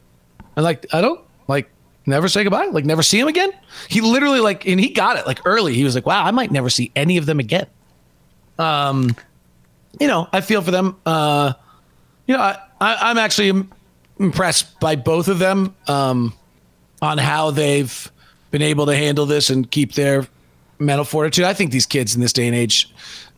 And 0.55 0.63
like, 0.63 0.85
I 0.93 1.01
don't 1.01 1.21
like 1.47 1.69
never 2.05 2.27
say 2.27 2.43
goodbye, 2.43 2.67
like 2.67 2.85
never 2.85 3.03
see 3.03 3.19
him 3.19 3.27
again. 3.27 3.51
He 3.89 4.01
literally 4.01 4.39
like, 4.39 4.65
and 4.67 4.79
he 4.79 4.89
got 4.89 5.17
it 5.17 5.25
like 5.25 5.39
early. 5.45 5.73
He 5.73 5.83
was 5.83 5.95
like, 5.95 6.05
wow, 6.05 6.25
I 6.25 6.31
might 6.31 6.51
never 6.51 6.69
see 6.69 6.91
any 6.95 7.17
of 7.17 7.25
them 7.25 7.39
again. 7.39 7.67
Um, 8.57 9.15
you 9.99 10.07
know, 10.07 10.27
I 10.31 10.41
feel 10.41 10.61
for 10.61 10.71
them. 10.71 10.97
Uh, 11.05 11.53
you 12.27 12.35
know, 12.35 12.41
I, 12.41 12.57
I 12.81 12.97
I'm 13.01 13.17
actually 13.17 13.67
impressed 14.19 14.79
by 14.79 14.95
both 14.95 15.27
of 15.27 15.39
them 15.39 15.75
um, 15.87 16.33
on 17.01 17.17
how 17.17 17.51
they've 17.51 18.11
been 18.51 18.61
able 18.61 18.85
to 18.85 18.95
handle 18.95 19.25
this 19.25 19.49
and 19.49 19.69
keep 19.69 19.93
their 19.93 20.27
mental 20.79 21.05
fortitude. 21.05 21.45
I 21.45 21.53
think 21.53 21.71
these 21.71 21.85
kids 21.85 22.15
in 22.15 22.21
this 22.21 22.33
day 22.33 22.47
and 22.47 22.55
age 22.55 22.93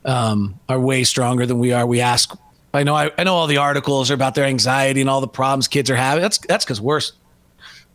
um, 0.05 0.59
are 0.69 0.79
way 0.79 1.03
stronger 1.03 1.45
than 1.45 1.59
we 1.59 1.71
are. 1.73 1.85
We 1.85 2.01
ask. 2.01 2.37
I 2.73 2.83
know. 2.83 2.95
I, 2.95 3.11
I 3.17 3.23
know 3.23 3.33
all 3.33 3.47
the 3.47 3.57
articles 3.57 4.11
are 4.11 4.13
about 4.13 4.35
their 4.35 4.45
anxiety 4.45 5.01
and 5.01 5.09
all 5.09 5.21
the 5.21 5.27
problems 5.27 5.67
kids 5.67 5.89
are 5.89 5.95
having. 5.95 6.21
That's 6.21 6.37
that's 6.37 6.65
because 6.65 6.81
we're 6.81 7.01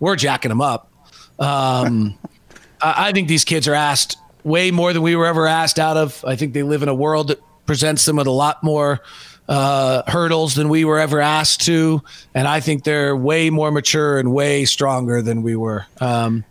we're 0.00 0.16
jacking 0.16 0.48
them 0.48 0.60
up. 0.60 0.90
Um, 1.38 2.18
I, 2.80 3.08
I 3.08 3.12
think 3.12 3.28
these 3.28 3.44
kids 3.44 3.68
are 3.68 3.74
asked 3.74 4.16
way 4.44 4.70
more 4.70 4.92
than 4.92 5.02
we 5.02 5.14
were 5.14 5.26
ever 5.26 5.46
asked 5.46 5.78
out 5.78 5.96
of. 5.96 6.24
I 6.24 6.36
think 6.36 6.52
they 6.52 6.62
live 6.62 6.82
in 6.82 6.88
a 6.88 6.94
world 6.94 7.28
that 7.28 7.40
presents 7.66 8.04
them 8.04 8.16
with 8.16 8.26
a 8.26 8.32
lot 8.32 8.62
more 8.62 9.00
uh, 9.48 10.02
hurdles 10.10 10.54
than 10.54 10.68
we 10.68 10.84
were 10.84 10.98
ever 10.98 11.20
asked 11.20 11.62
to, 11.66 12.02
and 12.34 12.46
I 12.46 12.60
think 12.60 12.84
they're 12.84 13.16
way 13.16 13.50
more 13.50 13.70
mature 13.70 14.18
and 14.18 14.32
way 14.32 14.64
stronger 14.64 15.22
than 15.22 15.42
we 15.42 15.56
were. 15.56 15.86
Um, 16.00 16.44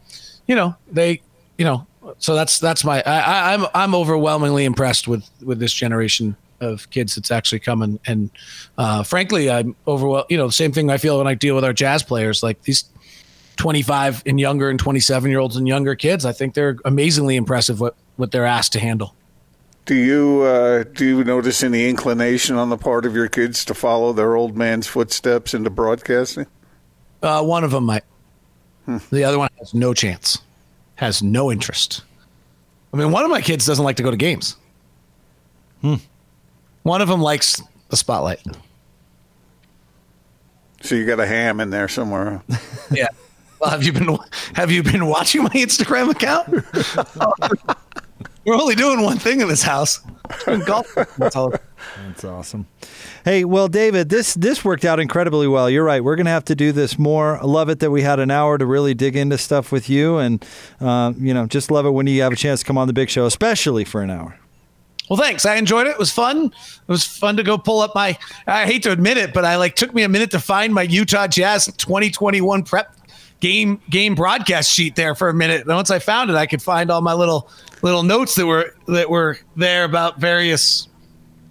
you 0.47 0.55
know, 0.55 0.75
they, 0.91 1.21
you 1.57 1.65
know, 1.65 1.87
so 2.17 2.35
that's 2.35 2.59
that's 2.59 2.83
my 2.83 3.01
I, 3.05 3.53
I'm, 3.53 3.65
I'm 3.73 3.95
overwhelmingly 3.95 4.65
impressed 4.65 5.07
with 5.07 5.29
with 5.41 5.59
this 5.59 5.73
generation 5.73 6.35
of 6.59 6.89
kids 6.91 7.15
that's 7.15 7.31
actually 7.31 7.59
coming 7.59 7.99
and 8.05 8.29
uh, 8.77 9.01
frankly 9.01 9.49
I'm 9.49 9.75
overwhelmed 9.87 10.27
you 10.29 10.37
know 10.37 10.45
the 10.45 10.53
same 10.53 10.71
thing 10.71 10.91
I 10.91 10.97
feel 10.97 11.17
when 11.17 11.25
I 11.27 11.33
deal 11.33 11.55
with 11.55 11.63
our 11.63 11.73
jazz 11.73 12.03
players 12.03 12.43
like 12.43 12.61
these 12.63 12.83
25 13.57 14.23
and 14.27 14.39
younger 14.39 14.69
and 14.69 14.79
27 14.79 15.31
year 15.31 15.39
olds 15.39 15.55
and 15.55 15.67
younger 15.67 15.95
kids 15.95 16.23
I 16.23 16.33
think 16.33 16.53
they're 16.53 16.77
amazingly 16.85 17.35
impressive 17.35 17.79
what 17.79 17.95
what 18.21 18.31
they're 18.31 18.45
asked 18.45 18.73
to 18.73 18.79
handle. 18.79 19.15
Do 19.91 19.97
you 19.97 20.43
uh, 20.43 20.83
do 20.83 21.05
you 21.05 21.21
notice 21.25 21.63
any 21.63 21.89
inclination 21.89 22.55
on 22.55 22.69
the 22.69 22.77
part 22.77 23.05
of 23.05 23.13
your 23.13 23.27
kids 23.27 23.65
to 23.65 23.73
follow 23.73 24.13
their 24.13 24.37
old 24.37 24.55
man's 24.55 24.87
footsteps 24.87 25.53
into 25.53 25.69
broadcasting? 25.69 26.45
Uh, 27.21 27.43
one 27.43 27.65
of 27.65 27.71
them 27.71 27.87
might. 27.87 28.05
Hmm. 28.85 28.99
The 29.11 29.25
other 29.25 29.37
one 29.37 29.49
has 29.59 29.73
no 29.73 29.93
chance 29.93 30.37
has 30.95 31.21
no 31.21 31.51
interest. 31.51 32.03
I 32.93 32.97
mean, 32.97 33.11
one 33.11 33.25
of 33.25 33.31
my 33.31 33.41
kids 33.41 33.65
doesn't 33.65 33.83
like 33.83 33.97
to 33.97 34.03
go 34.03 34.11
to 34.11 34.15
games. 34.15 34.55
Hmm. 35.81 35.95
One 36.83 37.01
of 37.01 37.09
them 37.09 37.21
likes 37.21 37.61
the 37.89 37.97
spotlight. 37.97 38.39
So 40.83 40.95
you 40.95 41.05
got 41.05 41.19
a 41.19 41.27
ham 41.27 41.59
in 41.59 41.69
there 41.69 41.89
somewhere. 41.89 42.41
yeah. 42.91 43.09
Well, 43.59 43.71
have 43.71 43.83
you 43.83 43.91
been 43.91 44.17
have 44.53 44.71
you 44.71 44.83
been 44.83 45.07
watching 45.07 45.43
my 45.43 45.49
Instagram 45.49 46.11
account? 46.11 46.65
We're 48.45 48.55
only 48.55 48.75
doing 48.75 49.01
one 49.01 49.19
thing 49.19 49.41
in 49.41 49.47
this 49.47 49.61
house. 49.61 50.01
Golf. 50.65 50.93
That's 51.17 52.23
awesome. 52.23 52.67
Hey, 53.23 53.45
well, 53.45 53.67
David, 53.67 54.09
this 54.09 54.33
this 54.33 54.65
worked 54.65 54.83
out 54.83 54.99
incredibly 54.99 55.47
well. 55.47 55.69
You're 55.69 55.83
right. 55.83 56.03
We're 56.03 56.15
going 56.15 56.25
to 56.25 56.31
have 56.31 56.45
to 56.45 56.55
do 56.55 56.71
this 56.71 56.97
more. 56.97 57.37
I 57.37 57.45
love 57.45 57.69
it 57.69 57.79
that 57.79 57.91
we 57.91 58.01
had 58.01 58.19
an 58.19 58.31
hour 58.31 58.57
to 58.57 58.65
really 58.65 58.93
dig 58.93 59.15
into 59.15 59.37
stuff 59.37 59.71
with 59.71 59.89
you, 59.89 60.17
and 60.17 60.43
uh, 60.79 61.13
you 61.19 61.33
know, 61.33 61.45
just 61.45 61.69
love 61.69 61.85
it 61.85 61.91
when 61.91 62.07
you 62.07 62.21
have 62.21 62.33
a 62.33 62.35
chance 62.35 62.61
to 62.61 62.65
come 62.65 62.77
on 62.77 62.87
the 62.87 62.93
big 62.93 63.09
show, 63.09 63.25
especially 63.25 63.85
for 63.85 64.01
an 64.01 64.09
hour. 64.09 64.37
Well, 65.09 65.19
thanks. 65.19 65.45
I 65.45 65.55
enjoyed 65.55 65.87
it. 65.87 65.91
It 65.91 65.99
was 65.99 66.11
fun. 66.11 66.45
It 66.45 66.87
was 66.87 67.05
fun 67.05 67.35
to 67.37 67.43
go 67.43 67.57
pull 67.57 67.81
up 67.81 67.93
my. 67.93 68.17
I 68.47 68.65
hate 68.65 68.83
to 68.83 68.91
admit 68.91 69.17
it, 69.17 69.33
but 69.33 69.43
I 69.43 69.57
like 69.57 69.75
took 69.75 69.93
me 69.93 70.03
a 70.03 70.09
minute 70.09 70.31
to 70.31 70.39
find 70.39 70.73
my 70.73 70.83
Utah 70.83 71.27
Jazz 71.27 71.65
2021 71.65 72.63
prep 72.63 72.95
game 73.41 73.81
game 73.89 74.15
broadcast 74.15 74.71
sheet 74.71 74.95
there 74.95 75.13
for 75.13 75.27
a 75.27 75.33
minute. 75.33 75.67
And 75.67 75.75
once 75.75 75.91
I 75.91 75.99
found 75.99 76.29
it, 76.29 76.37
I 76.37 76.45
could 76.45 76.61
find 76.61 76.89
all 76.89 77.01
my 77.01 77.13
little 77.13 77.49
little 77.81 78.03
notes 78.03 78.35
that 78.35 78.45
were 78.45 78.73
that 78.87 79.09
were 79.09 79.37
there 79.57 79.83
about 79.83 80.19
various 80.21 80.87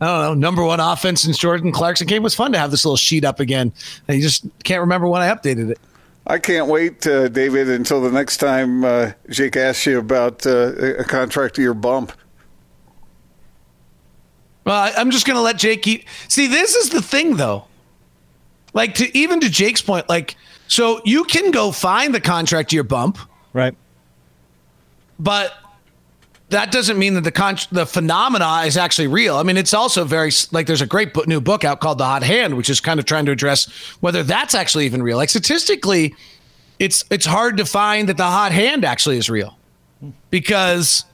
I 0.01 0.07
don't 0.07 0.21
know, 0.23 0.35
number 0.35 0.65
one 0.65 0.81
offense 0.81 1.21
since 1.21 1.37
Jordan 1.37 1.73
Clarkson 1.73 2.07
came. 2.07 2.23
It 2.23 2.25
was 2.25 2.35
fun 2.35 2.53
to 2.53 2.59
have 2.59 2.71
this 2.71 2.87
little 2.87 2.97
sheet 2.97 3.23
up 3.23 3.39
again. 3.39 3.71
You 4.09 4.23
just 4.23 4.47
can't 4.65 4.81
remember 4.81 5.07
when 5.07 5.21
I 5.21 5.29
updated 5.29 5.71
it. 5.71 5.79
I 6.27 6.39
can't 6.39 6.69
wait, 6.69 7.07
uh, 7.07 7.29
David, 7.29 7.69
until 7.69 8.01
the 8.01 8.11
next 8.11 8.39
time 8.39 8.85
uh, 8.85 9.13
Jake 9.29 9.57
asks 9.57 9.85
you 9.85 9.99
about 9.99 10.47
uh, 10.47 10.73
a 10.99 11.05
contract 11.05 11.57
to 11.57 11.63
your 11.63 11.75
bump. 11.75 12.13
Well, 14.65 14.77
I, 14.77 14.93
I'm 14.97 15.11
just 15.11 15.27
going 15.27 15.37
to 15.37 15.43
let 15.43 15.59
Jake 15.59 15.83
keep. 15.83 16.07
See, 16.29 16.47
this 16.47 16.77
is 16.77 16.91
the 16.91 17.03
thing, 17.03 17.37
though. 17.37 17.65
Like, 18.73 18.95
to 18.97 19.17
even 19.17 19.41
to 19.41 19.51
Jake's 19.51 19.83
point, 19.83 20.09
like, 20.09 20.37
so 20.71 21.01
you 21.05 21.25
can 21.25 21.51
go 21.51 21.73
find 21.73 22.15
the 22.15 22.21
contract 22.21 22.73
year 22.73 22.85
bump. 22.85 23.19
Right. 23.53 23.75
But 25.19 25.53
that 26.51 26.71
doesn't 26.71 26.97
mean 26.97 27.15
that 27.15 27.25
the 27.25 27.33
con- 27.33 27.57
the 27.73 27.85
phenomena 27.85 28.63
is 28.65 28.77
actually 28.77 29.09
real. 29.09 29.37
I 29.37 29.43
mean, 29.43 29.57
it's 29.57 29.75
also 29.75 30.05
very 30.05 30.31
like 30.53 30.69
there's 30.69 30.81
a 30.81 30.87
great 30.87 31.13
book, 31.13 31.27
new 31.27 31.41
book 31.41 31.65
out 31.65 31.81
called 31.81 31.99
The 31.99 32.05
Hot 32.05 32.23
Hand, 32.23 32.57
which 32.57 32.71
is 32.71 32.81
kind 32.81 33.01
of 33.01 33.05
trying 33.05 33.27
to 33.27 33.33
address 33.33 33.69
whether 33.99 34.23
that's 34.23 34.55
actually 34.55 34.87
even 34.87 35.03
real. 35.03 35.17
Like 35.17 35.29
statistically, 35.29 36.15
it's 36.79 37.05
it's 37.11 37.27
hard 37.27 37.57
to 37.57 37.65
find 37.65 38.09
that 38.09 38.17
the 38.17 38.23
hot 38.23 38.53
hand 38.53 38.85
actually 38.85 39.19
is 39.19 39.29
real 39.29 39.59
because 40.31 41.05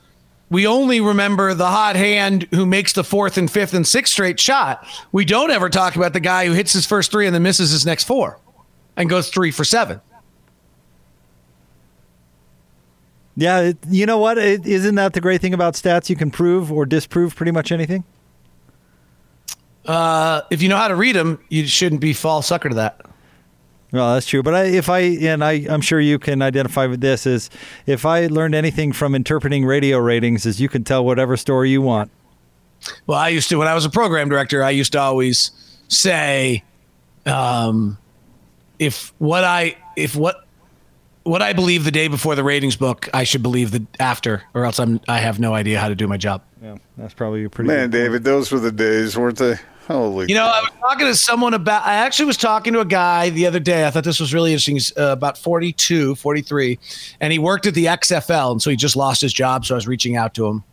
we 0.51 0.67
only 0.67 1.01
remember 1.01 1.55
the 1.55 1.65
hot 1.65 1.95
hand 1.95 2.47
who 2.51 2.67
makes 2.67 2.93
the 2.93 3.03
fourth 3.03 3.39
and 3.39 3.49
fifth 3.49 3.73
and 3.73 3.87
sixth 3.87 4.13
straight 4.13 4.39
shot. 4.39 4.85
We 5.11 5.25
don't 5.25 5.49
ever 5.49 5.67
talk 5.67 5.95
about 5.95 6.13
the 6.13 6.19
guy 6.19 6.45
who 6.45 6.53
hits 6.53 6.73
his 6.73 6.85
first 6.85 7.11
three 7.11 7.25
and 7.25 7.33
then 7.33 7.41
misses 7.41 7.71
his 7.71 7.87
next 7.87 8.03
four 8.03 8.39
and 8.97 9.09
goes 9.09 9.29
three 9.29 9.51
for 9.51 9.63
seven. 9.63 10.01
Yeah, 13.37 13.59
it, 13.59 13.77
you 13.87 14.07
know 14.07 14.17
what? 14.17 14.39
is 14.39 14.91
not 14.91 14.95
that 14.95 15.13
the 15.13 15.21
great 15.21 15.41
thing 15.41 15.53
about 15.53 15.75
stats? 15.75 16.09
You 16.09 16.15
can 16.15 16.31
prove 16.31 16.71
or 16.71 16.87
disprove 16.87 17.35
pretty 17.35 17.51
much 17.51 17.71
anything. 17.71 18.03
Uh, 19.85 20.41
if 20.49 20.61
you 20.61 20.67
know 20.67 20.75
how 20.75 20.87
to 20.87 20.95
read 20.95 21.15
them, 21.15 21.39
you 21.49 21.67
shouldn't 21.67 22.01
be 22.01 22.13
fall 22.13 22.41
sucker 22.41 22.67
to 22.67 22.75
that. 22.75 22.99
Well, 23.91 24.15
that's 24.15 24.25
true. 24.25 24.43
But 24.43 24.55
I, 24.55 24.63
if 24.65 24.89
I 24.89 24.99
and 24.99 25.43
I, 25.43 25.65
I'm 25.69 25.81
sure 25.81 25.99
you 25.99 26.19
can 26.19 26.41
identify 26.41 26.87
with 26.87 26.99
this 26.99 27.25
is 27.25 27.49
if 27.85 28.05
I 28.05 28.25
learned 28.27 28.55
anything 28.55 28.91
from 28.91 29.15
interpreting 29.15 29.65
radio 29.65 29.99
ratings, 29.99 30.45
is 30.45 30.59
you 30.59 30.67
can 30.67 30.83
tell 30.83 31.05
whatever 31.05 31.37
story 31.37 31.69
you 31.69 31.81
want. 31.81 32.11
Well, 33.05 33.17
I 33.17 33.29
used 33.29 33.49
to 33.49 33.57
when 33.57 33.67
I 33.67 33.73
was 33.75 33.85
a 33.85 33.89
program 33.89 34.29
director, 34.29 34.63
I 34.63 34.71
used 34.71 34.91
to 34.91 34.99
always 34.99 35.51
say, 35.87 36.63
um, 37.25 37.97
if 38.79 39.13
what 39.17 39.43
I 39.43 39.77
if 39.95 40.15
what 40.15 40.47
what 41.23 41.41
I 41.41 41.53
believe 41.53 41.83
the 41.83 41.91
day 41.91 42.07
before 42.07 42.35
the 42.35 42.43
ratings 42.43 42.75
book, 42.75 43.09
I 43.13 43.23
should 43.23 43.43
believe 43.43 43.71
the 43.71 43.85
after, 43.99 44.43
or 44.53 44.65
else 44.65 44.79
I'm 44.79 45.01
I 45.07 45.19
have 45.19 45.39
no 45.39 45.53
idea 45.53 45.79
how 45.79 45.89
to 45.89 45.95
do 45.95 46.07
my 46.07 46.17
job. 46.17 46.41
Yeah, 46.61 46.77
that's 46.97 47.13
probably 47.13 47.43
a 47.43 47.49
pretty. 47.49 47.67
Man, 47.67 47.89
David, 47.89 48.23
those 48.23 48.51
were 48.51 48.59
the 48.59 48.71
days, 48.71 49.17
weren't 49.17 49.37
they? 49.37 49.55
Holy. 49.87 50.25
You 50.27 50.35
know, 50.35 50.45
God. 50.45 50.57
I 50.57 50.61
was 50.61 50.79
talking 50.81 51.07
to 51.07 51.15
someone 51.15 51.53
about. 51.53 51.85
I 51.85 51.93
actually 51.95 52.25
was 52.25 52.37
talking 52.37 52.73
to 52.73 52.81
a 52.81 52.85
guy 52.85 53.29
the 53.29 53.45
other 53.47 53.59
day. 53.59 53.87
I 53.87 53.91
thought 53.91 54.03
this 54.03 54.19
was 54.19 54.33
really 54.33 54.51
interesting. 54.51 54.75
He's 54.75 54.95
uh, 54.97 55.11
about 55.11 55.37
42, 55.37 56.15
43, 56.15 56.79
and 57.21 57.31
he 57.31 57.39
worked 57.39 57.67
at 57.67 57.73
the 57.73 57.85
XFL, 57.85 58.51
and 58.51 58.61
so 58.61 58.69
he 58.69 58.75
just 58.75 58.95
lost 58.95 59.21
his 59.21 59.33
job. 59.33 59.65
So 59.65 59.75
I 59.75 59.77
was 59.77 59.87
reaching 59.87 60.17
out 60.17 60.33
to 60.35 60.45
him, 60.45 60.63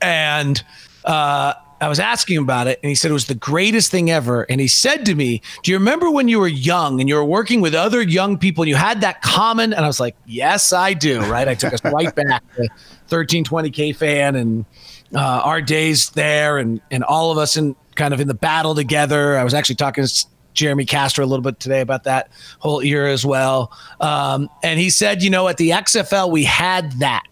and 0.00 0.62
uh, 1.04 1.54
I 1.82 1.88
was 1.88 1.98
asking 1.98 2.36
him 2.36 2.44
about 2.44 2.68
it, 2.68 2.78
and 2.82 2.88
he 2.88 2.94
said 2.94 3.10
it 3.10 3.14
was 3.14 3.26
the 3.26 3.34
greatest 3.34 3.90
thing 3.90 4.08
ever. 4.08 4.44
And 4.44 4.60
he 4.60 4.68
said 4.68 5.04
to 5.06 5.16
me, 5.16 5.42
Do 5.64 5.72
you 5.72 5.78
remember 5.78 6.10
when 6.10 6.28
you 6.28 6.38
were 6.38 6.46
young 6.46 7.00
and 7.00 7.08
you 7.08 7.16
were 7.16 7.24
working 7.24 7.60
with 7.60 7.74
other 7.74 8.00
young 8.00 8.38
people 8.38 8.62
and 8.62 8.68
you 8.68 8.76
had 8.76 9.00
that 9.00 9.20
common? 9.20 9.72
And 9.72 9.84
I 9.84 9.88
was 9.88 9.98
like, 9.98 10.16
Yes, 10.24 10.72
I 10.72 10.94
do. 10.94 11.20
Right. 11.22 11.48
I 11.48 11.54
took 11.54 11.72
us 11.72 11.84
right 11.84 12.14
back 12.14 12.44
to 12.54 12.68
1320K 13.08 13.96
fan 13.96 14.36
and 14.36 14.64
uh, 15.12 15.18
our 15.18 15.60
days 15.60 16.10
there 16.10 16.58
and, 16.58 16.80
and 16.92 17.02
all 17.02 17.32
of 17.32 17.38
us 17.38 17.56
in 17.56 17.74
kind 17.96 18.14
of 18.14 18.20
in 18.20 18.28
the 18.28 18.34
battle 18.34 18.76
together. 18.76 19.36
I 19.36 19.42
was 19.42 19.52
actually 19.52 19.74
talking 19.74 20.06
to 20.06 20.26
Jeremy 20.54 20.84
Castro 20.84 21.24
a 21.24 21.26
little 21.26 21.42
bit 21.42 21.58
today 21.58 21.80
about 21.80 22.04
that 22.04 22.30
whole 22.60 22.80
era 22.80 23.12
as 23.12 23.26
well. 23.26 23.72
Um, 24.00 24.48
and 24.62 24.78
he 24.78 24.88
said, 24.88 25.22
You 25.22 25.30
know, 25.30 25.48
at 25.48 25.56
the 25.56 25.70
XFL, 25.70 26.30
we 26.30 26.44
had 26.44 26.92
that 27.00 27.24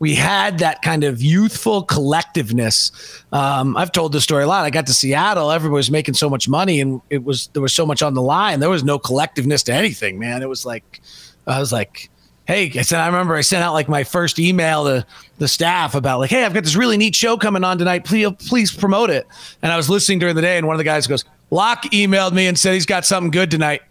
we 0.00 0.14
had 0.14 0.58
that 0.58 0.82
kind 0.82 1.04
of 1.04 1.22
youthful 1.22 1.86
collectiveness. 1.86 2.90
Um, 3.32 3.76
I've 3.76 3.92
told 3.92 4.12
this 4.12 4.24
story 4.24 4.42
a 4.42 4.46
lot. 4.46 4.64
I 4.64 4.70
got 4.70 4.86
to 4.86 4.94
Seattle, 4.94 5.52
everybody 5.52 5.76
was 5.76 5.90
making 5.90 6.14
so 6.14 6.28
much 6.28 6.48
money, 6.48 6.80
and 6.80 7.00
it 7.10 7.22
was 7.22 7.48
there 7.52 7.62
was 7.62 7.72
so 7.72 7.86
much 7.86 8.02
on 8.02 8.14
the 8.14 8.22
line. 8.22 8.58
There 8.58 8.70
was 8.70 8.82
no 8.82 8.98
collectiveness 8.98 9.62
to 9.66 9.72
anything, 9.72 10.18
man. 10.18 10.42
It 10.42 10.48
was 10.48 10.66
like 10.66 11.00
I 11.46 11.60
was 11.60 11.70
like 11.70 12.10
hey, 12.46 12.72
I 12.76 12.82
said 12.82 12.98
I 12.98 13.06
remember 13.06 13.36
I 13.36 13.42
sent 13.42 13.62
out 13.62 13.74
like 13.74 13.88
my 13.88 14.02
first 14.02 14.40
email 14.40 14.84
to 14.84 15.06
the 15.38 15.46
staff 15.46 15.94
about 15.94 16.18
like, 16.18 16.30
hey, 16.30 16.44
I've 16.44 16.52
got 16.52 16.64
this 16.64 16.74
really 16.74 16.96
neat 16.96 17.14
show 17.14 17.36
coming 17.36 17.62
on 17.62 17.78
tonight. 17.78 18.04
Please, 18.04 18.28
please 18.48 18.74
promote 18.74 19.08
it. 19.08 19.24
And 19.62 19.70
I 19.70 19.76
was 19.76 19.88
listening 19.88 20.18
during 20.18 20.34
the 20.34 20.42
day, 20.42 20.58
and 20.58 20.66
one 20.66 20.74
of 20.74 20.78
the 20.78 20.84
guys 20.84 21.06
goes, 21.06 21.24
Locke 21.50 21.84
emailed 21.92 22.32
me 22.32 22.48
and 22.48 22.58
said 22.58 22.74
he's 22.74 22.86
got 22.86 23.04
something 23.04 23.30
good 23.30 23.52
tonight. 23.52 23.82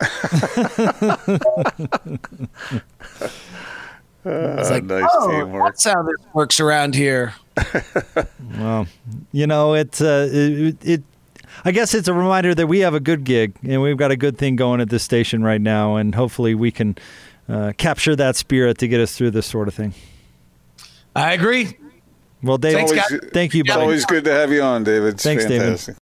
Uh, 4.26 4.66
like, 4.70 4.84
nice 4.84 5.08
oh, 5.14 5.30
teamwork. 5.30 5.64
that's 5.72 5.84
how 5.84 6.02
this 6.02 6.16
works 6.34 6.60
around 6.60 6.94
here. 6.94 7.34
Well, 8.58 8.86
you 9.30 9.46
know, 9.46 9.74
it's 9.74 10.00
uh, 10.00 10.28
it, 10.32 10.76
it. 10.84 11.02
I 11.64 11.70
guess 11.70 11.94
it's 11.94 12.08
a 12.08 12.12
reminder 12.14 12.54
that 12.54 12.66
we 12.66 12.80
have 12.80 12.94
a 12.94 13.00
good 13.00 13.22
gig 13.24 13.54
and 13.62 13.80
we've 13.82 13.96
got 13.96 14.10
a 14.10 14.16
good 14.16 14.36
thing 14.38 14.56
going 14.56 14.80
at 14.80 14.88
this 14.90 15.02
station 15.04 15.42
right 15.44 15.60
now, 15.60 15.96
and 15.96 16.14
hopefully 16.14 16.54
we 16.54 16.70
can 16.72 16.96
uh, 17.48 17.72
capture 17.76 18.16
that 18.16 18.36
spirit 18.36 18.78
to 18.78 18.88
get 18.88 19.00
us 19.00 19.16
through 19.16 19.30
this 19.32 19.46
sort 19.46 19.68
of 19.68 19.74
thing. 19.74 19.94
I 21.14 21.32
agree. 21.34 21.76
Well, 22.42 22.58
Dave, 22.58 22.74
Thanks, 22.74 22.90
Always 22.92 23.02
guys. 23.10 23.20
good- 23.20 23.32
thank 23.32 23.54
you, 23.54 23.62
It's 23.66 23.76
always 23.76 24.04
good 24.06 24.24
to 24.24 24.32
have 24.32 24.50
you 24.52 24.62
on, 24.62 24.84
David. 24.84 25.14
It's 25.14 25.22
Thanks, 25.24 25.44
David. 25.44 25.62
fantastic. 25.62 25.96